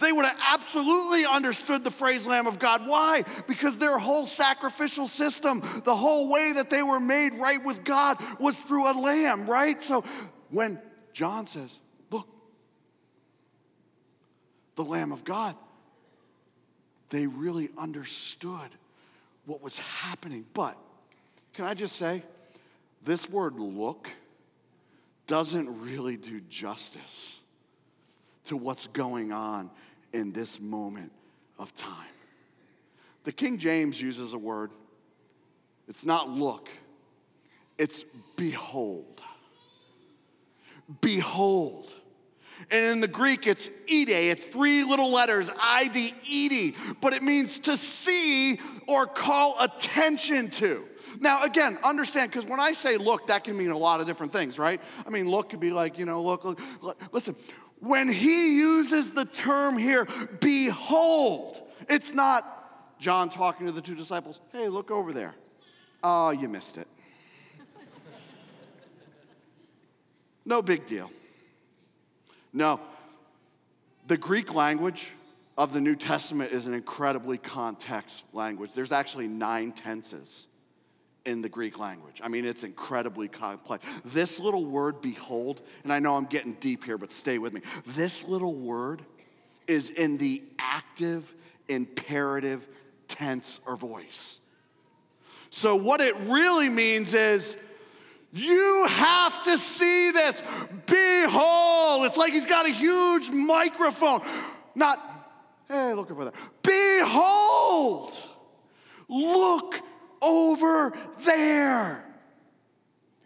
They 0.00 0.10
would 0.10 0.24
have 0.24 0.38
absolutely 0.48 1.26
understood 1.26 1.84
the 1.84 1.90
phrase 1.90 2.26
Lamb 2.26 2.46
of 2.46 2.58
God. 2.58 2.86
Why? 2.86 3.24
Because 3.46 3.78
their 3.78 3.98
whole 3.98 4.26
sacrificial 4.26 5.06
system, 5.06 5.62
the 5.84 5.94
whole 5.94 6.28
way 6.28 6.54
that 6.54 6.70
they 6.70 6.82
were 6.82 7.00
made 7.00 7.34
right 7.34 7.62
with 7.62 7.84
God 7.84 8.18
was 8.40 8.56
through 8.56 8.90
a 8.90 8.94
lamb, 8.98 9.46
right? 9.46 9.82
So 9.84 10.04
when 10.50 10.80
John 11.12 11.46
says, 11.46 11.78
Look, 12.10 12.26
the 14.76 14.84
Lamb 14.84 15.12
of 15.12 15.24
God, 15.24 15.56
they 17.12 17.26
really 17.26 17.68
understood 17.76 18.70
what 19.44 19.62
was 19.62 19.78
happening. 19.78 20.46
But 20.54 20.78
can 21.52 21.66
I 21.66 21.74
just 21.74 21.96
say, 21.96 22.22
this 23.04 23.28
word 23.28 23.58
look 23.58 24.08
doesn't 25.26 25.82
really 25.82 26.16
do 26.16 26.40
justice 26.48 27.38
to 28.46 28.56
what's 28.56 28.86
going 28.88 29.30
on 29.30 29.70
in 30.14 30.32
this 30.32 30.58
moment 30.58 31.12
of 31.58 31.74
time. 31.76 32.08
The 33.24 33.32
King 33.32 33.58
James 33.58 34.00
uses 34.00 34.32
a 34.32 34.38
word, 34.38 34.70
it's 35.88 36.06
not 36.06 36.30
look, 36.30 36.70
it's 37.76 38.04
behold. 38.36 39.20
Behold. 41.02 41.92
And 42.72 42.86
in 42.86 43.00
the 43.00 43.08
Greek, 43.08 43.46
it's 43.46 43.68
ide. 43.68 44.08
It's 44.08 44.44
three 44.44 44.82
little 44.82 45.12
letters, 45.12 45.50
I 45.60 45.88
D 45.88 46.12
E 46.26 46.48
D, 46.48 46.76
but 47.02 47.12
it 47.12 47.22
means 47.22 47.58
to 47.60 47.76
see 47.76 48.58
or 48.88 49.06
call 49.06 49.56
attention 49.60 50.50
to. 50.52 50.88
Now, 51.20 51.42
again, 51.42 51.78
understand, 51.84 52.30
because 52.30 52.46
when 52.46 52.60
I 52.60 52.72
say 52.72 52.96
look, 52.96 53.26
that 53.26 53.44
can 53.44 53.58
mean 53.58 53.70
a 53.70 53.76
lot 53.76 54.00
of 54.00 54.06
different 54.06 54.32
things, 54.32 54.58
right? 54.58 54.80
I 55.06 55.10
mean, 55.10 55.28
look 55.28 55.50
could 55.50 55.60
be 55.60 55.70
like, 55.70 55.98
you 55.98 56.06
know, 56.06 56.22
look, 56.22 56.44
look, 56.44 56.58
look. 56.80 57.00
listen, 57.12 57.36
when 57.80 58.08
he 58.08 58.54
uses 58.56 59.12
the 59.12 59.26
term 59.26 59.76
here, 59.76 60.08
behold, 60.40 61.60
it's 61.90 62.14
not 62.14 62.98
John 62.98 63.28
talking 63.28 63.66
to 63.66 63.72
the 63.72 63.82
two 63.82 63.94
disciples, 63.94 64.40
hey, 64.50 64.68
look 64.68 64.90
over 64.90 65.12
there. 65.12 65.34
Oh, 66.02 66.30
you 66.30 66.48
missed 66.48 66.78
it. 66.78 66.88
no 70.46 70.62
big 70.62 70.86
deal. 70.86 71.10
No, 72.52 72.80
the 74.06 74.16
Greek 74.16 74.54
language 74.54 75.08
of 75.56 75.72
the 75.72 75.80
New 75.80 75.96
Testament 75.96 76.52
is 76.52 76.66
an 76.66 76.74
incredibly 76.74 77.38
context 77.38 78.24
language. 78.32 78.74
There's 78.74 78.92
actually 78.92 79.28
nine 79.28 79.72
tenses 79.72 80.48
in 81.24 81.42
the 81.42 81.48
Greek 81.48 81.78
language. 81.78 82.20
I 82.22 82.28
mean, 82.28 82.44
it's 82.44 82.64
incredibly 82.64 83.28
complex. 83.28 83.86
This 84.04 84.40
little 84.40 84.64
word, 84.64 85.00
behold, 85.00 85.62
and 85.84 85.92
I 85.92 85.98
know 85.98 86.16
I'm 86.16 86.24
getting 86.24 86.54
deep 86.54 86.84
here, 86.84 86.98
but 86.98 87.12
stay 87.12 87.38
with 87.38 87.52
me. 87.52 87.60
This 87.86 88.24
little 88.24 88.54
word 88.54 89.02
is 89.66 89.90
in 89.90 90.18
the 90.18 90.42
active, 90.58 91.32
imperative 91.68 92.66
tense 93.08 93.60
or 93.66 93.76
voice. 93.76 94.40
So, 95.50 95.76
what 95.76 96.00
it 96.00 96.16
really 96.26 96.68
means 96.68 97.14
is, 97.14 97.56
you 98.32 98.86
have 98.88 99.44
to 99.44 99.56
see 99.58 100.10
this. 100.10 100.42
Behold. 100.86 102.06
It's 102.06 102.16
like 102.16 102.32
he's 102.32 102.46
got 102.46 102.66
a 102.66 102.72
huge 102.72 103.30
microphone. 103.30 104.22
Not, 104.74 105.00
hey, 105.68 105.92
look 105.94 106.10
over 106.10 106.24
there. 106.24 106.34
Behold. 106.62 108.14
Look 109.08 109.74
over 109.74 109.82
over 110.22 110.92
there. 111.24 112.04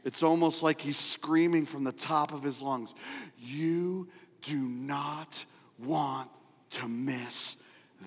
It's 0.05 0.23
almost 0.23 0.63
like 0.63 0.81
he's 0.81 0.97
screaming 0.97 1.67
from 1.67 1.85
the 1.85 1.93
top 1.93 2.33
of 2.33 2.43
his 2.43 2.63
lungs 2.63 2.95
You 3.39 4.09
do 4.43 4.57
not 4.57 5.45
want 5.79 6.31
to 6.71 6.89
miss 6.89 7.57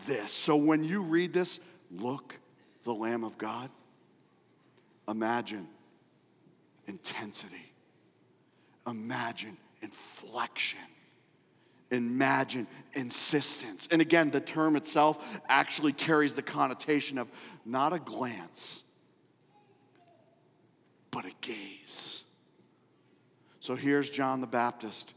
this. 0.08 0.34
So 0.34 0.56
when 0.56 0.84
you 0.84 1.02
read 1.02 1.34
this, 1.34 1.60
look, 1.92 2.36
the 2.84 2.94
Lamb 2.94 3.24
of 3.24 3.38
God, 3.38 3.70
imagine 5.08 5.68
intensity, 6.90 7.72
imagine 8.86 9.56
inflection. 9.82 10.80
Imagine 11.92 12.68
insistence. 12.94 13.88
And 13.90 14.00
again, 14.00 14.30
the 14.30 14.42
term 14.42 14.76
itself 14.76 15.26
actually 15.48 15.94
carries 15.94 16.36
the 16.36 16.44
connotation 16.44 17.18
of 17.18 17.28
not 17.66 17.94
a 17.94 18.00
glance, 18.00 18.84
but 21.10 21.26
a 21.26 21.32
gaze. 21.42 22.24
So 23.60 23.76
here's 23.76 24.10
John 24.10 24.42
the 24.42 24.48
Baptist 24.48 25.16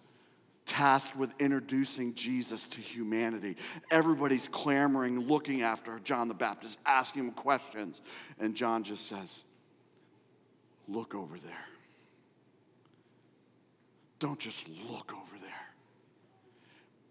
tasked 0.64 1.16
with 1.16 1.30
introducing 1.38 2.14
Jesus 2.14 2.68
to 2.68 2.80
humanity. 2.80 3.56
Everybody's 3.90 4.48
clamoring, 4.48 5.20
looking 5.20 5.60
after 5.60 5.98
John 6.00 6.28
the 6.28 6.34
Baptist, 6.34 6.78
asking 6.86 7.24
him 7.24 7.30
questions. 7.32 8.00
And 8.40 8.54
John 8.54 8.82
just 8.82 9.06
says, 9.06 9.44
Look 10.88 11.14
over 11.14 11.38
there. 11.38 11.66
Don't 14.18 14.38
just 14.38 14.68
look 14.88 15.12
over 15.12 15.38
there. 15.40 15.50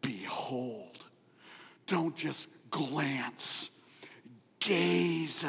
Behold. 0.02 0.98
Don't 1.88 2.16
just 2.16 2.48
glance 2.70 3.70
gaze 4.62 5.44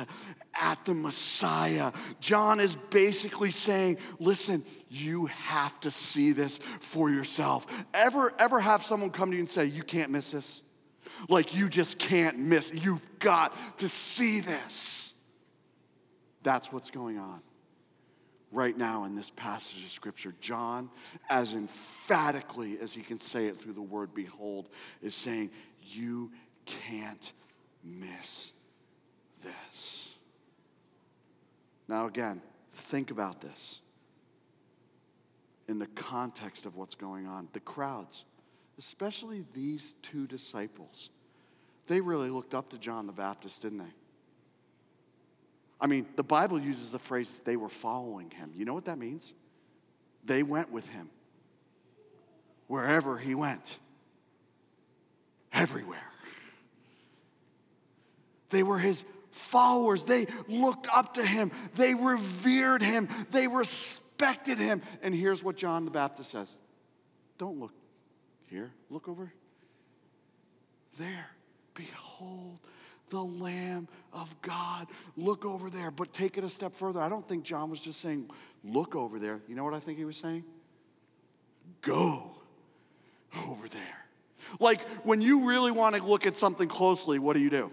at 0.55 0.85
the 0.85 0.95
Messiah. 0.95 1.93
John 2.21 2.59
is 2.59 2.75
basically 2.75 3.53
saying, 3.53 3.99
listen, 4.19 4.65
you 4.89 5.27
have 5.27 5.79
to 5.81 5.91
see 5.91 6.33
this 6.33 6.59
for 6.81 7.11
yourself. 7.11 7.67
Ever, 7.95 8.33
ever 8.39 8.59
have 8.59 8.85
someone 8.85 9.11
come 9.11 9.31
to 9.31 9.37
you 9.37 9.43
and 9.43 9.51
say, 9.51 9.67
you 9.67 9.85
can't 9.85 10.11
miss 10.11 10.33
this? 10.33 10.63
Like 11.29 11.55
you 11.55 11.69
just 11.69 11.99
can't 11.99 12.39
miss. 12.39 12.75
You've 12.75 13.03
got 13.21 13.55
to 13.79 13.89
see 13.89 14.41
this. 14.41 15.15
That's 16.43 16.73
what's 16.73 16.91
going 16.91 17.19
on 17.19 17.41
right 18.53 18.77
now 18.77 19.05
in 19.05 19.17
this 19.17 19.31
passage 19.31 19.83
of 19.83 19.91
scripture. 19.91 20.35
John, 20.41 20.91
as 21.29 21.55
emphatically 21.55 22.79
as 22.81 22.93
he 22.93 23.03
can 23.03 23.19
say 23.19 23.47
it 23.47 23.61
through 23.61 23.73
the 23.73 23.83
word 23.83 24.15
behold, 24.15 24.69
is 25.01 25.15
saying, 25.15 25.51
you 25.81 26.31
can't 26.67 27.33
miss 27.83 28.53
this. 29.43 30.15
Now, 31.89 32.07
again, 32.07 32.41
think 32.75 33.11
about 33.11 33.41
this 33.41 33.81
in 35.69 35.79
the 35.79 35.87
context 35.89 36.67
of 36.67 36.77
what's 36.77 36.95
going 36.95 37.27
on. 37.27 37.49
The 37.53 37.61
crowds, 37.61 38.25
especially 38.79 39.45
these 39.55 39.95
two 40.03 40.27
disciples, 40.27 41.11
they 41.87 42.01
really 42.01 42.31
looked 42.31 42.55
up 42.55 42.71
to 42.71 42.79
John 42.79 43.07
the 43.07 43.13
Baptist, 43.13 43.63
didn't 43.63 43.79
they? 43.79 43.95
I 45.83 45.89
mean, 45.89 46.07
the 46.15 46.23
Bible 46.23 46.61
uses 46.61 46.93
the 46.93 47.01
phrase 47.01 47.43
they 47.45 47.57
were 47.57 47.69
following 47.69 48.31
him. 48.31 48.53
You 48.57 48.65
know 48.65 48.73
what 48.73 48.85
that 48.85 48.99
means? 48.99 49.33
They 50.25 50.45
went 50.45 50.71
with 50.71 50.89
him 50.89 51.11
wherever 52.69 53.19
he 53.19 53.35
went, 53.35 53.79
everywhere. 55.53 55.99
They 58.51 58.63
were 58.63 58.79
his 58.79 59.05
followers. 59.33 60.05
They 60.05 60.29
looked 60.47 60.87
up 60.95 61.15
to 61.15 61.27
him. 61.27 61.51
They 61.75 61.95
revered 61.95 62.83
him. 62.83 63.09
They 63.33 63.49
respected 63.49 64.59
him. 64.59 64.83
And 65.03 65.13
here's 65.13 65.43
what 65.43 65.57
John 65.57 65.85
the 65.85 65.91
Baptist 65.91 66.31
says 66.31 66.55
Don't 67.39 67.59
look 67.59 67.75
here, 68.47 68.71
look 68.89 69.09
over 69.09 69.33
there. 70.99 71.27
Behold 71.75 72.59
the 73.13 73.23
Lamb 73.23 73.87
of 74.13 74.35
God. 74.43 74.89
Look 75.17 75.45
over 75.45 75.71
there, 75.71 75.91
but 75.91 76.13
take 76.13 76.39
it 76.39 76.45
a 76.45 76.51
step 76.51 76.75
further. 76.75 77.01
I 77.01 77.09
don't 77.11 77.29
think 77.29 77.45
John 77.45 77.71
was 77.71 77.81
just 77.81 78.01
saying, 78.01 78.29
Look 78.65 78.97
over 78.97 79.19
there. 79.19 79.41
You 79.49 79.55
know 79.55 79.65
what 79.65 79.75
I 79.75 79.81
think 79.81 79.99
he 79.99 80.05
was 80.05 80.17
saying? 80.17 80.45
Go 81.83 82.33
over 83.47 83.69
there. 83.69 84.07
Like 84.59 84.81
when 85.05 85.21
you 85.21 85.47
really 85.47 85.71
want 85.71 85.95
to 85.95 86.03
look 86.03 86.27
at 86.27 86.35
something 86.35 86.69
closely, 86.69 87.19
what 87.19 87.35
do 87.35 87.41
you 87.41 87.51
do? 87.51 87.71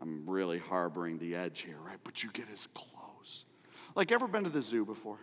I'm 0.00 0.28
really 0.28 0.58
harboring 0.58 1.18
the 1.18 1.36
edge 1.36 1.60
here, 1.60 1.76
right? 1.84 1.98
But 2.02 2.22
you 2.22 2.30
get 2.32 2.46
as 2.52 2.66
close. 2.74 3.44
Like, 3.94 4.12
ever 4.12 4.28
been 4.28 4.44
to 4.44 4.50
the 4.50 4.62
zoo 4.62 4.84
before? 4.84 5.18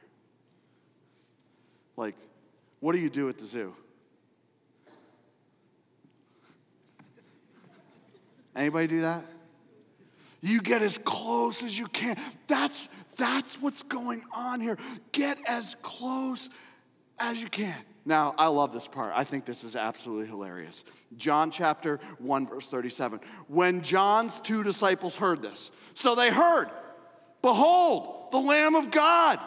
Like, 1.96 2.16
what 2.82 2.94
do 2.94 3.00
you 3.00 3.10
do 3.10 3.30
at 3.30 3.38
the 3.38 3.46
zoo? 3.46 3.74
Anybody 8.56 8.88
do 8.88 9.02
that? 9.02 9.26
You 10.42 10.62
get 10.62 10.82
as 10.84 10.98
close 10.98 11.64
as 11.64 11.78
you 11.78 11.88
can. 11.88 12.18
That's, 12.48 12.88
that's 13.18 13.62
what's 13.62 13.84
going 13.84 14.24
on 14.32 14.62
here. 14.62 14.78
Get 15.12 15.40
as 15.48 15.76
close 15.82 16.50
as 17.20 17.42
you 17.42 17.50
can. 17.50 17.76
Now, 18.06 18.36
I 18.38 18.48
love 18.48 18.72
this 18.72 18.88
part. 18.88 19.12
I 19.16 19.24
think 19.24 19.46
this 19.46 19.64
is 19.64 19.76
absolutely 19.76 20.28
hilarious. 20.28 20.84
John 21.18 21.50
chapter 21.50 22.00
1, 22.20 22.48
verse 22.48 22.70
37. 22.70 23.20
When 23.48 23.82
John's 23.82 24.40
two 24.40 24.62
disciples 24.62 25.16
heard 25.16 25.42
this, 25.42 25.72
so 25.96 26.14
they 26.14 26.30
heard, 26.30 26.70
Behold, 27.42 28.32
the 28.32 28.40
Lamb 28.40 28.74
of 28.74 28.90
God. 28.90 29.40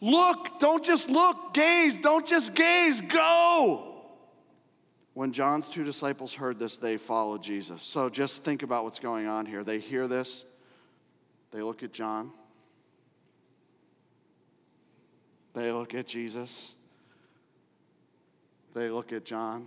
Look, 0.00 0.58
don't 0.58 0.82
just 0.82 1.10
look, 1.10 1.52
gaze, 1.52 1.98
don't 2.00 2.26
just 2.26 2.54
gaze, 2.54 3.00
go. 3.02 3.89
When 5.20 5.32
John's 5.32 5.68
two 5.68 5.84
disciples 5.84 6.32
heard 6.32 6.58
this, 6.58 6.78
they 6.78 6.96
followed 6.96 7.42
Jesus. 7.42 7.82
So 7.82 8.08
just 8.08 8.42
think 8.42 8.62
about 8.62 8.84
what's 8.84 9.00
going 9.00 9.26
on 9.26 9.44
here. 9.44 9.62
They 9.62 9.78
hear 9.78 10.08
this, 10.08 10.46
they 11.50 11.60
look 11.60 11.82
at 11.82 11.92
John, 11.92 12.30
they 15.52 15.72
look 15.72 15.92
at 15.92 16.06
Jesus. 16.06 16.74
They 18.72 18.88
look 18.88 19.12
at 19.12 19.26
John. 19.26 19.66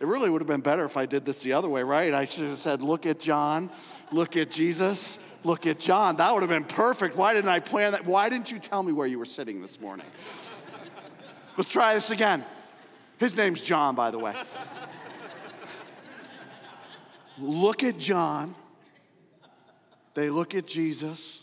It 0.00 0.06
really 0.08 0.28
would 0.28 0.40
have 0.40 0.48
been 0.48 0.60
better 0.60 0.84
if 0.84 0.96
I 0.96 1.06
did 1.06 1.24
this 1.24 1.40
the 1.44 1.52
other 1.52 1.68
way, 1.68 1.84
right? 1.84 2.12
I 2.12 2.24
should 2.24 2.48
have 2.48 2.58
said, 2.58 2.82
Look 2.82 3.06
at 3.06 3.20
John, 3.20 3.70
look 4.10 4.36
at 4.36 4.50
Jesus, 4.50 5.20
look 5.44 5.68
at 5.68 5.78
John. 5.78 6.16
That 6.16 6.34
would 6.34 6.42
have 6.42 6.50
been 6.50 6.64
perfect. 6.64 7.14
Why 7.16 7.32
didn't 7.32 7.50
I 7.50 7.60
plan 7.60 7.92
that? 7.92 8.04
Why 8.04 8.28
didn't 8.28 8.50
you 8.50 8.58
tell 8.58 8.82
me 8.82 8.92
where 8.92 9.06
you 9.06 9.20
were 9.20 9.24
sitting 9.24 9.62
this 9.62 9.80
morning? 9.80 10.06
Let's 11.56 11.70
try 11.70 11.94
this 11.94 12.10
again. 12.10 12.44
His 13.18 13.36
name's 13.36 13.60
John, 13.60 13.94
by 13.94 14.10
the 14.10 14.18
way. 14.18 14.34
look 17.38 17.82
at 17.82 17.98
John. 17.98 18.54
They 20.14 20.30
look 20.30 20.54
at 20.54 20.66
Jesus. 20.66 21.42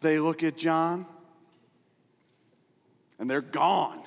They 0.00 0.18
look 0.18 0.42
at 0.42 0.56
John. 0.56 1.06
And 3.18 3.30
they're 3.30 3.40
gone. 3.40 4.02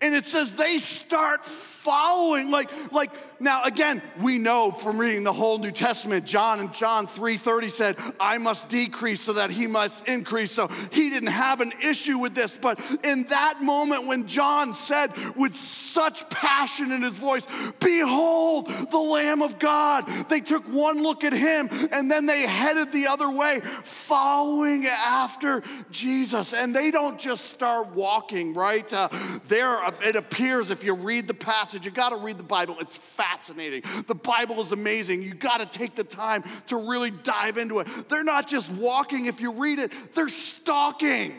And 0.00 0.14
it 0.14 0.24
says 0.24 0.54
they 0.54 0.78
start 0.78 1.44
following 1.88 2.50
like 2.50 2.68
like 2.92 3.10
now 3.40 3.62
again 3.62 4.02
we 4.20 4.36
know 4.36 4.70
from 4.70 4.98
reading 4.98 5.24
the 5.24 5.32
whole 5.32 5.58
new 5.58 5.70
testament 5.70 6.26
john 6.26 6.60
and 6.60 6.74
john 6.74 7.06
3.30 7.06 7.70
said 7.70 7.96
i 8.18 8.36
must 8.36 8.68
decrease 8.68 9.22
so 9.22 9.32
that 9.32 9.50
he 9.50 9.66
must 9.66 10.06
increase. 10.06 10.50
So 10.52 10.66
he 10.90 11.08
didn't 11.08 11.30
have 11.30 11.60
an 11.60 11.72
issue 11.82 12.18
with 12.18 12.34
this 12.34 12.58
but 12.60 12.78
in 13.04 13.24
that 13.28 13.62
moment 13.62 14.06
when 14.06 14.26
john 14.26 14.74
said 14.74 15.12
with 15.34 15.54
such 15.54 16.28
passion 16.28 16.92
in 16.92 17.00
his 17.00 17.16
voice 17.16 17.46
behold 17.80 18.68
the 18.90 18.98
lamb 18.98 19.40
of 19.40 19.58
god 19.58 20.06
they 20.28 20.40
took 20.40 20.64
one 20.64 21.02
look 21.02 21.24
at 21.24 21.32
him 21.32 21.70
and 21.92 22.10
then 22.10 22.26
they 22.26 22.42
headed 22.42 22.92
the 22.92 23.06
other 23.06 23.30
way 23.30 23.60
following 23.84 24.86
after 24.86 25.62
jesus. 25.90 26.52
And 26.52 26.74
they 26.74 26.90
don't 26.90 27.18
just 27.18 27.46
start 27.46 27.94
walking 27.94 28.52
right? 28.52 28.92
Uh, 28.92 29.08
there 29.46 29.87
it 30.02 30.16
appears 30.16 30.70
if 30.70 30.84
you 30.84 30.94
read 30.94 31.28
the 31.28 31.34
passage. 31.34 31.84
You 31.84 31.90
got 31.90 32.10
to 32.10 32.16
read 32.16 32.38
the 32.38 32.42
Bible. 32.42 32.76
It's 32.80 32.96
fascinating. 32.96 33.82
The 34.06 34.14
Bible 34.14 34.60
is 34.60 34.72
amazing. 34.72 35.22
You 35.22 35.34
got 35.34 35.58
to 35.58 35.78
take 35.78 35.94
the 35.94 36.04
time 36.04 36.44
to 36.66 36.76
really 36.76 37.10
dive 37.10 37.58
into 37.58 37.80
it. 37.80 38.08
They're 38.08 38.24
not 38.24 38.48
just 38.48 38.72
walking, 38.72 39.26
if 39.26 39.40
you 39.40 39.52
read 39.52 39.78
it, 39.78 39.92
they're 40.14 40.28
stalking. 40.28 41.34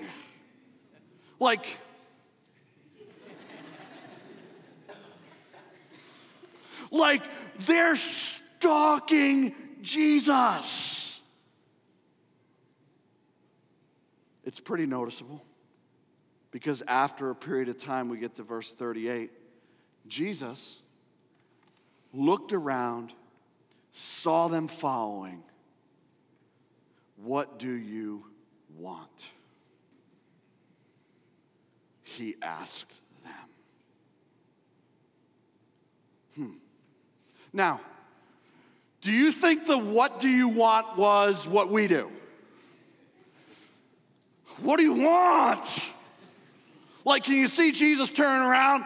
Like, 1.39 1.65
like 6.91 7.23
they're 7.59 7.95
stalking 7.95 9.55
Jesus. 9.81 11.21
It's 14.43 14.59
pretty 14.59 14.85
noticeable 14.85 15.43
because 16.51 16.81
after 16.87 17.29
a 17.29 17.35
period 17.35 17.69
of 17.69 17.77
time, 17.77 18.09
we 18.09 18.17
get 18.17 18.35
to 18.35 18.43
verse 18.43 18.71
38. 18.71 19.31
Jesus 20.07 20.81
looked 22.13 22.53
around, 22.53 23.13
saw 23.91 24.47
them 24.47 24.67
following. 24.67 25.43
What 27.17 27.59
do 27.59 27.71
you 27.71 28.23
want? 28.77 29.27
He 32.01 32.35
asked 32.41 32.93
them. 33.23 33.33
Hmm. 36.35 36.57
Now, 37.53 37.81
do 39.01 39.13
you 39.13 39.31
think 39.31 39.65
the 39.65 39.77
what 39.77 40.19
do 40.19 40.29
you 40.29 40.47
want 40.47 40.97
was 40.97 41.47
what 41.47 41.69
we 41.69 41.87
do? 41.87 42.09
What 44.61 44.77
do 44.77 44.83
you 44.83 44.93
want? 44.93 45.93
Like, 47.09 47.23
can 47.23 47.33
you 47.33 47.47
see 47.47 47.71
Jesus 47.71 48.11
turn 48.11 48.47
around? 48.47 48.85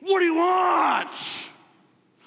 What 0.00 0.18
do 0.18 0.24
you 0.24 0.34
want? 0.34 1.14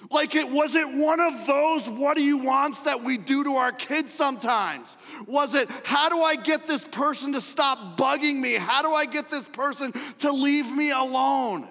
Like 0.10 0.34
it 0.34 0.50
was 0.50 0.76
it 0.76 0.88
one 0.90 1.20
of 1.20 1.46
those 1.46 1.90
what 1.90 2.16
do 2.16 2.24
you 2.24 2.38
wants 2.38 2.82
that 2.84 3.04
we 3.04 3.18
do 3.18 3.44
to 3.44 3.56
our 3.56 3.74
kids 3.74 4.14
sometimes? 4.14 4.96
Was 5.26 5.56
it 5.56 5.70
how 5.84 6.08
do 6.08 6.22
I 6.22 6.38
get 6.38 6.68
this 6.68 6.88
person 6.88 7.34
to 7.34 7.42
stop 7.42 7.98
bugging 7.98 8.40
me? 8.40 8.54
How 8.54 8.82
do 8.82 8.94
I 8.94 9.06
get 9.06 9.30
this 9.30 9.46
person 9.46 9.94
to 10.20 10.32
leave 10.32 10.72
me 10.72 10.92
alone? 10.92 11.68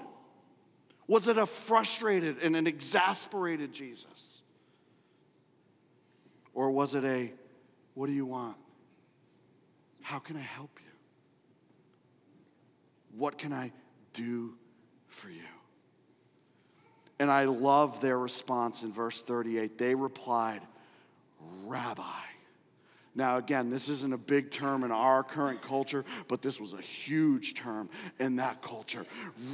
Was 1.06 1.26
it 1.26 1.38
a 1.38 1.46
frustrated 1.46 2.36
and 2.42 2.54
an 2.54 2.66
exasperated 2.66 3.72
Jesus? 3.72 4.42
Or 6.52 6.70
was 6.70 6.94
it 6.94 7.04
a 7.04 7.32
what 7.94 8.08
do 8.08 8.12
you 8.12 8.26
want? 8.26 8.58
How 10.02 10.18
can 10.18 10.36
I 10.36 10.40
help 10.40 10.78
you? 10.80 10.85
What 13.16 13.38
can 13.38 13.52
I 13.52 13.72
do 14.12 14.54
for 15.08 15.30
you? 15.30 15.42
And 17.18 17.30
I 17.30 17.44
love 17.44 18.00
their 18.00 18.18
response 18.18 18.82
in 18.82 18.92
verse 18.92 19.22
38. 19.22 19.78
They 19.78 19.94
replied, 19.94 20.60
Rabbi. 21.64 22.02
Now, 23.14 23.38
again, 23.38 23.70
this 23.70 23.88
isn't 23.88 24.12
a 24.12 24.18
big 24.18 24.50
term 24.50 24.84
in 24.84 24.92
our 24.92 25.22
current 25.22 25.62
culture, 25.62 26.04
but 26.28 26.42
this 26.42 26.60
was 26.60 26.74
a 26.74 26.82
huge 26.82 27.54
term 27.54 27.88
in 28.18 28.36
that 28.36 28.60
culture. 28.60 29.06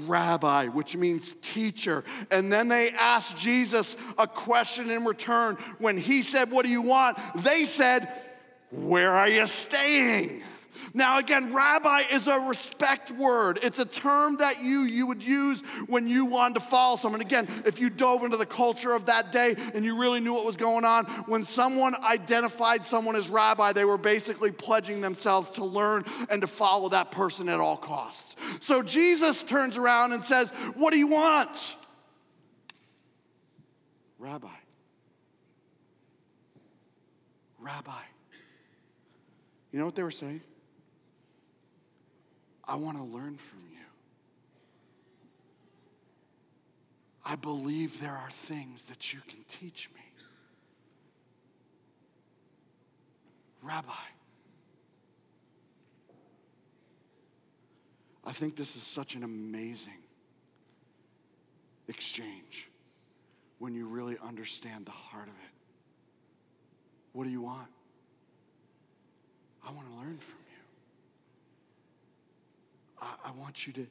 Rabbi, 0.06 0.66
which 0.66 0.96
means 0.96 1.36
teacher. 1.42 2.02
And 2.32 2.52
then 2.52 2.66
they 2.66 2.90
asked 2.90 3.36
Jesus 3.36 3.94
a 4.18 4.26
question 4.26 4.90
in 4.90 5.04
return. 5.04 5.56
When 5.78 5.96
he 5.96 6.22
said, 6.22 6.50
What 6.50 6.64
do 6.64 6.72
you 6.72 6.82
want? 6.82 7.18
They 7.36 7.64
said, 7.64 8.08
Where 8.72 9.12
are 9.12 9.28
you 9.28 9.46
staying? 9.46 10.42
Now, 10.94 11.18
again, 11.18 11.52
rabbi 11.52 12.02
is 12.12 12.26
a 12.26 12.38
respect 12.40 13.10
word. 13.10 13.58
It's 13.62 13.78
a 13.78 13.84
term 13.84 14.36
that 14.36 14.62
you, 14.62 14.82
you 14.82 15.06
would 15.06 15.22
use 15.22 15.62
when 15.86 16.08
you 16.08 16.24
wanted 16.24 16.54
to 16.54 16.60
follow 16.60 16.96
someone. 16.96 17.20
Again, 17.20 17.48
if 17.64 17.80
you 17.80 17.90
dove 17.90 18.22
into 18.24 18.36
the 18.36 18.46
culture 18.46 18.92
of 18.92 19.06
that 19.06 19.32
day 19.32 19.54
and 19.74 19.84
you 19.84 19.96
really 19.96 20.20
knew 20.20 20.32
what 20.32 20.44
was 20.44 20.56
going 20.56 20.84
on, 20.84 21.04
when 21.26 21.42
someone 21.44 21.94
identified 22.02 22.84
someone 22.84 23.16
as 23.16 23.28
rabbi, 23.28 23.72
they 23.72 23.84
were 23.84 23.98
basically 23.98 24.50
pledging 24.50 25.00
themselves 25.00 25.50
to 25.50 25.64
learn 25.64 26.04
and 26.28 26.42
to 26.42 26.48
follow 26.48 26.88
that 26.90 27.10
person 27.10 27.48
at 27.48 27.60
all 27.60 27.76
costs. 27.76 28.36
So 28.60 28.82
Jesus 28.82 29.42
turns 29.42 29.76
around 29.76 30.12
and 30.12 30.22
says, 30.22 30.50
What 30.74 30.92
do 30.92 30.98
you 30.98 31.08
want? 31.08 31.76
Rabbi. 34.18 34.48
Rabbi. 37.58 37.90
You 39.72 39.78
know 39.78 39.86
what 39.86 39.94
they 39.94 40.02
were 40.02 40.10
saying? 40.10 40.42
I 42.64 42.76
want 42.76 42.96
to 42.96 43.02
learn 43.02 43.36
from 43.36 43.60
you. 43.70 43.78
I 47.24 47.36
believe 47.36 48.00
there 48.00 48.12
are 48.12 48.30
things 48.30 48.86
that 48.86 49.12
you 49.12 49.20
can 49.28 49.38
teach 49.48 49.88
me. 49.94 50.00
Rabbi, 53.62 53.92
I 58.24 58.32
think 58.32 58.56
this 58.56 58.74
is 58.76 58.82
such 58.82 59.14
an 59.14 59.22
amazing 59.22 60.02
exchange 61.86 62.68
when 63.58 63.74
you 63.74 63.86
really 63.86 64.16
understand 64.20 64.86
the 64.86 64.92
heart 64.92 65.28
of 65.28 65.34
it. 65.34 65.52
What 67.12 67.24
do 67.24 67.30
you 67.30 67.42
want? 67.42 67.68
I 69.64 69.70
want 69.70 69.86
to 69.86 69.94
learn 69.94 70.18
from 70.18 70.41
I, 73.02 73.14
I 73.26 73.30
want 73.32 73.66
you 73.66 73.72
to 73.74 73.86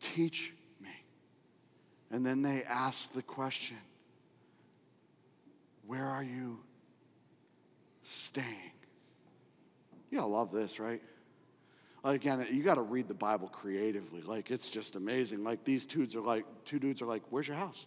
teach 0.00 0.52
me. 0.80 0.90
And 2.10 2.26
then 2.26 2.42
they 2.42 2.64
ask 2.64 3.12
the 3.12 3.22
question 3.22 3.78
Where 5.86 6.04
are 6.04 6.24
you 6.24 6.58
staying? 8.02 8.72
You 10.10 10.18
gotta 10.18 10.30
love 10.30 10.52
this, 10.52 10.78
right? 10.78 11.02
Again, 12.04 12.46
you 12.52 12.62
got 12.62 12.74
to 12.74 12.82
read 12.82 13.08
the 13.08 13.14
Bible 13.14 13.48
creatively. 13.48 14.20
Like 14.20 14.50
it's 14.50 14.68
just 14.68 14.94
amazing. 14.94 15.42
Like 15.42 15.64
these 15.64 15.86
dudes 15.86 16.14
are 16.14 16.20
like 16.20 16.44
two 16.66 16.78
dudes 16.78 17.00
are 17.00 17.06
like, 17.06 17.22
"Where's 17.30 17.48
your 17.48 17.56
house? 17.56 17.86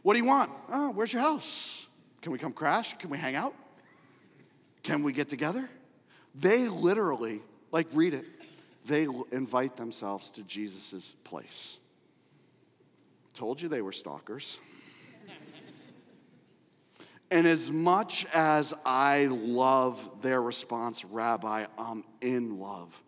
What 0.00 0.14
do 0.14 0.20
you 0.20 0.24
want? 0.24 0.50
Oh, 0.70 0.90
where's 0.90 1.12
your 1.12 1.20
house? 1.20 1.86
Can 2.22 2.32
we 2.32 2.38
come 2.38 2.52
crash? 2.52 2.96
Can 2.98 3.10
we 3.10 3.18
hang 3.18 3.36
out? 3.36 3.54
Can 4.82 5.02
we 5.02 5.12
get 5.12 5.28
together?" 5.28 5.68
They 6.34 6.68
literally 6.68 7.42
like 7.70 7.86
read 7.92 8.14
it 8.14 8.24
they 8.86 9.06
invite 9.30 9.76
themselves 9.76 10.30
to 10.32 10.42
Jesus' 10.42 11.14
place. 11.24 11.76
Told 13.34 13.60
you 13.62 13.68
they 13.68 13.82
were 13.82 13.92
stalkers. 13.92 14.58
and 17.30 17.46
as 17.46 17.70
much 17.70 18.26
as 18.32 18.74
I 18.84 19.26
love 19.30 20.20
their 20.20 20.42
response, 20.42 21.04
Rabbi, 21.04 21.66
I'm 21.78 22.04
in 22.20 22.58
love 22.58 23.00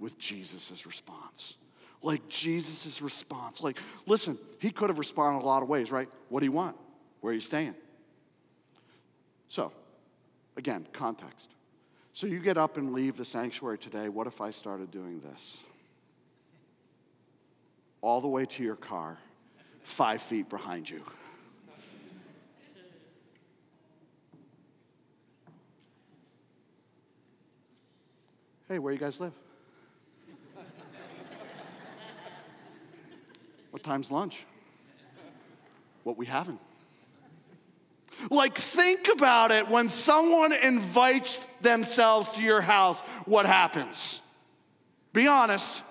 with 0.00 0.18
Jesus' 0.18 0.86
response. 0.86 1.56
Like 2.02 2.28
Jesus' 2.28 3.00
response. 3.00 3.62
Like, 3.62 3.78
listen, 4.06 4.38
he 4.58 4.70
could 4.70 4.90
have 4.90 4.98
responded 4.98 5.42
a 5.42 5.46
lot 5.46 5.62
of 5.62 5.68
ways, 5.68 5.90
right? 5.90 6.08
What 6.28 6.40
do 6.40 6.46
you 6.46 6.52
want? 6.52 6.76
Where 7.20 7.30
are 7.30 7.34
you 7.34 7.40
staying? 7.40 7.74
So, 9.48 9.72
again, 10.56 10.86
context. 10.92 11.50
So 12.14 12.28
you 12.28 12.38
get 12.38 12.56
up 12.56 12.76
and 12.76 12.92
leave 12.92 13.16
the 13.16 13.24
sanctuary 13.24 13.76
today. 13.76 14.08
What 14.08 14.28
if 14.28 14.40
I 14.40 14.52
started 14.52 14.92
doing 14.92 15.20
this? 15.20 15.58
All 18.02 18.20
the 18.20 18.28
way 18.28 18.46
to 18.46 18.62
your 18.62 18.76
car, 18.76 19.18
five 19.82 20.22
feet 20.22 20.48
behind 20.48 20.88
you. 20.88 21.02
Hey, 28.68 28.78
where 28.78 28.92
you 28.92 28.98
guys 29.00 29.18
live? 29.18 29.32
what 33.72 33.82
time's 33.82 34.12
lunch? 34.12 34.46
What 36.04 36.16
we 36.16 36.26
having? 36.26 36.60
Like, 38.30 38.58
think 38.58 39.08
about 39.12 39.50
it 39.50 39.68
when 39.68 39.88
someone 39.88 40.52
invites 40.52 41.44
themselves 41.60 42.28
to 42.30 42.42
your 42.42 42.60
house, 42.60 43.00
what 43.26 43.46
happens? 43.46 44.20
Be 45.12 45.26
honest. 45.26 45.82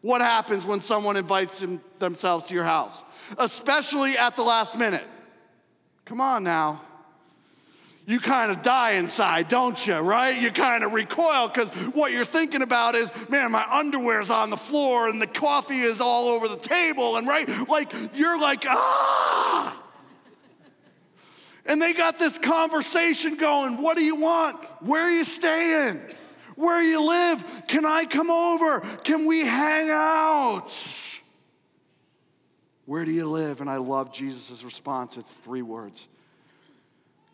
What 0.00 0.20
happens 0.20 0.66
when 0.66 0.80
someone 0.80 1.16
invites 1.16 1.60
them, 1.60 1.80
themselves 1.98 2.46
to 2.46 2.54
your 2.54 2.64
house? 2.64 3.02
Especially 3.38 4.16
at 4.16 4.36
the 4.36 4.42
last 4.42 4.76
minute. 4.76 5.06
Come 6.04 6.20
on 6.20 6.42
now. 6.42 6.80
You 8.04 8.18
kind 8.18 8.50
of 8.50 8.62
die 8.62 8.92
inside, 8.92 9.48
don't 9.48 9.86
you, 9.86 9.94
right? 9.94 10.40
You 10.40 10.50
kind 10.50 10.82
of 10.82 10.92
recoil 10.92 11.46
because 11.46 11.70
what 11.94 12.10
you're 12.10 12.24
thinking 12.24 12.62
about 12.62 12.96
is, 12.96 13.12
man, 13.28 13.52
my 13.52 13.64
underwear's 13.70 14.28
on 14.28 14.50
the 14.50 14.56
floor 14.56 15.08
and 15.08 15.22
the 15.22 15.26
coffee 15.28 15.80
is 15.80 16.00
all 16.00 16.28
over 16.30 16.48
the 16.48 16.56
table, 16.56 17.16
and 17.16 17.28
right? 17.28 17.48
Like, 17.68 17.92
you're 18.12 18.40
like, 18.40 18.64
ah! 18.66 19.81
And 21.64 21.80
they 21.80 21.92
got 21.92 22.18
this 22.18 22.38
conversation 22.38 23.36
going. 23.36 23.80
What 23.80 23.96
do 23.96 24.04
you 24.04 24.16
want? 24.16 24.64
Where 24.82 25.02
are 25.02 25.10
you 25.10 25.24
staying? 25.24 26.00
Where 26.56 26.82
you 26.82 27.02
live? 27.06 27.44
Can 27.68 27.86
I 27.86 28.04
come 28.04 28.30
over? 28.30 28.80
Can 29.04 29.26
we 29.26 29.40
hang 29.40 29.90
out? 29.90 30.70
Where 32.84 33.04
do 33.04 33.12
you 33.12 33.28
live? 33.28 33.60
And 33.60 33.70
I 33.70 33.76
love 33.76 34.12
Jesus' 34.12 34.64
response. 34.64 35.16
It's 35.16 35.34
three 35.34 35.62
words 35.62 36.08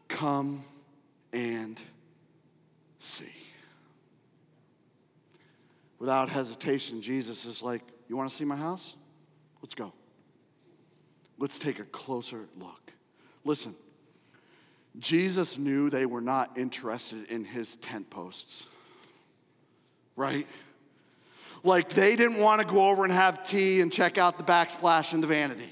Come 0.09 0.63
and 1.33 1.81
see. 2.99 3.33
Without 5.99 6.29
hesitation, 6.29 7.03
Jesus 7.03 7.45
is 7.45 7.63
like, 7.63 7.83
You 8.09 8.17
want 8.17 8.31
to 8.31 8.37
see 8.37 8.45
my 8.45 8.57
house? 8.57 8.97
Let's 9.63 9.75
go. 9.75 9.93
Let's 11.39 11.59
take 11.59 11.79
a 11.79 11.85
closer 11.85 12.47
look. 12.57 12.93
Listen, 13.45 13.75
Jesus 14.99 15.59
knew 15.59 15.91
they 15.91 16.07
were 16.07 16.21
not 16.21 16.59
interested 16.59 17.27
in 17.31 17.45
his 17.45 17.77
tent 17.77 18.11
posts, 18.11 18.67
right? 20.17 20.47
Like 21.63 21.91
they 21.91 22.17
didn't 22.17 22.39
want 22.39 22.61
to 22.61 22.67
go 22.67 22.89
over 22.89 23.05
and 23.05 23.13
have 23.13 23.47
tea 23.47 23.81
and 23.81 23.93
check 23.93 24.19
out 24.19 24.39
the 24.39 24.45
backsplash 24.45 25.13
and 25.13 25.23
the 25.23 25.27
vanity. 25.27 25.71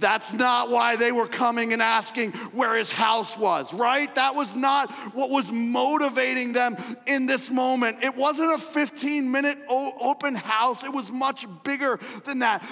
That's 0.00 0.32
not 0.32 0.70
why 0.70 0.94
they 0.94 1.10
were 1.10 1.26
coming 1.26 1.72
and 1.72 1.82
asking 1.82 2.30
where 2.52 2.76
his 2.76 2.90
house 2.90 3.36
was, 3.36 3.74
right? 3.74 4.12
That 4.14 4.36
was 4.36 4.54
not 4.54 4.92
what 5.12 5.30
was 5.30 5.50
motivating 5.50 6.52
them 6.52 6.76
in 7.06 7.26
this 7.26 7.50
moment. 7.50 8.04
It 8.04 8.16
wasn't 8.16 8.52
a 8.52 8.58
15 8.58 9.30
minute 9.30 9.58
open 9.68 10.36
house, 10.36 10.84
it 10.84 10.92
was 10.92 11.10
much 11.10 11.46
bigger 11.64 11.98
than 12.24 12.40
that. 12.40 12.64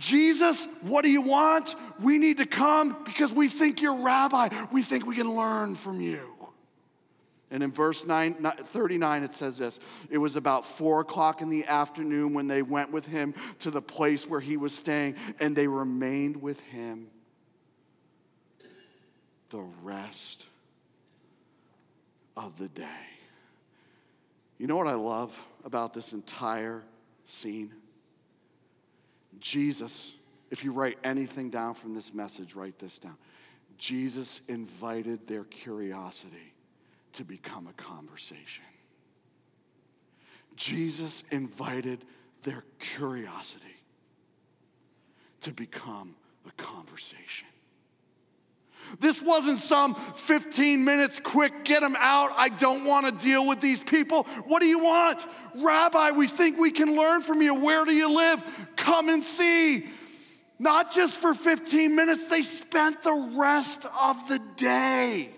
Jesus, 0.00 0.66
what 0.80 1.04
do 1.04 1.10
you 1.10 1.20
want? 1.20 1.76
We 2.00 2.16
need 2.16 2.38
to 2.38 2.46
come 2.46 2.96
because 3.04 3.32
we 3.32 3.48
think 3.48 3.82
you're 3.82 3.96
rabbi. 3.96 4.48
We 4.72 4.82
think 4.82 5.04
we 5.04 5.14
can 5.14 5.36
learn 5.36 5.74
from 5.74 6.00
you. 6.00 6.26
And 7.50 7.62
in 7.62 7.70
verse 7.70 8.06
9, 8.06 8.50
39, 8.64 9.22
it 9.24 9.34
says 9.34 9.58
this 9.58 9.78
It 10.08 10.16
was 10.16 10.36
about 10.36 10.64
four 10.64 11.00
o'clock 11.00 11.42
in 11.42 11.50
the 11.50 11.66
afternoon 11.66 12.32
when 12.32 12.46
they 12.46 12.62
went 12.62 12.90
with 12.90 13.06
him 13.06 13.34
to 13.58 13.70
the 13.70 13.82
place 13.82 14.26
where 14.26 14.40
he 14.40 14.56
was 14.56 14.74
staying, 14.74 15.16
and 15.38 15.54
they 15.54 15.68
remained 15.68 16.40
with 16.40 16.60
him 16.60 17.08
the 19.50 19.66
rest 19.82 20.46
of 22.38 22.56
the 22.56 22.68
day. 22.68 22.86
You 24.56 24.66
know 24.66 24.76
what 24.76 24.88
I 24.88 24.94
love 24.94 25.38
about 25.62 25.92
this 25.92 26.14
entire 26.14 26.82
scene? 27.26 27.72
Jesus, 29.40 30.14
if 30.50 30.64
you 30.64 30.72
write 30.72 30.98
anything 31.02 31.50
down 31.50 31.74
from 31.74 31.94
this 31.94 32.12
message, 32.12 32.54
write 32.54 32.78
this 32.78 32.98
down. 32.98 33.16
Jesus 33.78 34.42
invited 34.48 35.26
their 35.26 35.44
curiosity 35.44 36.52
to 37.14 37.24
become 37.24 37.66
a 37.66 37.72
conversation. 37.72 38.64
Jesus 40.56 41.24
invited 41.30 42.04
their 42.42 42.64
curiosity 42.78 43.64
to 45.40 45.52
become 45.52 46.14
a 46.46 46.62
conversation. 46.62 47.48
This 48.98 49.22
wasn't 49.22 49.58
some 49.58 49.94
15 49.94 50.84
minutes 50.84 51.20
quick, 51.22 51.64
get 51.64 51.80
them 51.80 51.96
out. 51.98 52.32
I 52.36 52.48
don't 52.48 52.84
want 52.84 53.06
to 53.06 53.24
deal 53.24 53.46
with 53.46 53.60
these 53.60 53.82
people. 53.82 54.24
What 54.46 54.60
do 54.60 54.66
you 54.66 54.80
want? 54.80 55.24
Rabbi, 55.54 56.12
we 56.12 56.26
think 56.26 56.58
we 56.58 56.70
can 56.70 56.96
learn 56.96 57.22
from 57.22 57.42
you. 57.42 57.54
Where 57.54 57.84
do 57.84 57.92
you 57.92 58.14
live? 58.14 58.42
Come 58.76 59.08
and 59.08 59.22
see. 59.22 59.86
Not 60.58 60.92
just 60.92 61.14
for 61.14 61.34
15 61.34 61.94
minutes, 61.94 62.26
they 62.26 62.42
spent 62.42 63.02
the 63.02 63.30
rest 63.36 63.86
of 64.00 64.28
the 64.28 64.38
day 64.56 65.30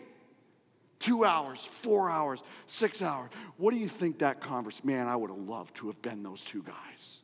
two 1.02 1.24
hours, 1.24 1.64
four 1.64 2.10
hours, 2.10 2.42
six 2.66 3.02
hours. 3.02 3.30
What 3.56 3.72
do 3.72 3.80
you 3.80 3.88
think 3.88 4.20
that 4.20 4.40
conversation? 4.40 4.86
Man, 4.86 5.08
I 5.08 5.16
would 5.16 5.30
have 5.30 5.38
loved 5.38 5.76
to 5.76 5.88
have 5.88 6.00
been 6.00 6.22
those 6.22 6.42
two 6.42 6.62
guys. 6.62 7.21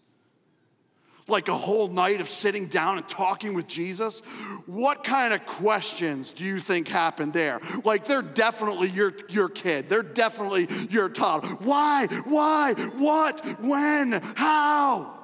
Like 1.29 1.49
a 1.49 1.57
whole 1.57 1.89
night 1.89 2.21
of 2.21 2.29
sitting 2.29 2.67
down 2.67 2.97
and 2.97 3.09
talking 3.09 3.55
with 3.55 3.69
Jesus. 3.69 4.21
What 4.67 5.05
kind 5.05 5.33
of 5.35 5.45
questions 5.47 6.33
do 6.33 6.45
you 6.45 6.59
think 6.59 6.89
happened 6.89 7.35
there? 7.35 7.61
Like 7.85 8.07
they're 8.07 8.23
definitely 8.23 8.89
your, 8.89 9.13
your 9.29 9.49
kid. 9.49 9.89
They're 9.89 10.03
definitely 10.03 10.69
your 10.91 11.09
toddler. 11.09 11.51
Why? 11.51 12.07
Why? 12.25 12.73
What? 12.73 13.61
When? 13.61 14.13
How? 14.13 15.19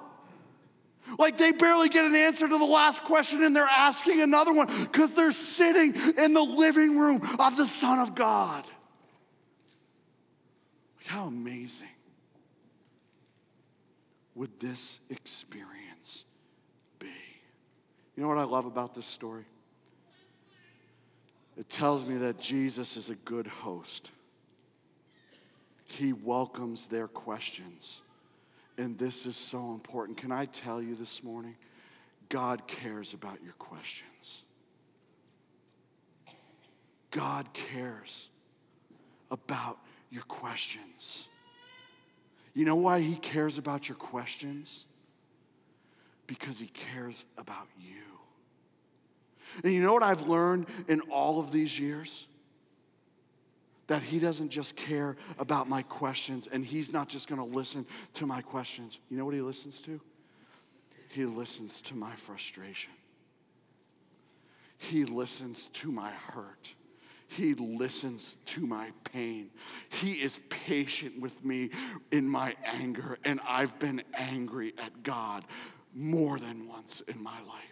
Like 1.18 1.38
they 1.38 1.52
barely 1.52 1.88
get 1.88 2.04
an 2.04 2.14
answer 2.14 2.48
to 2.48 2.58
the 2.58 2.64
last 2.64 3.04
question 3.04 3.42
and 3.42 3.54
they're 3.54 3.64
asking 3.64 4.20
another 4.20 4.52
one 4.52 4.66
because 4.82 5.14
they're 5.14 5.32
sitting 5.32 5.94
in 6.16 6.32
the 6.32 6.42
living 6.42 6.98
room 6.98 7.20
of 7.38 7.56
the 7.56 7.66
Son 7.66 7.98
of 7.98 8.14
God. 8.14 8.64
Like 10.96 11.06
how 11.06 11.26
amazing 11.26 11.88
would 14.34 14.58
this 14.58 15.00
experience? 15.10 15.73
You 18.16 18.22
know 18.22 18.28
what 18.28 18.38
I 18.38 18.44
love 18.44 18.66
about 18.66 18.94
this 18.94 19.06
story? 19.06 19.44
It 21.56 21.68
tells 21.68 22.04
me 22.04 22.16
that 22.18 22.40
Jesus 22.40 22.96
is 22.96 23.10
a 23.10 23.14
good 23.14 23.46
host. 23.46 24.10
He 25.84 26.12
welcomes 26.12 26.86
their 26.86 27.06
questions. 27.06 28.02
And 28.76 28.98
this 28.98 29.26
is 29.26 29.36
so 29.36 29.72
important. 29.72 30.18
Can 30.18 30.32
I 30.32 30.46
tell 30.46 30.82
you 30.82 30.96
this 30.96 31.22
morning? 31.22 31.54
God 32.28 32.66
cares 32.66 33.14
about 33.14 33.38
your 33.42 33.52
questions. 33.54 34.42
God 37.10 37.52
cares 37.52 38.28
about 39.30 39.78
your 40.10 40.24
questions. 40.24 41.28
You 42.54 42.64
know 42.64 42.76
why 42.76 43.00
He 43.00 43.14
cares 43.14 43.58
about 43.58 43.88
your 43.88 43.96
questions? 43.96 44.86
Because 46.26 46.58
He 46.58 46.66
cares 46.66 47.24
about 47.36 47.68
you. 47.78 48.02
And 49.62 49.72
you 49.72 49.80
know 49.80 49.92
what 49.92 50.02
I've 50.02 50.22
learned 50.22 50.66
in 50.88 51.00
all 51.02 51.40
of 51.40 51.52
these 51.52 51.78
years? 51.78 52.26
that 53.86 54.02
he 54.02 54.18
doesn't 54.18 54.48
just 54.48 54.76
care 54.76 55.16
about 55.38 55.68
my 55.68 55.82
questions 55.82 56.48
and 56.50 56.64
he's 56.64 56.92
not 56.92 57.08
just 57.08 57.28
to 57.28 57.44
listen 57.44 57.86
to 58.14 58.26
my 58.26 58.40
questions. 58.40 58.98
You 59.10 59.18
know 59.18 59.24
what 59.24 59.34
he 59.34 59.42
listens 59.42 59.80
to? 59.82 60.00
He 61.10 61.26
listens 61.26 61.80
to 61.82 61.94
my 61.94 62.14
frustration. 62.14 62.92
He 64.78 65.04
listens 65.04 65.68
to 65.68 65.92
my 65.92 66.10
hurt. 66.10 66.74
He 67.28 67.54
listens 67.54 68.36
to 68.46 68.66
my 68.66 68.90
pain. 69.04 69.50
He 69.88 70.12
is 70.12 70.40
patient 70.50 71.20
with 71.20 71.44
me 71.44 71.70
in 72.12 72.28
my 72.28 72.54
anger, 72.64 73.18
and 73.24 73.40
I've 73.48 73.78
been 73.78 74.02
angry 74.14 74.74
at 74.78 75.02
God 75.02 75.44
more 75.94 76.38
than 76.38 76.68
once 76.68 77.02
in 77.06 77.22
my 77.22 77.40
life. 77.42 77.64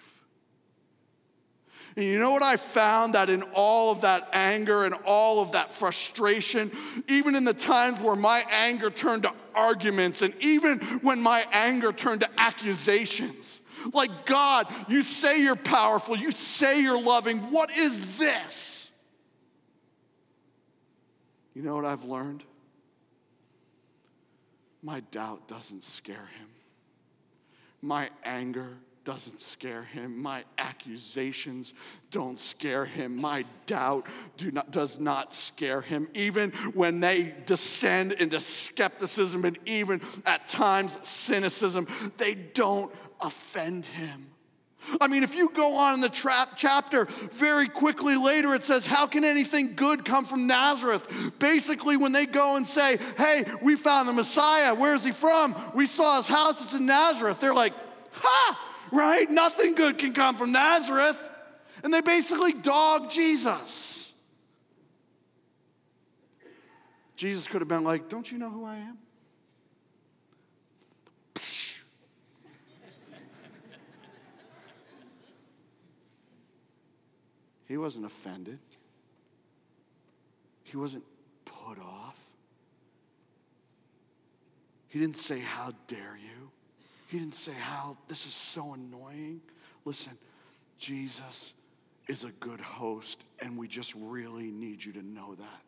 And 1.97 2.07
you 2.07 2.19
know 2.19 2.31
what 2.31 2.43
I 2.43 2.57
found? 2.57 3.15
That 3.15 3.29
in 3.29 3.43
all 3.55 3.91
of 3.91 4.01
that 4.03 4.31
anger 4.33 4.85
and 4.85 4.95
all 5.05 5.41
of 5.43 5.53
that 5.53 5.73
frustration, 5.73 6.73
even 7.09 7.35
in 7.35 7.45
the 7.45 7.53
times 7.53 8.01
where 8.01 8.17
my 8.17 8.45
anger 8.51 8.91
turned 8.91 9.25
to 9.25 9.33
arguments, 9.55 10.23
and 10.23 10.35
even 10.41 10.79
when 11.03 11.21
my 11.21 11.47
anger 11.53 11.93
turned 11.93 12.23
to 12.23 12.31
accusations, 12.39 13.61
like, 13.93 14.27
God, 14.27 14.69
you 14.89 15.03
say 15.03 15.43
you're 15.43 15.57
powerful, 15.57 16.17
you 16.17 16.31
say 16.31 16.81
you're 16.81 17.01
loving, 17.01 17.51
what 17.51 17.77
is 17.77 18.17
this? 18.17 18.91
You 21.55 21.63
know 21.63 21.75
what 21.75 21.85
I've 21.85 22.05
learned? 22.05 22.43
My 24.83 25.01
doubt 25.11 25.47
doesn't 25.47 25.83
scare 25.83 26.17
him. 26.17 26.49
My 27.83 28.11
anger 28.25 28.79
doesn't 29.05 29.41
scare 29.41 29.83
him. 29.83 30.17
My 30.23 30.45
accusations 30.59 31.75
don't 32.13 32.39
scare 32.39 32.85
him. 32.85 33.17
My 33.17 33.45
doubt 33.67 34.07
do 34.37 34.53
not, 34.53 34.71
does 34.71 35.01
not 35.01 35.35
scare 35.35 35.81
him. 35.81 36.09
Even 36.15 36.53
when 36.75 37.01
they 37.01 37.35
descend 37.47 38.13
into 38.13 38.41
skepticism 38.41 39.45
and 39.45 39.59
even 39.67 40.01
at 40.25 40.49
times 40.49 40.97
cynicism, 41.03 41.89
they 42.17 42.35
don't 42.35 42.95
offend 43.21 43.87
him. 43.87 44.32
I 45.01 45.07
mean, 45.07 45.23
if 45.23 45.35
you 45.35 45.51
go 45.51 45.77
on 45.77 45.95
in 45.95 46.01
the 46.01 46.09
tra- 46.09 46.49
chapter 46.57 47.07
very 47.33 47.69
quickly 47.69 48.17
later, 48.17 48.55
it 48.55 48.65
says, 48.65 48.85
How 48.85 49.07
can 49.07 49.25
anything 49.25 49.75
good 49.75 50.05
come 50.05 50.25
from 50.25 50.47
Nazareth? 50.47 51.07
Basically, 51.39 51.97
when 51.97 52.13
they 52.13 52.27
go 52.27 52.57
and 52.57 52.67
say, 52.67 52.99
Hey, 53.17 53.45
we 53.63 53.77
found 53.77 54.09
the 54.09 54.13
Messiah, 54.13 54.75
where's 54.75 55.05
he 55.05 55.13
from? 55.13 55.55
We 55.75 55.87
saw 55.87 56.19
his 56.19 56.27
house, 56.27 56.63
it's 56.63 56.75
in 56.75 56.87
Nazareth. 56.87 57.41
They're 57.41 57.55
like, 57.55 57.75
Ha! 58.13 58.69
right? 58.93 59.29
Nothing 59.31 59.75
good 59.75 59.99
can 59.99 60.13
come 60.13 60.37
from 60.37 60.53
Nazareth. 60.53 61.19
And 61.83 61.93
they 61.93 62.01
basically 62.01 62.53
dog 62.53 63.11
Jesus. 63.11 64.13
Jesus 67.17 67.49
could 67.49 67.61
have 67.61 67.69
been 67.69 67.85
like, 67.85 68.09
Don't 68.09 68.31
you 68.31 68.39
know 68.39 68.51
who 68.51 68.65
I 68.65 68.77
am? 68.77 68.99
He 77.73 77.79
wasn't 77.79 78.05
offended. 78.05 78.59
He 80.63 80.77
wasn't 80.77 81.05
put 81.47 81.79
off. 81.79 82.19
He 84.91 84.99
didn't 84.99 85.17
say, 85.17 85.41
How 85.41 85.73
dare 85.87 86.19
you? 86.23 86.51
He 87.07 87.19
didn't 87.19 87.33
say 87.33 87.55
how 87.59 87.97
this 88.09 88.27
is 88.27 88.35
so 88.35 88.75
annoying. 88.75 89.41
Listen, 89.87 90.13
Jesus 90.79 91.55
is 92.09 92.25
a 92.25 92.31
good 92.41 92.61
host, 92.61 93.25
and 93.41 93.57
we 93.57 93.69
just 93.69 93.95
really 93.95 94.51
need 94.51 94.85
you 94.85 94.93
to 94.93 95.03
know 95.03 95.35
that 95.35 95.63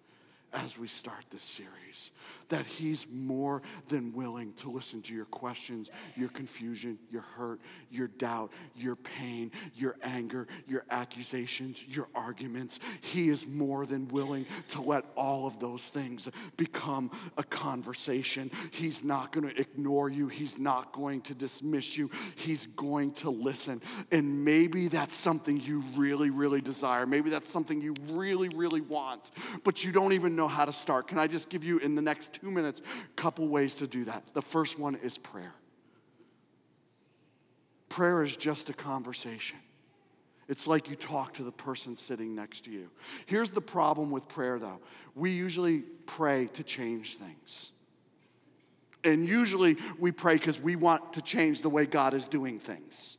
as 0.54 0.78
we 0.78 0.86
start 0.86 1.24
this 1.30 1.44
series 1.44 2.12
that 2.48 2.66
He's 2.66 3.06
more 3.12 3.62
than 3.88 4.12
willing 4.12 4.52
to 4.54 4.70
listen 4.70 5.02
to 5.02 5.14
your 5.14 5.24
questions, 5.26 5.90
your 6.16 6.28
confusion, 6.28 6.98
your 7.10 7.22
hurt, 7.22 7.60
your 7.90 8.08
doubt, 8.08 8.52
your 8.76 8.96
pain, 8.96 9.50
your 9.74 9.96
anger, 10.02 10.46
your 10.68 10.84
accusations, 10.90 11.82
your 11.88 12.08
arguments. 12.14 12.80
He 13.00 13.28
is 13.28 13.46
more 13.46 13.86
than 13.86 14.08
willing 14.08 14.46
to 14.70 14.82
let 14.82 15.04
all 15.16 15.46
of 15.46 15.58
those 15.60 15.88
things 15.88 16.28
become 16.56 17.10
a 17.36 17.42
conversation. 17.42 18.50
He's 18.70 19.02
not 19.02 19.32
going 19.32 19.48
to 19.48 19.60
ignore 19.60 20.08
you, 20.08 20.28
He's 20.28 20.58
not 20.58 20.92
going 20.92 21.22
to 21.22 21.34
dismiss 21.34 21.96
you, 21.96 22.10
He's 22.36 22.66
going 22.66 23.12
to 23.14 23.30
listen. 23.30 23.82
And 24.10 24.44
maybe 24.44 24.88
that's 24.88 25.16
something 25.16 25.60
you 25.60 25.82
really, 25.96 26.30
really 26.30 26.60
desire. 26.60 27.06
Maybe 27.06 27.30
that's 27.30 27.50
something 27.50 27.80
you 27.80 27.94
really, 28.10 28.48
really 28.50 28.80
want, 28.80 29.30
but 29.64 29.84
you 29.84 29.92
don't 29.92 30.12
even 30.12 30.36
know 30.36 30.43
how 30.48 30.64
to 30.64 30.72
start. 30.72 31.06
Can 31.08 31.18
I 31.18 31.26
just 31.26 31.48
give 31.48 31.64
you 31.64 31.78
in 31.78 31.94
the 31.94 32.02
next 32.02 32.32
two 32.32 32.50
minutes 32.50 32.80
a 32.80 33.14
couple 33.20 33.46
ways 33.48 33.76
to 33.76 33.86
do 33.86 34.04
that? 34.04 34.22
The 34.34 34.42
first 34.42 34.78
one 34.78 34.96
is 34.96 35.18
prayer. 35.18 35.54
Prayer 37.88 38.22
is 38.22 38.36
just 38.36 38.70
a 38.70 38.72
conversation. 38.72 39.58
It's 40.48 40.66
like 40.66 40.90
you 40.90 40.96
talk 40.96 41.34
to 41.34 41.42
the 41.42 41.52
person 41.52 41.96
sitting 41.96 42.34
next 42.34 42.64
to 42.66 42.70
you. 42.70 42.90
Here's 43.26 43.50
the 43.50 43.60
problem 43.60 44.10
with 44.10 44.28
prayer, 44.28 44.58
though 44.58 44.80
we 45.14 45.30
usually 45.30 45.80
pray 46.06 46.48
to 46.54 46.62
change 46.62 47.16
things. 47.16 47.72
And 49.04 49.28
usually 49.28 49.76
we 49.98 50.12
pray 50.12 50.34
because 50.34 50.60
we 50.60 50.76
want 50.76 51.12
to 51.12 51.22
change 51.22 51.60
the 51.60 51.68
way 51.68 51.86
God 51.86 52.14
is 52.14 52.26
doing 52.26 52.58
things. 52.58 53.18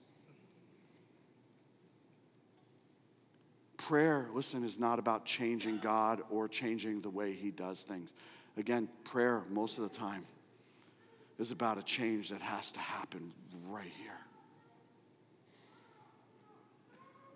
Prayer, 3.87 4.25
listen, 4.33 4.63
is 4.63 4.79
not 4.79 4.97
about 4.97 5.25
changing 5.25 5.77
God 5.77 6.21
or 6.31 6.47
changing 6.47 7.01
the 7.01 7.09
way 7.09 7.33
He 7.33 7.51
does 7.51 7.83
things. 7.83 8.13
Again, 8.57 8.89
prayer, 9.03 9.43
most 9.51 9.77
of 9.77 9.83
the 9.83 9.95
time, 9.95 10.25
is 11.37 11.51
about 11.51 11.77
a 11.77 11.83
change 11.83 12.29
that 12.29 12.41
has 12.41 12.71
to 12.71 12.79
happen 12.79 13.31
right 13.67 13.91
here. 14.01 14.17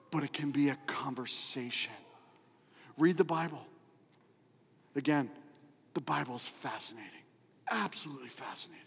But 0.09 0.23
it 0.23 0.33
can 0.33 0.49
be 0.49 0.69
a 0.69 0.77
conversation. 0.87 1.93
Read 2.97 3.17
the 3.17 3.23
Bible. 3.23 3.63
Again, 4.95 5.29
the 5.93 6.01
Bible 6.01 6.37
is 6.37 6.47
fascinating, 6.47 7.11
absolutely 7.69 8.29
fascinating. 8.29 8.85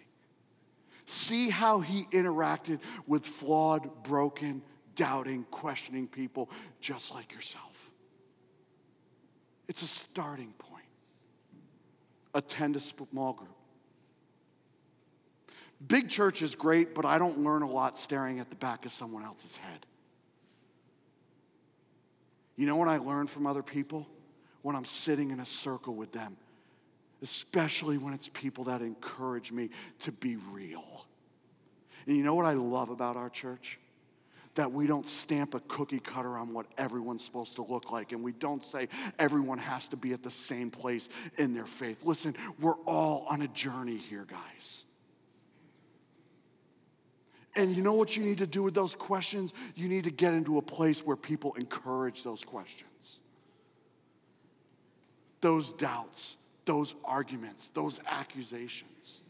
See 1.06 1.48
how 1.48 1.78
he 1.78 2.08
interacted 2.10 2.80
with 3.06 3.24
flawed, 3.24 4.02
broken, 4.02 4.62
doubting, 4.94 5.44
questioning 5.50 6.06
people 6.06 6.50
just 6.80 7.12
like 7.14 7.32
yourself. 7.32 7.90
It's 9.68 9.82
a 9.82 9.86
starting 9.86 10.52
point. 10.58 10.84
Attend 12.34 12.76
a 12.76 12.80
small 12.80 13.32
group. 13.32 13.56
Big 15.86 16.08
church 16.08 16.42
is 16.42 16.54
great, 16.54 16.94
but 16.94 17.04
I 17.04 17.18
don't 17.18 17.40
learn 17.40 17.62
a 17.62 17.68
lot 17.68 17.98
staring 17.98 18.38
at 18.38 18.50
the 18.50 18.56
back 18.56 18.86
of 18.86 18.92
someone 18.92 19.24
else's 19.24 19.56
head. 19.56 19.86
You 22.56 22.66
know 22.66 22.76
what 22.76 22.88
I 22.88 22.98
learn 22.98 23.26
from 23.26 23.46
other 23.46 23.62
people? 23.62 24.06
When 24.62 24.76
I'm 24.76 24.84
sitting 24.84 25.30
in 25.30 25.40
a 25.40 25.46
circle 25.46 25.94
with 25.94 26.12
them, 26.12 26.36
especially 27.22 27.98
when 27.98 28.14
it's 28.14 28.28
people 28.28 28.64
that 28.64 28.80
encourage 28.80 29.50
me 29.50 29.70
to 30.00 30.12
be 30.12 30.36
real. 30.52 31.06
And 32.06 32.16
you 32.16 32.22
know 32.22 32.34
what 32.34 32.46
I 32.46 32.52
love 32.52 32.90
about 32.90 33.16
our 33.16 33.30
church? 33.30 33.78
That 34.54 34.70
we 34.70 34.86
don't 34.86 35.08
stamp 35.08 35.54
a 35.54 35.60
cookie 35.60 36.00
cutter 36.00 36.36
on 36.36 36.52
what 36.52 36.66
everyone's 36.76 37.24
supposed 37.24 37.56
to 37.56 37.62
look 37.62 37.90
like, 37.90 38.12
and 38.12 38.22
we 38.22 38.32
don't 38.32 38.62
say 38.62 38.88
everyone 39.18 39.58
has 39.58 39.88
to 39.88 39.96
be 39.96 40.12
at 40.12 40.22
the 40.22 40.30
same 40.30 40.70
place 40.70 41.08
in 41.38 41.54
their 41.54 41.66
faith. 41.66 42.04
Listen, 42.04 42.36
we're 42.60 42.78
all 42.86 43.26
on 43.30 43.42
a 43.42 43.48
journey 43.48 43.96
here, 43.96 44.26
guys. 44.28 44.84
And 47.54 47.76
you 47.76 47.82
know 47.82 47.92
what 47.92 48.16
you 48.16 48.24
need 48.24 48.38
to 48.38 48.46
do 48.46 48.62
with 48.62 48.74
those 48.74 48.94
questions? 48.94 49.52
You 49.74 49.88
need 49.88 50.04
to 50.04 50.10
get 50.10 50.32
into 50.32 50.58
a 50.58 50.62
place 50.62 51.04
where 51.04 51.16
people 51.16 51.54
encourage 51.54 52.22
those 52.22 52.42
questions, 52.42 53.20
those 55.40 55.72
doubts, 55.72 56.36
those 56.64 56.94
arguments, 57.04 57.68
those 57.70 58.00
accusations. 58.06 59.21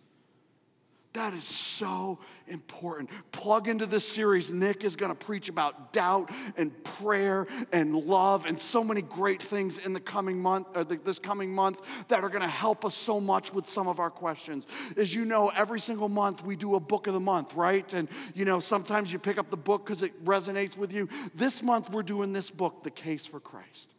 That 1.15 1.35
is 1.35 1.45
so 1.45 2.19
important. 2.49 3.11
Plug 3.33 3.69
into 3.69 3.85
this 3.85 4.09
series. 4.09 4.51
Nick 4.51 4.83
is 4.83 4.97
going 4.97 5.15
to 5.15 5.27
preach 5.27 5.51
about 5.51 5.93
doubt 5.93 6.31
and 6.57 6.73
prayer 6.85 7.47
and 7.71 7.95
love 7.95 8.47
and 8.47 8.59
so 8.59 8.83
many 8.83 9.03
great 9.03 9.43
things 9.43 9.77
in 9.77 9.93
the 9.93 10.01
coming 10.01 10.41
month 10.41 10.69
or 10.75 10.85
this 10.85 11.19
coming 11.19 11.55
month 11.55 11.81
that 12.09 12.25
are 12.25 12.31
going 12.31 12.41
to 12.41 12.49
help 12.49 12.87
us 12.87 12.95
so 12.95 13.21
much 13.21 13.53
with 13.53 13.67
some 13.67 13.89
of 13.89 14.01
our 14.01 14.09
questions. 14.09 14.67
As 14.97 15.15
you 15.15 15.27
know, 15.27 15.51
every 15.51 15.81
single 15.81 16.09
month 16.09 16.43
we 16.45 16.57
do 16.57 16.77
a 16.77 16.81
book 16.81 17.07
of 17.07 17.13
the 17.13 17.21
month, 17.21 17.55
right? 17.55 17.93
And 17.93 18.09
you 18.35 18.47
know, 18.47 18.59
sometimes 18.59 19.13
you 19.13 19.19
pick 19.19 19.37
up 19.37 19.51
the 19.51 19.57
book 19.57 19.85
because 19.85 20.03
it 20.03 20.25
resonates 20.25 20.79
with 20.79 20.95
you. 20.95 21.11
This 21.35 21.63
month 21.63 21.91
we're 21.91 22.03
doing 22.03 22.33
this 22.33 22.49
book, 22.49 22.85
The 22.85 22.91
Case 22.91 23.27
for 23.27 23.39
Christ. 23.39 23.91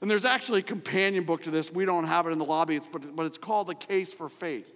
And 0.00 0.08
there's 0.08 0.24
actually 0.24 0.60
a 0.60 0.64
companion 0.64 1.24
book 1.24 1.42
to 1.44 1.50
this. 1.50 1.72
We 1.72 1.86
don't 1.86 2.04
have 2.04 2.28
it 2.28 2.30
in 2.30 2.38
the 2.38 2.44
lobby, 2.44 2.80
but, 2.92 3.16
but 3.16 3.26
it's 3.26 3.38
called 3.38 3.66
The 3.66 3.74
Case 3.74 4.12
for 4.12 4.28
Faith. 4.28 4.75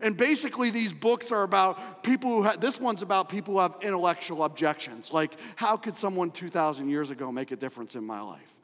And 0.00 0.16
basically, 0.16 0.70
these 0.70 0.92
books 0.92 1.32
are 1.32 1.42
about 1.42 2.02
people 2.02 2.30
who 2.30 2.42
have, 2.42 2.60
this 2.60 2.80
one's 2.80 3.02
about 3.02 3.28
people 3.28 3.54
who 3.54 3.60
have 3.60 3.76
intellectual 3.80 4.44
objections. 4.44 5.12
Like, 5.12 5.36
how 5.56 5.76
could 5.76 5.96
someone 5.96 6.30
2,000 6.30 6.88
years 6.88 7.10
ago 7.10 7.32
make 7.32 7.50
a 7.50 7.56
difference 7.56 7.94
in 7.94 8.04
my 8.04 8.20
life? 8.20 8.54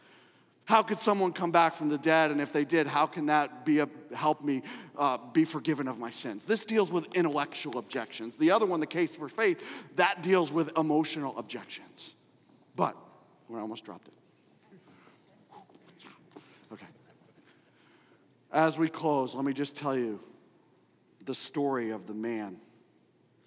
How 0.65 0.83
could 0.83 1.01
someone 1.01 1.33
come 1.33 1.51
back 1.51 1.75
from 1.75 1.89
the 1.89 1.99
dead? 1.99 2.31
And 2.31 2.41
if 2.41 2.53
they 2.53 2.65
did, 2.65 2.87
how 2.87 3.07
can 3.07 3.27
that 3.27 3.65
be 3.65 3.81
a, 3.81 3.89
help 4.15 4.45
me 4.45 4.63
uh, 4.97 5.19
be 5.33 5.45
forgiven 5.45 5.89
of 5.89 5.99
my 5.99 6.11
sins? 6.11 6.45
This 6.45 6.65
deals 6.65 6.93
with 6.93 7.13
intellectual 7.15 7.79
objections. 7.79 8.37
The 8.37 8.53
other 8.53 8.65
one, 8.65 8.79
the 8.81 8.87
case 8.87 9.17
for 9.17 9.29
faith, 9.29 9.63
that 9.97 10.23
deals 10.23 10.53
with 10.53 10.77
emotional 10.79 11.37
objections. 11.37 12.15
But, 12.77 12.97
we 13.49 13.59
almost 13.59 13.85
dropped 13.85 14.07
it. 14.09 14.15
Okay. 16.73 16.87
As 18.53 18.79
we 18.79 18.89
close, 18.89 19.35
let 19.35 19.45
me 19.45 19.53
just 19.53 19.77
tell 19.77 19.97
you 19.97 20.21
the 21.25 21.35
story 21.35 21.91
of 21.91 22.07
the 22.07 22.15
man 22.15 22.57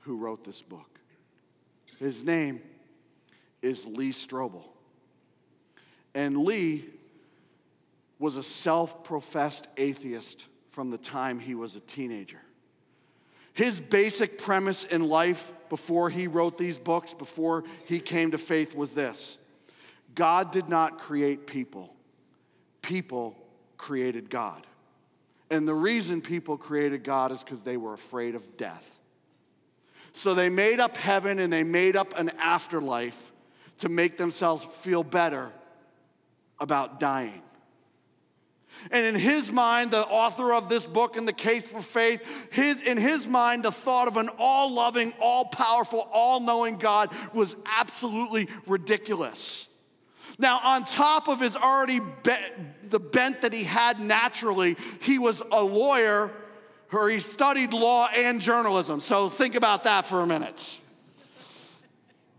who 0.02 0.18
wrote 0.18 0.44
this 0.44 0.62
book. 0.62 1.00
His 2.00 2.24
name 2.24 2.62
is 3.62 3.86
Lee 3.86 4.12
Strobel. 4.12 4.64
And 6.14 6.38
Lee 6.38 6.86
was 8.20 8.38
a 8.38 8.44
self 8.44 9.04
professed 9.04 9.68
atheist 9.78 10.46
from 10.72 10.90
the 10.90 10.98
time 10.98 11.40
he 11.40 11.56
was 11.56 11.76
a 11.76 11.82
teenager. 11.82 12.42
His 13.54 13.80
basic 13.80 14.38
premise 14.38 14.84
in 14.84 15.04
life 15.04 15.52
before 15.70 16.10
he 16.10 16.28
wrote 16.28 16.58
these 16.58 16.78
books, 16.78 17.14
before 17.14 17.64
he 17.86 18.00
came 18.00 18.32
to 18.32 18.38
faith, 18.38 18.76
was 18.76 18.94
this 18.94 19.38
God 20.14 20.52
did 20.52 20.70
not 20.70 21.00
create 21.00 21.48
people, 21.48 21.94
people 22.82 23.36
created 23.78 24.30
God. 24.30 24.66
And 25.50 25.68
the 25.68 25.74
reason 25.74 26.22
people 26.22 26.58
created 26.58 27.04
God 27.04 27.32
is 27.32 27.44
because 27.44 27.64
they 27.64 27.78
were 27.78 27.94
afraid 27.94 28.36
of 28.36 28.58
death. 28.58 28.90
So 30.12 30.34
they 30.34 30.50
made 30.50 30.80
up 30.80 30.98
heaven 30.98 31.40
and 31.40 31.52
they 31.52 31.64
made 31.64 31.96
up 31.96 32.18
an 32.18 32.32
afterlife 32.40 33.32
to 33.80 33.90
make 33.90 34.18
themselves 34.18 34.66
feel 34.82 35.04
better 35.04 35.52
about 36.60 37.00
dying. 37.00 37.42
And 38.92 39.06
in 39.06 39.16
his 39.16 39.52
mind, 39.52 39.92
the 39.92 40.06
author 40.06 40.54
of 40.54 40.70
this 40.70 40.86
book, 40.86 41.18
In 41.18 41.26
the 41.26 41.34
Case 41.34 41.68
for 41.68 41.82
Faith, 41.82 42.22
his, 42.52 42.82
in 42.82 42.98
his 42.98 43.28
mind, 43.28 43.64
the 43.64 43.72
thought 43.72 44.08
of 44.08 44.18
an 44.18 44.30
all 44.38 44.74
loving, 44.74 45.14
all 45.20 45.46
powerful, 45.46 46.08
all 46.12 46.40
knowing 46.40 46.78
God 46.78 47.10
was 47.34 47.56
absolutely 47.66 48.48
ridiculous. 48.68 49.68
Now, 50.38 50.60
on 50.64 50.84
top 50.84 51.28
of 51.28 51.40
his 51.40 51.56
already 51.56 52.02
the 52.90 53.00
bent 53.00 53.42
that 53.42 53.54
he 53.54 53.64
had 53.64 54.00
naturally, 54.00 54.78
he 55.02 55.18
was 55.18 55.42
a 55.52 55.64
lawyer 55.64 56.32
or 56.92 57.10
he 57.10 57.20
studied 57.20 57.74
law 57.74 58.08
and 58.16 58.40
journalism. 58.40 59.00
So 59.00 59.30
think 59.30 59.56
about 59.56 59.84
that 59.84 60.06
for 60.06 60.22
a 60.22 60.28
minute. 60.28 60.80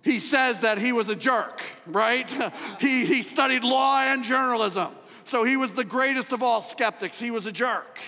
He 0.02 0.20
says 0.20 0.60
that 0.60 0.78
he 0.78 0.92
was 0.92 1.08
a 1.08 1.16
jerk, 1.16 1.62
right? 1.86 2.28
he, 2.80 3.04
he 3.04 3.22
studied 3.22 3.64
law 3.64 4.00
and 4.00 4.24
journalism. 4.24 4.88
So 5.24 5.44
he 5.44 5.56
was 5.56 5.74
the 5.74 5.84
greatest 5.84 6.32
of 6.32 6.42
all 6.42 6.62
skeptics. 6.62 7.18
He 7.18 7.30
was 7.30 7.46
a 7.46 7.52
jerk. 7.52 7.98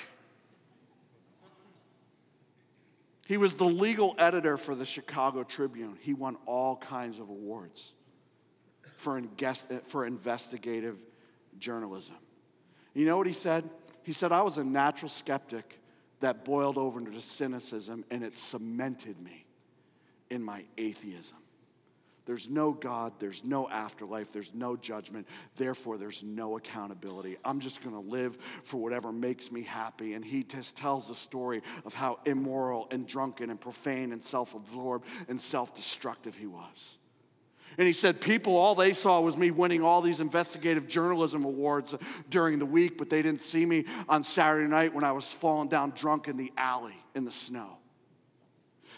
He 3.27 3.37
was 3.37 3.57
the 3.57 3.67
legal 3.67 4.15
editor 4.17 4.57
for 4.57 4.75
the 4.75 4.87
Chicago 4.87 5.43
Tribune. 5.43 5.99
He 6.01 6.15
won 6.15 6.37
all 6.47 6.77
kinds 6.77 7.19
of 7.19 7.29
awards 7.29 7.93
for, 8.99 9.17
eh, 9.19 9.55
for 9.87 10.05
investigative 10.05 10.99
journalism. 11.59 12.17
You 12.95 13.07
know 13.07 13.17
what 13.17 13.27
he 13.27 13.33
said? 13.33 13.69
He 14.03 14.13
said, 14.13 14.33
I 14.33 14.43
was 14.43 14.59
a 14.59 14.65
natural 14.65 15.09
skeptic 15.09 15.81
that 16.21 16.45
boiled 16.45 16.77
over 16.77 16.99
into 16.99 17.19
cynicism 17.21 18.05
and 18.11 18.23
it 18.23 18.37
cemented 18.37 19.21
me 19.21 19.47
in 20.31 20.43
my 20.43 20.65
atheism. 20.77 21.39
There's 22.27 22.49
no 22.51 22.73
God, 22.73 23.15
there's 23.21 23.43
no 23.43 23.71
afterlife, 23.71 24.33
there's 24.33 24.53
no 24.53 24.77
judgment, 24.77 25.27
therefore, 25.57 25.97
there's 25.97 26.23
no 26.23 26.59
accountability. 26.59 27.39
I'm 27.43 27.59
just 27.59 27.83
gonna 27.83 28.01
live 28.01 28.37
for 28.65 28.77
whatever 28.77 29.13
makes 29.13 29.51
me 29.51 29.63
happy. 29.63 30.13
And 30.13 30.23
he 30.23 30.43
just 30.43 30.77
tells 30.77 31.09
the 31.09 31.15
story 31.15 31.63
of 31.87 31.95
how 31.95 32.19
immoral 32.27 32.87
and 32.91 33.07
drunken 33.07 33.49
and 33.49 33.59
profane 33.59 34.13
and 34.13 34.23
self 34.23 34.55
absorbed 34.55 35.07
and 35.29 35.41
self 35.41 35.75
destructive 35.75 36.37
he 36.37 36.47
was. 36.47 36.99
And 37.79 37.87
he 37.87 37.93
said, 37.93 38.21
People, 38.21 38.57
all 38.57 38.75
they 38.75 38.93
saw 38.93 39.21
was 39.21 39.37
me 39.37 39.53
winning 39.53 39.85
all 39.85 40.03
these 40.03 40.19
investigative 40.19 40.89
journalism 40.89 41.45
awards 41.45 41.95
during 42.29 42.59
the 42.59 42.67
week, 42.67 42.99
but 42.99 43.09
they 43.09 43.23
didn't 43.23 43.41
see 43.41 43.65
me 43.65 43.85
on 44.09 44.25
Saturday 44.25 44.69
night 44.69 44.93
when 44.93 45.05
I 45.05 45.13
was 45.13 45.33
falling 45.33 45.69
down 45.69 45.93
drunk 45.95 46.27
in 46.27 46.37
the 46.37 46.53
alley 46.57 46.97
in 47.15 47.25
the 47.25 47.31
snow. 47.31 47.79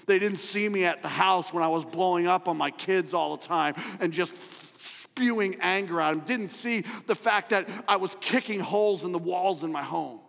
They 0.06 0.18
didn't 0.18 0.38
see 0.38 0.66
me 0.66 0.86
at 0.86 1.02
the 1.02 1.08
house 1.08 1.52
when 1.52 1.62
I 1.62 1.68
was 1.68 1.84
blowing 1.84 2.26
up 2.26 2.48
on 2.48 2.56
my 2.56 2.70
kids 2.70 3.12
all 3.12 3.36
the 3.36 3.46
time 3.46 3.74
and 4.00 4.14
just 4.14 4.34
spewing 4.80 5.58
anger 5.60 6.00
at 6.00 6.10
them. 6.10 6.20
Didn't 6.20 6.48
see 6.48 6.84
the 7.06 7.14
fact 7.14 7.50
that 7.50 7.68
I 7.86 7.96
was 7.96 8.16
kicking 8.18 8.60
holes 8.60 9.04
in 9.04 9.12
the 9.12 9.18
walls 9.18 9.62
in 9.62 9.70
my 9.70 9.82
home 9.82 10.20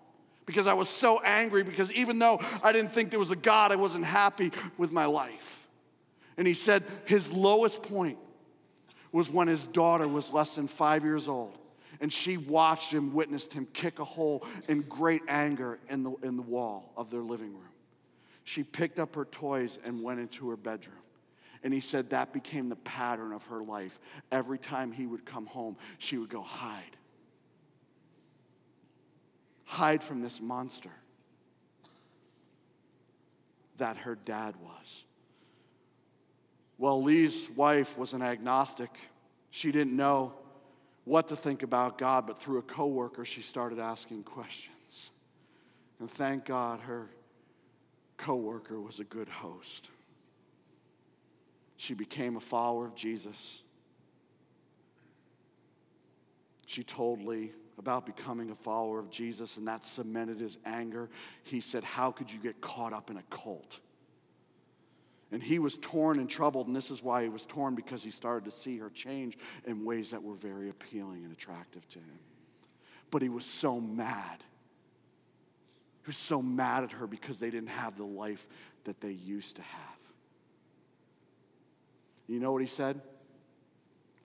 because 0.46 0.68
I 0.68 0.74
was 0.74 0.90
so 0.90 1.22
angry 1.22 1.64
because 1.64 1.90
even 1.94 2.20
though 2.20 2.42
I 2.62 2.74
didn't 2.74 2.92
think 2.92 3.12
there 3.12 3.20
was 3.20 3.32
a 3.32 3.36
God, 3.38 3.72
I 3.72 3.78
wasn't 3.78 4.04
happy 4.04 4.52
with 4.78 4.92
my 4.92 5.06
life. 5.06 5.70
And 6.36 6.46
he 6.46 6.54
said 6.54 6.84
his 7.06 7.32
lowest 7.32 7.82
point 7.82 8.18
was 9.12 9.30
when 9.30 9.48
his 9.48 9.68
daughter 9.68 10.08
was 10.08 10.32
less 10.32 10.56
than 10.56 10.68
five 10.68 11.04
years 11.04 11.28
old 11.28 11.58
and 12.00 12.12
she 12.12 12.38
watched 12.38 12.92
him, 12.92 13.14
witnessed 13.14 13.54
him 13.54 13.68
kick 13.74 14.00
a 14.00 14.06
hole 14.06 14.46
in 14.68 14.82
great 14.82 15.22
anger 15.28 15.78
in 15.90 16.04
the, 16.04 16.12
in 16.24 16.36
the 16.36 16.42
wall 16.42 16.92
of 16.98 17.10
their 17.12 17.22
living 17.22 17.54
room 17.54 17.72
she 18.44 18.64
picked 18.64 19.00
up 19.00 19.16
her 19.16 19.26
toys 19.26 19.80
and 19.84 20.02
went 20.04 20.20
into 20.20 20.50
her 20.50 20.58
bedroom. 20.58 20.98
And 21.64 21.74
he 21.74 21.80
said 21.80 22.10
that 22.10 22.34
became 22.34 22.70
the 22.70 22.76
pattern 22.76 23.34
of 23.34 23.46
her 23.46 23.62
life. 23.62 24.00
Every 24.32 24.58
time 24.58 24.92
he 24.92 25.06
would 25.06 25.26
come 25.26 25.46
home, 25.46 25.78
she 26.00 26.18
would 26.18 26.30
go, 26.30 26.42
Hide. 26.42 26.98
Hide 29.66 30.04
from 30.04 30.22
this 30.22 30.42
monster 30.42 30.90
that 33.78 33.98
her 33.98 34.16
dad 34.16 34.56
was. 34.62 35.04
Well, 36.82 37.04
Lee's 37.04 37.48
wife 37.56 37.96
was 37.96 38.14
an 38.14 38.24
agnostic. 38.24 38.90
She 39.52 39.72
didn't 39.72 39.96
know 39.96 40.34
what 41.04 41.28
to 41.28 41.36
think 41.36 41.62
about 41.62 42.00
God, 42.00 42.26
but 42.26 42.40
through 42.40 42.58
a 42.58 42.64
coworker, 42.64 43.24
she 43.24 43.44
started 43.44 43.78
asking 43.78 44.24
questions. 44.24 45.12
And 46.00 46.10
thank 46.10 46.46
God 46.46 46.80
her 46.80 47.12
coworker 48.18 48.82
was 48.82 49.00
a 49.00 49.04
good 49.04 49.30
host. 49.30 49.92
She 51.78 51.94
became 51.94 52.36
a 52.36 52.40
follower 52.40 52.88
of 52.88 52.96
Jesus. 52.96 53.62
She 56.66 56.84
told 56.84 57.22
Lee 57.22 57.52
about 57.78 58.08
becoming 58.08 58.50
a 58.50 58.56
follower 58.56 58.98
of 58.98 59.12
Jesus, 59.12 59.58
and 59.58 59.68
that 59.68 59.86
cemented 59.86 60.40
his 60.40 60.58
anger. 60.66 61.12
He 61.44 61.62
said, 61.62 61.84
How 61.84 62.10
could 62.10 62.32
you 62.32 62.40
get 62.40 62.60
caught 62.60 62.92
up 62.92 63.12
in 63.12 63.18
a 63.18 63.24
cult? 63.30 63.80
And 65.32 65.42
he 65.42 65.60
was 65.60 65.78
torn 65.78 66.20
and 66.20 66.30
troubled, 66.30 66.68
and 66.68 66.76
this 66.76 66.92
is 66.92 67.02
why 67.02 67.24
he 67.24 67.30
was 67.30 67.46
torn 67.46 67.74
because 67.74 68.04
he 68.04 68.12
started 68.12 68.46
to 68.46 68.52
see 68.52 68.78
her 68.80 68.90
change 68.90 69.38
in 69.66 69.86
ways 69.86 70.12
that 70.12 70.22
were 70.22 70.36
very 70.36 70.70
appealing 70.70 71.24
and 71.24 71.32
attractive 71.32 71.88
to 71.90 72.00
him. 72.00 72.20
But 73.12 73.22
he 73.22 73.30
was 73.30 73.46
so 73.46 73.80
mad 73.80 74.44
he 76.04 76.08
was 76.08 76.18
so 76.18 76.42
mad 76.42 76.84
at 76.84 76.92
her 76.94 77.06
because 77.06 77.40
they 77.40 77.52
didn't 77.52 77.70
have 77.70 77.96
the 77.96 78.06
life 78.06 78.48
that 78.86 79.00
they 79.02 79.12
used 79.12 79.58
to 79.58 79.62
have. 79.62 79.98
You 82.28 82.40
know 82.40 82.52
what 82.52 82.62
he 82.62 82.68
said? 82.68 83.00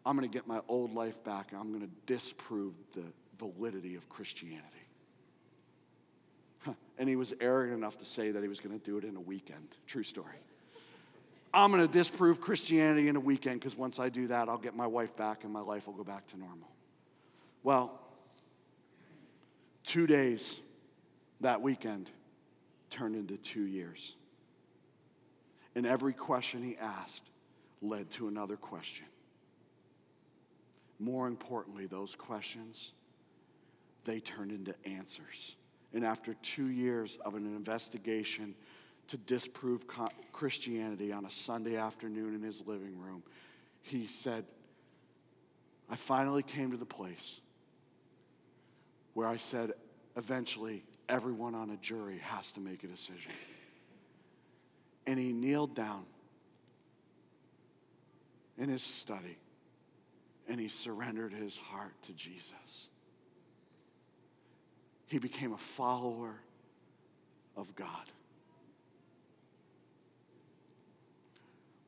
I'm 0.04 0.16
going 0.16 0.28
to 0.28 0.32
get 0.32 0.46
my 0.46 0.60
old 0.68 0.94
life 0.94 1.22
back 1.24 1.50
and 1.50 1.60
I'm 1.60 1.70
going 1.70 1.82
to 1.82 1.92
disprove 2.06 2.72
the 2.94 3.02
validity 3.38 3.96
of 3.96 4.08
Christianity. 4.08 4.62
And 6.98 7.08
he 7.08 7.16
was 7.16 7.34
arrogant 7.40 7.76
enough 7.76 7.98
to 7.98 8.06
say 8.06 8.30
that 8.30 8.42
he 8.42 8.48
was 8.48 8.58
going 8.58 8.78
to 8.78 8.84
do 8.84 8.96
it 8.96 9.04
in 9.04 9.16
a 9.16 9.20
weekend. 9.20 9.68
True 9.86 10.02
story. 10.02 10.38
I'm 11.56 11.72
going 11.72 11.86
to 11.86 11.92
disprove 11.92 12.38
Christianity 12.38 13.08
in 13.08 13.16
a 13.16 13.20
weekend 13.20 13.60
because 13.60 13.78
once 13.78 13.98
I 13.98 14.10
do 14.10 14.26
that, 14.26 14.50
I'll 14.50 14.58
get 14.58 14.76
my 14.76 14.86
wife 14.86 15.16
back 15.16 15.42
and 15.42 15.52
my 15.52 15.62
life 15.62 15.86
will 15.86 15.94
go 15.94 16.04
back 16.04 16.26
to 16.28 16.38
normal. 16.38 16.68
Well, 17.62 17.98
two 19.82 20.06
days 20.06 20.60
that 21.40 21.62
weekend 21.62 22.10
turned 22.90 23.16
into 23.16 23.38
two 23.38 23.62
years. 23.62 24.14
And 25.74 25.86
every 25.86 26.12
question 26.12 26.62
he 26.62 26.76
asked 26.76 27.24
led 27.80 28.10
to 28.12 28.28
another 28.28 28.56
question. 28.56 29.06
More 30.98 31.26
importantly, 31.26 31.86
those 31.86 32.14
questions, 32.14 32.92
they 34.04 34.20
turned 34.20 34.52
into 34.52 34.74
answers. 34.84 35.56
And 35.94 36.04
after 36.04 36.34
two 36.34 36.66
years 36.66 37.16
of 37.24 37.34
an 37.34 37.46
investigation 37.46 38.54
to 39.08 39.16
disprove 39.16 39.84
Christianity 40.32 41.12
on 41.12 41.24
a 41.24 41.30
Sunday 41.30 41.76
afternoon 41.76 42.34
in 42.34 42.42
his 42.42 42.62
living 42.66 42.98
room, 42.98 43.22
he 43.82 44.06
said, 44.06 44.44
I 45.88 45.96
finally 45.96 46.42
came 46.42 46.72
to 46.72 46.76
the 46.76 46.84
place 46.84 47.40
where 49.14 49.28
I 49.28 49.36
said, 49.36 49.72
eventually, 50.16 50.84
everyone 51.08 51.54
on 51.54 51.70
a 51.70 51.76
jury 51.76 52.18
has 52.18 52.50
to 52.52 52.60
make 52.60 52.82
a 52.84 52.88
decision. 52.88 53.32
And 55.06 55.18
he 55.18 55.32
kneeled 55.32 55.74
down 55.74 56.04
in 58.58 58.68
his 58.68 58.82
study 58.82 59.38
and 60.48 60.60
he 60.60 60.68
surrendered 60.68 61.32
his 61.32 61.56
heart 61.56 61.94
to 62.04 62.12
Jesus. 62.12 62.88
He 65.06 65.18
became 65.18 65.52
a 65.52 65.58
follower 65.58 66.34
of 67.56 67.74
God. 67.74 68.10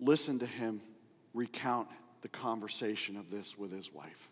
Listen 0.00 0.38
to 0.38 0.46
him 0.46 0.80
recount 1.34 1.88
the 2.22 2.28
conversation 2.28 3.16
of 3.16 3.30
this 3.30 3.58
with 3.58 3.72
his 3.72 3.92
wife. 3.92 4.28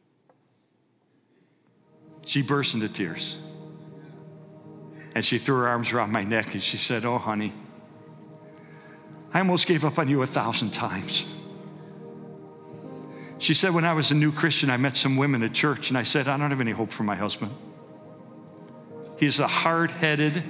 She 2.25 2.43
burst 2.43 2.75
into 2.75 2.89
tears. 2.89 3.39
And 5.15 5.25
she 5.25 5.39
threw 5.39 5.57
her 5.57 5.69
arms 5.69 5.93
around 5.93 6.13
my 6.13 6.25
neck 6.25 6.55
and 6.55 6.63
she 6.63 6.77
said, 6.77 7.05
Oh, 7.05 7.19
honey, 7.19 7.53
I 9.33 9.39
almost 9.39 9.67
gave 9.67 9.85
up 9.85 9.99
on 9.99 10.09
you 10.09 10.23
a 10.23 10.27
thousand 10.27 10.73
times. 10.73 11.27
She 13.39 13.55
said, 13.55 13.75
When 13.75 13.85
I 13.85 13.93
was 13.93 14.11
a 14.11 14.15
new 14.15 14.33
Christian, 14.33 14.71
I 14.71 14.77
met 14.77 14.97
some 14.97 15.17
women 15.17 15.43
at 15.43 15.53
church 15.53 15.89
and 15.89 15.99
I 15.99 16.03
said, 16.03 16.29
I 16.29 16.37
don't 16.37 16.51
have 16.51 16.61
any 16.61 16.73
hope 16.73 16.93
for 16.93 17.03
my 17.03 17.15
husband. 17.15 17.53
He 19.19 19.27
is 19.27 19.41
a 19.41 19.47
hard 19.47 19.91
headed, 19.91 20.43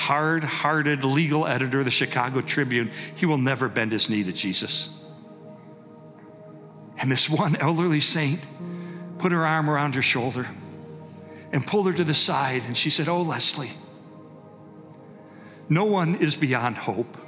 hard 0.00 0.42
hearted 0.42 1.04
legal 1.04 1.46
editor 1.46 1.80
of 1.80 1.84
the 1.84 1.90
Chicago 1.90 2.40
Tribune. 2.40 2.90
He 3.16 3.26
will 3.26 3.38
never 3.38 3.68
bend 3.68 3.92
his 3.92 4.08
knee 4.08 4.24
to 4.24 4.32
Jesus. 4.32 4.88
And 6.96 7.12
this 7.12 7.28
one 7.28 7.54
elderly 7.56 8.00
saint 8.00 8.40
put 9.18 9.30
her 9.30 9.46
arm 9.46 9.68
around 9.68 9.94
her 9.94 10.02
shoulder 10.02 10.48
and 11.52 11.66
pulled 11.66 11.86
her 11.86 11.92
to 11.92 12.04
the 12.04 12.14
side. 12.14 12.64
And 12.64 12.74
she 12.76 12.88
said, 12.88 13.08
Oh, 13.08 13.20
Leslie, 13.20 13.72
no 15.68 15.84
one 15.84 16.14
is 16.16 16.34
beyond 16.34 16.78
hope. 16.78 17.18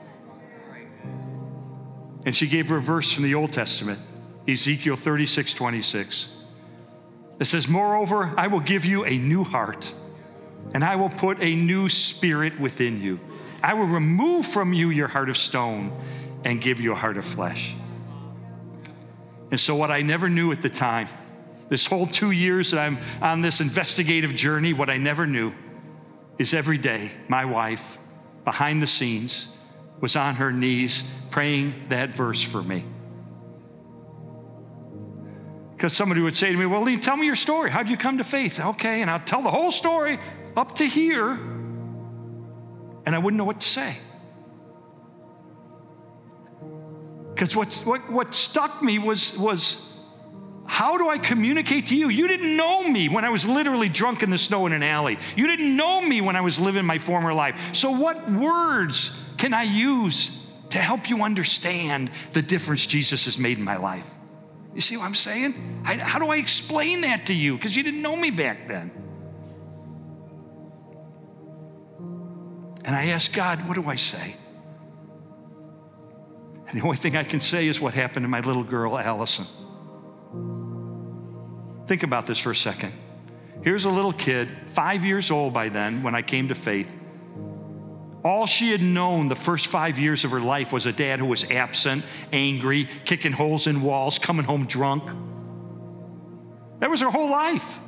And 2.25 2.35
she 2.35 2.47
gave 2.47 2.71
her 2.71 2.77
a 2.77 2.81
verse 2.81 3.13
from 3.13 3.25
the 3.25 3.35
Old 3.35 3.53
Testament, 3.53 4.01
Ezekiel 4.49 4.97
36 4.97 5.53
26. 5.53 6.29
It 7.39 7.45
says, 7.45 7.69
Moreover, 7.69 8.33
I 8.39 8.47
will 8.47 8.61
give 8.61 8.87
you 8.87 9.05
a 9.05 9.19
new 9.19 9.45
heart, 9.45 9.93
and 10.75 10.85
I 10.85 10.97
will 10.97 11.11
put 11.11 11.43
a 11.43 11.55
new 11.55 11.89
spirit 11.89 12.59
within 12.59 13.01
you. 13.01 13.21
I 13.63 13.75
will 13.75 13.87
remove 13.87 14.47
from 14.47 14.73
you 14.73 14.91
your 14.91 15.09
heart 15.09 15.29
of 15.29 15.37
stone 15.37 15.93
and 16.45 16.61
give 16.61 16.81
you 16.81 16.93
a 16.93 16.97
heart 16.97 17.17
of 17.17 17.25
flesh. 17.25 17.75
And 19.51 19.61
so, 19.61 19.77
what 19.77 19.91
I 19.91 20.01
never 20.01 20.29
knew 20.29 20.51
at 20.51 20.63
the 20.63 20.71
time, 20.71 21.09
this 21.69 21.87
whole 21.87 22.07
two 22.07 22.31
years 22.31 22.71
that 22.71 22.81
I'm 22.81 22.99
on 23.21 23.43
this 23.43 23.61
investigative 23.61 24.35
journey, 24.35 24.73
what 24.73 24.91
I 24.91 24.97
never 24.97 25.27
knew 25.27 25.53
is 26.39 26.55
every 26.55 26.79
day 26.79 27.13
my 27.29 27.45
wife 27.45 27.99
behind 28.45 28.83
the 28.83 28.87
scenes, 28.87 29.49
was 30.01 30.17
on 30.17 30.35
her 30.35 30.53
knees 30.53 31.05
praying 31.31 31.75
that 31.89 32.11
verse 32.11 32.43
for 32.43 32.63
me. 32.63 32.85
Because 35.77 35.93
somebody 35.93 36.21
would 36.21 36.35
say 36.35 36.51
to 36.51 36.57
me, 36.57 36.67
Well, 36.67 36.83
Lee, 36.83 36.97
tell 36.97 37.17
me 37.17 37.27
your 37.27 37.37
story. 37.37 37.71
How'd 37.71 37.89
you 37.89 37.97
come 37.97 38.19
to 38.19 38.25
faith? 38.25 38.59
Okay, 38.59 39.03
and 39.03 39.11
I'll 39.11 39.21
tell 39.21 39.43
the 39.43 39.51
whole 39.51 39.71
story 39.71 40.19
up 40.57 40.77
to 40.77 40.85
here, 40.85 41.31
and 41.31 43.15
I 43.15 43.19
wouldn't 43.19 43.39
know 43.39 43.45
what 43.45 43.61
to 43.61 43.69
say. 43.69 43.97
Because 47.35 47.57
what, 47.57 47.75
what, 47.85 48.11
what 48.11 48.35
stuck 48.35 48.83
me 48.83 48.99
was, 48.99 49.37
was 49.39 49.89
how 50.67 50.99
do 50.99 51.09
I 51.09 51.19
communicate 51.19 51.89
to 51.89 51.97
you? 51.97 52.09
You 52.09 52.29
didn't 52.29 52.57
know 52.57 52.87
me 52.87 53.09
when 53.09 53.25
I 53.25 53.31
was 53.31 53.47
literally 53.47 53.89
drunk 53.89 54.23
in 54.23 54.31
the 54.31 54.39
snow 54.39 54.67
in 54.67 54.73
an 54.73 54.83
alley. 54.83 55.19
You 55.37 55.47
didn't 55.47 55.75
know 55.77 56.01
me 56.01 56.21
when 56.21 56.37
I 56.37 56.41
was 56.43 56.61
living 56.61 56.85
my 56.85 56.99
former 56.99 57.33
life. 57.33 57.61
So, 57.73 57.91
what 57.91 58.31
words 58.31 59.19
can 59.39 59.55
I 59.55 59.63
use 59.63 60.43
to 60.73 60.79
help 60.79 61.11
you 61.11 61.23
understand 61.23 62.11
the 62.33 62.41
difference 62.41 62.87
Jesus 62.87 63.27
has 63.27 63.39
made 63.39 63.59
in 63.59 63.65
my 63.65 63.77
life. 63.77 64.09
You 64.75 64.81
see 64.81 64.97
what 64.97 65.05
I'm 65.05 65.15
saying? 65.15 65.83
I, 65.85 65.97
how 65.97 66.19
do 66.19 66.29
I 66.29 66.37
explain 66.37 67.03
that 67.03 67.27
to 67.27 67.35
you? 67.35 67.57
Because 67.57 67.77
you 67.77 67.83
didn't 67.83 68.01
know 68.01 68.17
me 68.17 68.31
back 68.31 68.69
then. 68.69 68.91
And 72.85 72.97
I 72.97 73.07
asked 73.07 73.33
God, 73.33 73.67
what 73.69 73.75
do 73.75 73.89
I 73.89 73.97
say? 73.97 74.37
And 76.67 76.81
the 76.81 76.85
only 76.85 76.97
thing 76.97 77.17
I 77.17 77.25
can 77.25 77.41
say 77.41 77.69
is 77.69 77.81
what 77.81 77.95
happened 77.95 78.25
to 78.25 78.29
my 78.29 78.41
little 78.41 78.65
girl, 78.65 78.99
Allison. 78.99 79.47
Think 81.87 82.03
about 82.03 82.27
this 82.27 82.39
for 82.39 82.51
a 82.51 82.57
second. 82.57 82.93
Here's 83.63 83.85
a 83.85 83.91
little 83.91 84.13
kid, 84.13 84.49
five 84.73 85.05
years 85.05 85.31
old 85.31 85.53
by 85.53 85.69
then, 85.69 86.03
when 86.03 86.15
I 86.15 86.23
came 86.23 86.49
to 86.49 86.55
faith. 86.55 86.91
All 88.25 88.47
she 88.47 88.71
had 88.71 88.81
known 88.81 89.29
the 89.29 89.37
first 89.37 89.67
five 89.67 89.99
years 89.99 90.25
of 90.25 90.31
her 90.31 90.41
life 90.41 90.73
was 90.73 90.87
a 90.87 90.93
dad 90.93 91.19
who 91.19 91.27
was 91.27 91.45
absent, 91.51 92.05
angry, 92.33 92.89
kicking 93.05 93.33
holes 93.33 93.67
in 93.67 93.83
walls, 93.83 94.19
coming 94.19 94.45
home 94.45 94.67
drunk. 94.67 95.05
That 96.79 96.89
was 96.89 97.01
her 97.01 97.11
whole 97.11 97.31
life. 97.31 97.79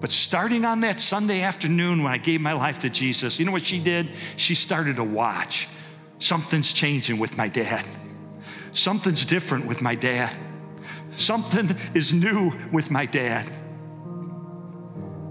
But 0.00 0.12
starting 0.12 0.64
on 0.64 0.80
that 0.80 1.00
Sunday 1.00 1.42
afternoon 1.42 2.02
when 2.02 2.12
I 2.12 2.18
gave 2.18 2.40
my 2.40 2.54
life 2.54 2.78
to 2.80 2.90
Jesus, 2.90 3.38
you 3.38 3.44
know 3.44 3.52
what 3.52 3.66
she 3.66 3.78
did? 3.78 4.08
She 4.36 4.54
started 4.54 4.96
to 4.96 5.04
watch. 5.04 5.68
Something's 6.18 6.72
changing 6.72 7.18
with 7.18 7.36
my 7.36 7.48
dad. 7.48 7.84
Something's 8.72 9.24
different 9.24 9.66
with 9.66 9.82
my 9.82 9.94
dad. 9.94 10.34
Something 11.16 11.76
is 11.94 12.14
new 12.14 12.52
with 12.72 12.90
my 12.90 13.04
dad. 13.04 13.50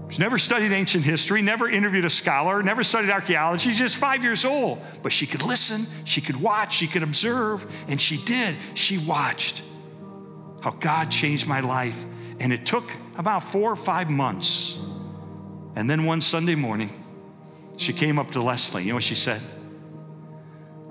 She's 0.08 0.18
never 0.18 0.38
studied 0.38 0.72
ancient 0.72 1.04
history, 1.04 1.40
never 1.40 1.68
interviewed 1.68 2.04
a 2.04 2.10
scholar, 2.10 2.62
never 2.64 2.82
studied 2.82 3.10
archaeology. 3.10 3.70
She's 3.70 3.78
just 3.78 3.96
five 3.96 4.24
years 4.24 4.44
old. 4.44 4.80
But 5.02 5.12
she 5.12 5.26
could 5.26 5.42
listen, 5.42 5.86
she 6.04 6.20
could 6.20 6.36
watch, 6.36 6.74
she 6.74 6.88
could 6.88 7.04
observe, 7.04 7.64
and 7.86 8.00
she 8.00 8.22
did. 8.24 8.56
She 8.74 8.98
watched 8.98 9.62
how 10.60 10.72
God 10.72 11.10
changed 11.10 11.46
my 11.46 11.60
life. 11.60 12.04
And 12.40 12.52
it 12.52 12.66
took 12.66 12.90
about 13.16 13.44
four 13.44 13.70
or 13.70 13.76
five 13.76 14.10
months. 14.10 14.78
And 15.76 15.88
then 15.88 16.04
one 16.04 16.20
Sunday 16.20 16.56
morning, 16.56 16.90
she 17.76 17.92
came 17.92 18.18
up 18.18 18.32
to 18.32 18.42
Leslie. 18.42 18.82
You 18.82 18.88
know 18.88 18.94
what 18.96 19.04
she 19.04 19.14
said? 19.14 19.40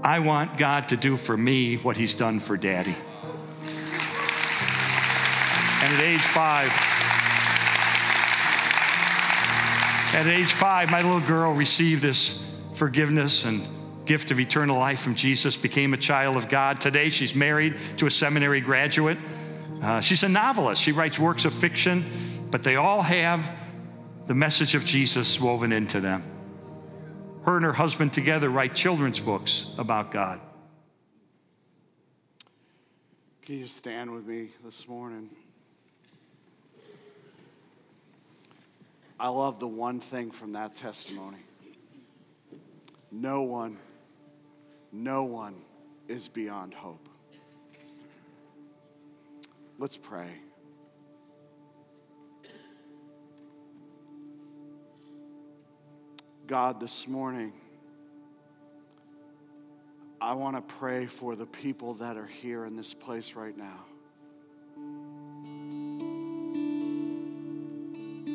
I 0.01 0.19
want 0.19 0.57
God 0.57 0.87
to 0.89 0.97
do 0.97 1.17
for 1.17 1.35
me 1.35 1.75
what 1.75 1.97
He's 1.97 2.15
done 2.15 2.39
for 2.39 2.55
Daddy. 2.55 2.95
And 5.81 5.93
at 5.93 5.99
age 5.99 6.21
five, 6.21 6.71
At 10.11 10.25
age 10.25 10.51
five, 10.51 10.89
my 10.89 11.03
little 11.03 11.19
girl 11.21 11.53
received 11.53 12.01
this 12.01 12.43
forgiveness 12.73 13.45
and 13.45 13.61
gift 14.05 14.31
of 14.31 14.39
eternal 14.39 14.79
life 14.79 14.99
from 14.99 15.13
Jesus, 15.13 15.55
became 15.55 15.93
a 15.93 15.97
child 15.97 16.35
of 16.35 16.49
God. 16.49 16.81
Today, 16.81 17.11
she's 17.11 17.35
married 17.35 17.77
to 17.97 18.07
a 18.07 18.11
seminary 18.11 18.59
graduate. 18.59 19.19
Uh, 19.81 20.01
she's 20.01 20.23
a 20.23 20.29
novelist. 20.29 20.81
She 20.81 20.91
writes 20.91 21.17
works 21.17 21.45
of 21.45 21.53
fiction, 21.53 22.47
but 22.51 22.63
they 22.63 22.75
all 22.75 23.01
have 23.01 23.49
the 24.27 24.35
message 24.35 24.75
of 24.75 24.85
Jesus 24.85 25.39
woven 25.39 25.71
into 25.71 25.99
them. 25.99 26.23
Her 27.43 27.55
and 27.55 27.65
her 27.65 27.73
husband 27.73 28.13
together 28.13 28.49
write 28.49 28.75
children's 28.75 29.19
books 29.19 29.67
about 29.77 30.11
God. 30.11 30.39
Can 33.41 33.57
you 33.57 33.65
stand 33.65 34.11
with 34.11 34.27
me 34.27 34.49
this 34.63 34.87
morning? 34.87 35.29
I 39.19 39.29
love 39.29 39.59
the 39.59 39.67
one 39.67 39.99
thing 39.99 40.29
from 40.29 40.53
that 40.53 40.75
testimony. 40.75 41.39
No 43.11 43.41
one, 43.41 43.77
no 44.91 45.23
one 45.23 45.55
is 46.07 46.27
beyond 46.27 46.73
hope. 46.73 47.08
Let's 49.79 49.95
pray. 49.95 50.29
God, 56.47 56.81
this 56.81 57.07
morning, 57.07 57.53
I 60.19 60.33
want 60.33 60.57
to 60.57 60.61
pray 60.75 61.05
for 61.05 61.37
the 61.37 61.45
people 61.45 61.93
that 61.95 62.17
are 62.17 62.27
here 62.27 62.65
in 62.65 62.75
this 62.75 62.93
place 62.93 63.35
right 63.35 63.57
now. 63.57 63.85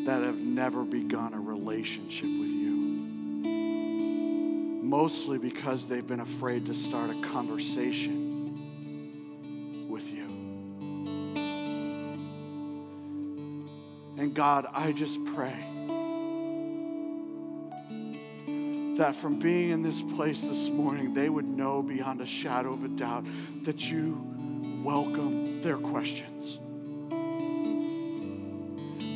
that 0.07 0.23
have 0.23 0.39
never 0.39 0.85
begun 0.85 1.33
a 1.33 1.41
relationship 1.41 2.29
with 2.39 2.51
you. 2.51 2.75
Mostly 4.83 5.39
because 5.39 5.87
they've 5.87 6.07
been 6.07 6.21
afraid 6.21 6.67
to 6.67 6.75
start 6.75 7.09
a 7.09 7.19
conversation 7.23 8.29
with 9.89 10.13
you. 10.13 10.44
And 14.17 14.35
God, 14.35 14.67
I 14.73 14.93
just 14.93 15.25
pray 15.25 15.57
that 18.97 19.17
from 19.17 19.39
being 19.41 19.71
in 19.71 19.83
this 19.83 20.01
place 20.01 20.43
this 20.43 20.69
morning, 20.69 21.15
they 21.15 21.29
would 21.29 21.47
know 21.47 21.83
beyond 21.83 22.21
a 22.21 22.27
shadow 22.27 22.73
of 22.73 22.85
a 22.85 22.89
doubt 22.89 23.27
that 23.63 23.91
you 23.91 24.83
welcome 24.85 25.61
their 25.63 25.79
questions 25.79 26.61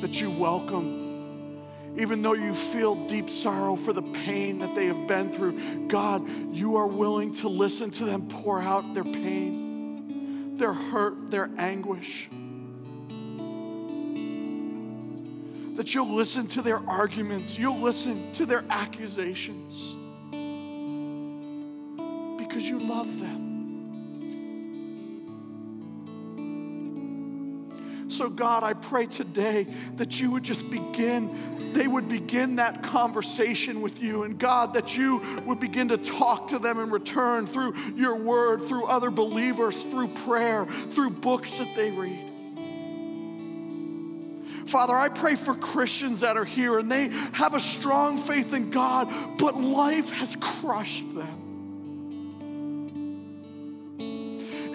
that 0.00 0.20
you 0.20 0.30
welcome. 0.30 1.06
Even 1.96 2.22
though 2.22 2.34
you 2.34 2.54
feel 2.54 2.94
deep 3.08 3.28
sorrow 3.28 3.74
for 3.74 3.92
the 3.92 4.02
pain 4.02 4.58
that 4.60 4.74
they 4.74 4.86
have 4.86 5.06
been 5.08 5.32
through, 5.32 5.88
God, 5.88 6.28
you 6.54 6.76
are 6.76 6.86
willing 6.86 7.34
to 7.36 7.48
listen 7.48 7.90
to 7.92 8.04
them 8.04 8.28
pour 8.28 8.62
out 8.62 8.94
their 8.94 9.04
pain, 9.04 10.56
their 10.56 10.72
hurt, 10.72 11.30
their 11.30 11.50
anguish. 11.58 12.30
That 15.88 15.94
you'll 15.94 16.14
listen 16.14 16.46
to 16.48 16.60
their 16.60 16.86
arguments, 16.86 17.56
you'll 17.58 17.80
listen 17.80 18.30
to 18.34 18.44
their 18.44 18.62
accusations 18.68 19.96
because 22.36 22.62
you 22.62 22.78
love 22.78 23.18
them. 23.18 23.38
so, 28.10 28.28
God, 28.28 28.64
I 28.64 28.74
pray 28.74 29.06
today 29.06 29.66
that 29.96 30.20
you 30.20 30.30
would 30.32 30.42
just 30.42 30.68
begin, 30.68 31.72
they 31.72 31.88
would 31.88 32.06
begin 32.06 32.56
that 32.56 32.82
conversation 32.82 33.80
with 33.80 34.02
you. 34.02 34.24
And 34.24 34.38
God, 34.38 34.74
that 34.74 34.94
you 34.94 35.22
would 35.46 35.58
begin 35.58 35.88
to 35.88 35.96
talk 35.96 36.48
to 36.48 36.58
them 36.58 36.80
in 36.80 36.90
return 36.90 37.46
through 37.46 37.74
your 37.96 38.16
word, 38.16 38.66
through 38.66 38.84
other 38.84 39.10
believers, 39.10 39.80
through 39.84 40.08
prayer, 40.08 40.66
through 40.90 41.10
books 41.12 41.56
that 41.56 41.74
they 41.74 41.90
read. 41.90 42.27
Father, 44.68 44.94
I 44.94 45.08
pray 45.08 45.34
for 45.34 45.54
Christians 45.54 46.20
that 46.20 46.36
are 46.36 46.44
here 46.44 46.78
and 46.78 46.92
they 46.92 47.08
have 47.32 47.54
a 47.54 47.60
strong 47.60 48.18
faith 48.18 48.52
in 48.52 48.70
God, 48.70 49.38
but 49.38 49.58
life 49.58 50.10
has 50.10 50.36
crushed 50.36 51.14
them. 51.14 51.44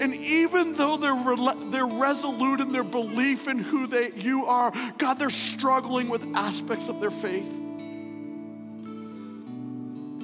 And 0.02 0.16
even 0.16 0.74
though 0.74 0.98
they're, 0.98 1.36
they're 1.70 1.86
resolute 1.86 2.60
in 2.60 2.72
their 2.72 2.84
belief 2.84 3.48
in 3.48 3.60
who 3.60 3.86
they, 3.86 4.12
you 4.14 4.46
are, 4.48 4.74
God, 4.98 5.20
they're 5.20 5.30
struggling 5.30 6.10
with 6.10 6.26
aspects 6.36 6.90
of 6.90 7.00
their 7.00 7.12
faith. 7.12 7.52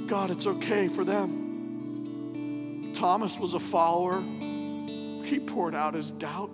God, 0.08 0.32
it's 0.32 0.48
okay 0.48 0.88
for 0.88 1.04
them. 1.04 2.92
Thomas 2.96 3.38
was 3.38 3.54
a 3.54 3.60
follower, 3.60 4.20
he 4.20 5.40
poured 5.40 5.76
out 5.76 5.94
his 5.94 6.12
doubt. 6.12 6.50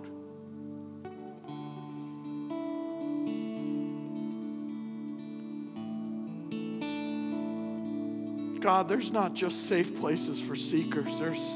God, 8.66 8.88
there's 8.88 9.12
not 9.12 9.32
just 9.32 9.68
safe 9.68 9.94
places 9.94 10.40
for 10.40 10.56
seekers, 10.56 11.20
there's 11.20 11.54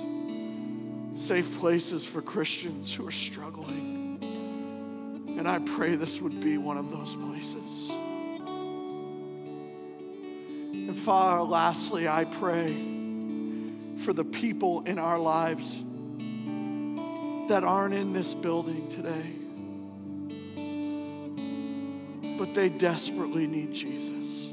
safe 1.17 1.59
places 1.59 2.05
for 2.05 2.23
Christians 2.23 2.95
who 2.95 3.05
are 3.05 3.11
struggling. 3.11 4.19
And 5.37 5.49
I 5.49 5.59
pray 5.59 5.97
this 5.97 6.23
would 6.23 6.41
be 6.41 6.57
one 6.57 6.79
of 6.79 6.93
those 6.93 7.17
places. 7.17 7.91
And 10.71 10.97
Father, 10.97 11.43
lastly, 11.43 12.07
I 12.07 12.27
pray 12.27 12.75
for 14.05 14.13
the 14.13 14.23
people 14.23 14.85
in 14.85 15.01
our 15.01 15.19
lives 15.19 15.85
that 17.49 17.65
aren't 17.65 17.95
in 17.95 18.13
this 18.13 18.35
building 18.35 18.87
today, 18.89 19.33
but 22.39 22.55
they 22.55 22.69
desperately 22.69 23.49
need 23.49 23.73
Jesus. 23.73 24.50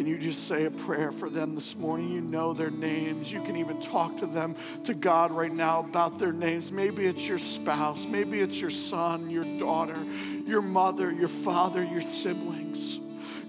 Can 0.00 0.08
you 0.08 0.16
just 0.16 0.48
say 0.48 0.64
a 0.64 0.70
prayer 0.70 1.12
for 1.12 1.28
them 1.28 1.54
this 1.54 1.76
morning? 1.76 2.10
You 2.10 2.22
know 2.22 2.54
their 2.54 2.70
names. 2.70 3.30
You 3.30 3.42
can 3.42 3.54
even 3.56 3.78
talk 3.82 4.16
to 4.20 4.26
them, 4.26 4.56
to 4.84 4.94
God 4.94 5.30
right 5.30 5.52
now 5.52 5.80
about 5.80 6.18
their 6.18 6.32
names. 6.32 6.72
Maybe 6.72 7.04
it's 7.04 7.28
your 7.28 7.38
spouse, 7.38 8.06
maybe 8.06 8.40
it's 8.40 8.56
your 8.56 8.70
son, 8.70 9.28
your 9.28 9.44
daughter, 9.58 9.98
your 10.46 10.62
mother, 10.62 11.12
your 11.12 11.28
father, 11.28 11.84
your 11.84 12.00
siblings. 12.00 12.98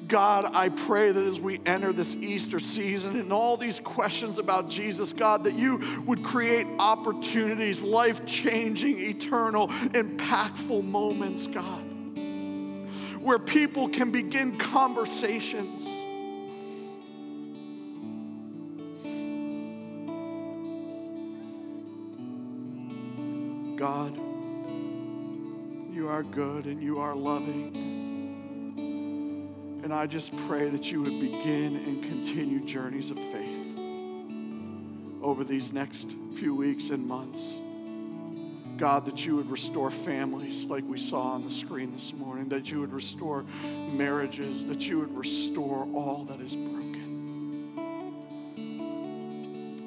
God, 0.10 0.52
I 0.54 0.68
pray 0.68 1.14
that 1.14 1.24
as 1.24 1.39
we 1.39 1.62
enter 1.66 1.93
this 1.93 2.18
Easter 2.18 2.60
season 2.60 3.18
and 3.18 3.32
all 3.32 3.56
these 3.56 3.80
questions 3.80 4.38
about 4.38 4.70
Jesus, 4.70 5.14
God, 5.14 5.45
that 5.45 5.54
you 5.54 6.04
would 6.06 6.22
create 6.22 6.68
opportunities, 6.80 7.82
life 7.82 8.26
changing, 8.26 8.99
eternal, 8.99 9.70
impactful 9.70 10.84
moments, 10.84 11.47
God, 11.47 11.86
where 13.22 13.39
people 13.39 13.88
can 13.88 14.12
begin 14.12 14.58
conversations. 14.58 15.89
Are 26.22 26.24
good 26.26 26.65
and 26.65 26.84
you 26.84 26.99
are 26.99 27.15
loving. 27.15 27.72
And 29.84 29.91
I 29.91 30.05
just 30.05 30.36
pray 30.45 30.69
that 30.69 30.91
you 30.91 31.01
would 31.01 31.19
begin 31.19 31.76
and 31.78 32.03
continue 32.03 32.63
journeys 32.63 33.09
of 33.09 33.17
faith 33.17 33.59
over 35.24 35.43
these 35.43 35.74
next 35.74 36.15
few 36.36 36.53
weeks 36.53 36.91
and 36.91 37.07
months. 37.07 37.57
God, 38.78 39.05
that 39.05 39.26
you 39.26 39.36
would 39.38 39.49
restore 39.49 39.89
families 39.89 40.65
like 40.65 40.84
we 40.88 40.99
saw 40.99 41.32
on 41.32 41.43
the 41.43 41.49
screen 41.49 41.91
this 41.91 42.13
morning, 42.13 42.49
that 42.49 42.69
you 42.69 42.82
would 42.82 42.93
restore 42.93 43.43
marriages, 43.63 44.67
that 44.67 44.88
you 44.88 44.99
would 44.99 45.17
restore 45.17 45.88
all 45.95 46.26
that 46.26 46.39
is 46.39 46.55
broken. 46.55 47.74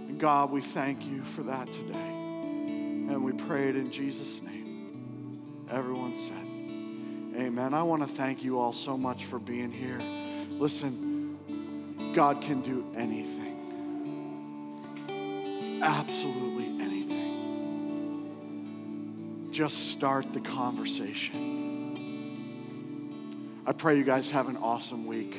And 0.09 0.19
God, 0.19 0.51
we 0.51 0.63
thank 0.63 1.07
you 1.07 1.23
for 1.23 1.45
that 1.45 1.73
today. 1.73 1.95
And 1.95 3.23
we 3.23 3.31
pray 3.33 3.69
it 3.69 3.77
in 3.77 3.93
Jesus' 3.93 4.43
name. 4.43 4.64
Everyone 5.75 6.17
said, 6.17 6.47
Amen. 7.37 7.75
I 7.75 7.83
want 7.83 8.03
to 8.03 8.09
thank 8.09 8.45
you 8.45 8.61
all 8.61 8.73
so 8.73 8.97
much 8.97 9.25
for 9.25 9.41
being 9.41 9.73
here. 9.73 9.99
Listen, 10.51 11.37
God 12.15 12.41
can 12.41 12.61
do 12.61 12.87
anything. 12.97 13.51
Absolutely 15.83 16.67
anything. 16.81 17.11
Just 19.51 19.91
start 19.91 20.33
the 20.33 20.39
conversation. 20.39 21.51
I 23.67 23.73
pray 23.73 23.99
you 23.99 24.05
guys 24.05 24.31
have 24.31 24.47
an 24.49 24.57
awesome 24.59 25.07
week. 25.07 25.37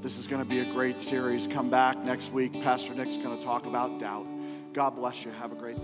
This 0.00 0.16
is 0.16 0.26
going 0.26 0.42
to 0.42 0.48
be 0.48 0.60
a 0.60 0.64
great 0.72 0.98
series. 0.98 1.46
Come 1.46 1.68
back 1.68 1.98
next 1.98 2.32
week. 2.32 2.54
Pastor 2.62 2.94
Nick's 2.94 3.18
going 3.18 3.36
to 3.38 3.44
talk 3.44 3.66
about 3.66 4.00
doubt. 4.00 4.26
God 4.72 4.96
bless 4.96 5.26
you. 5.26 5.30
Have 5.32 5.52
a 5.52 5.56
great 5.56 5.76
day. 5.76 5.83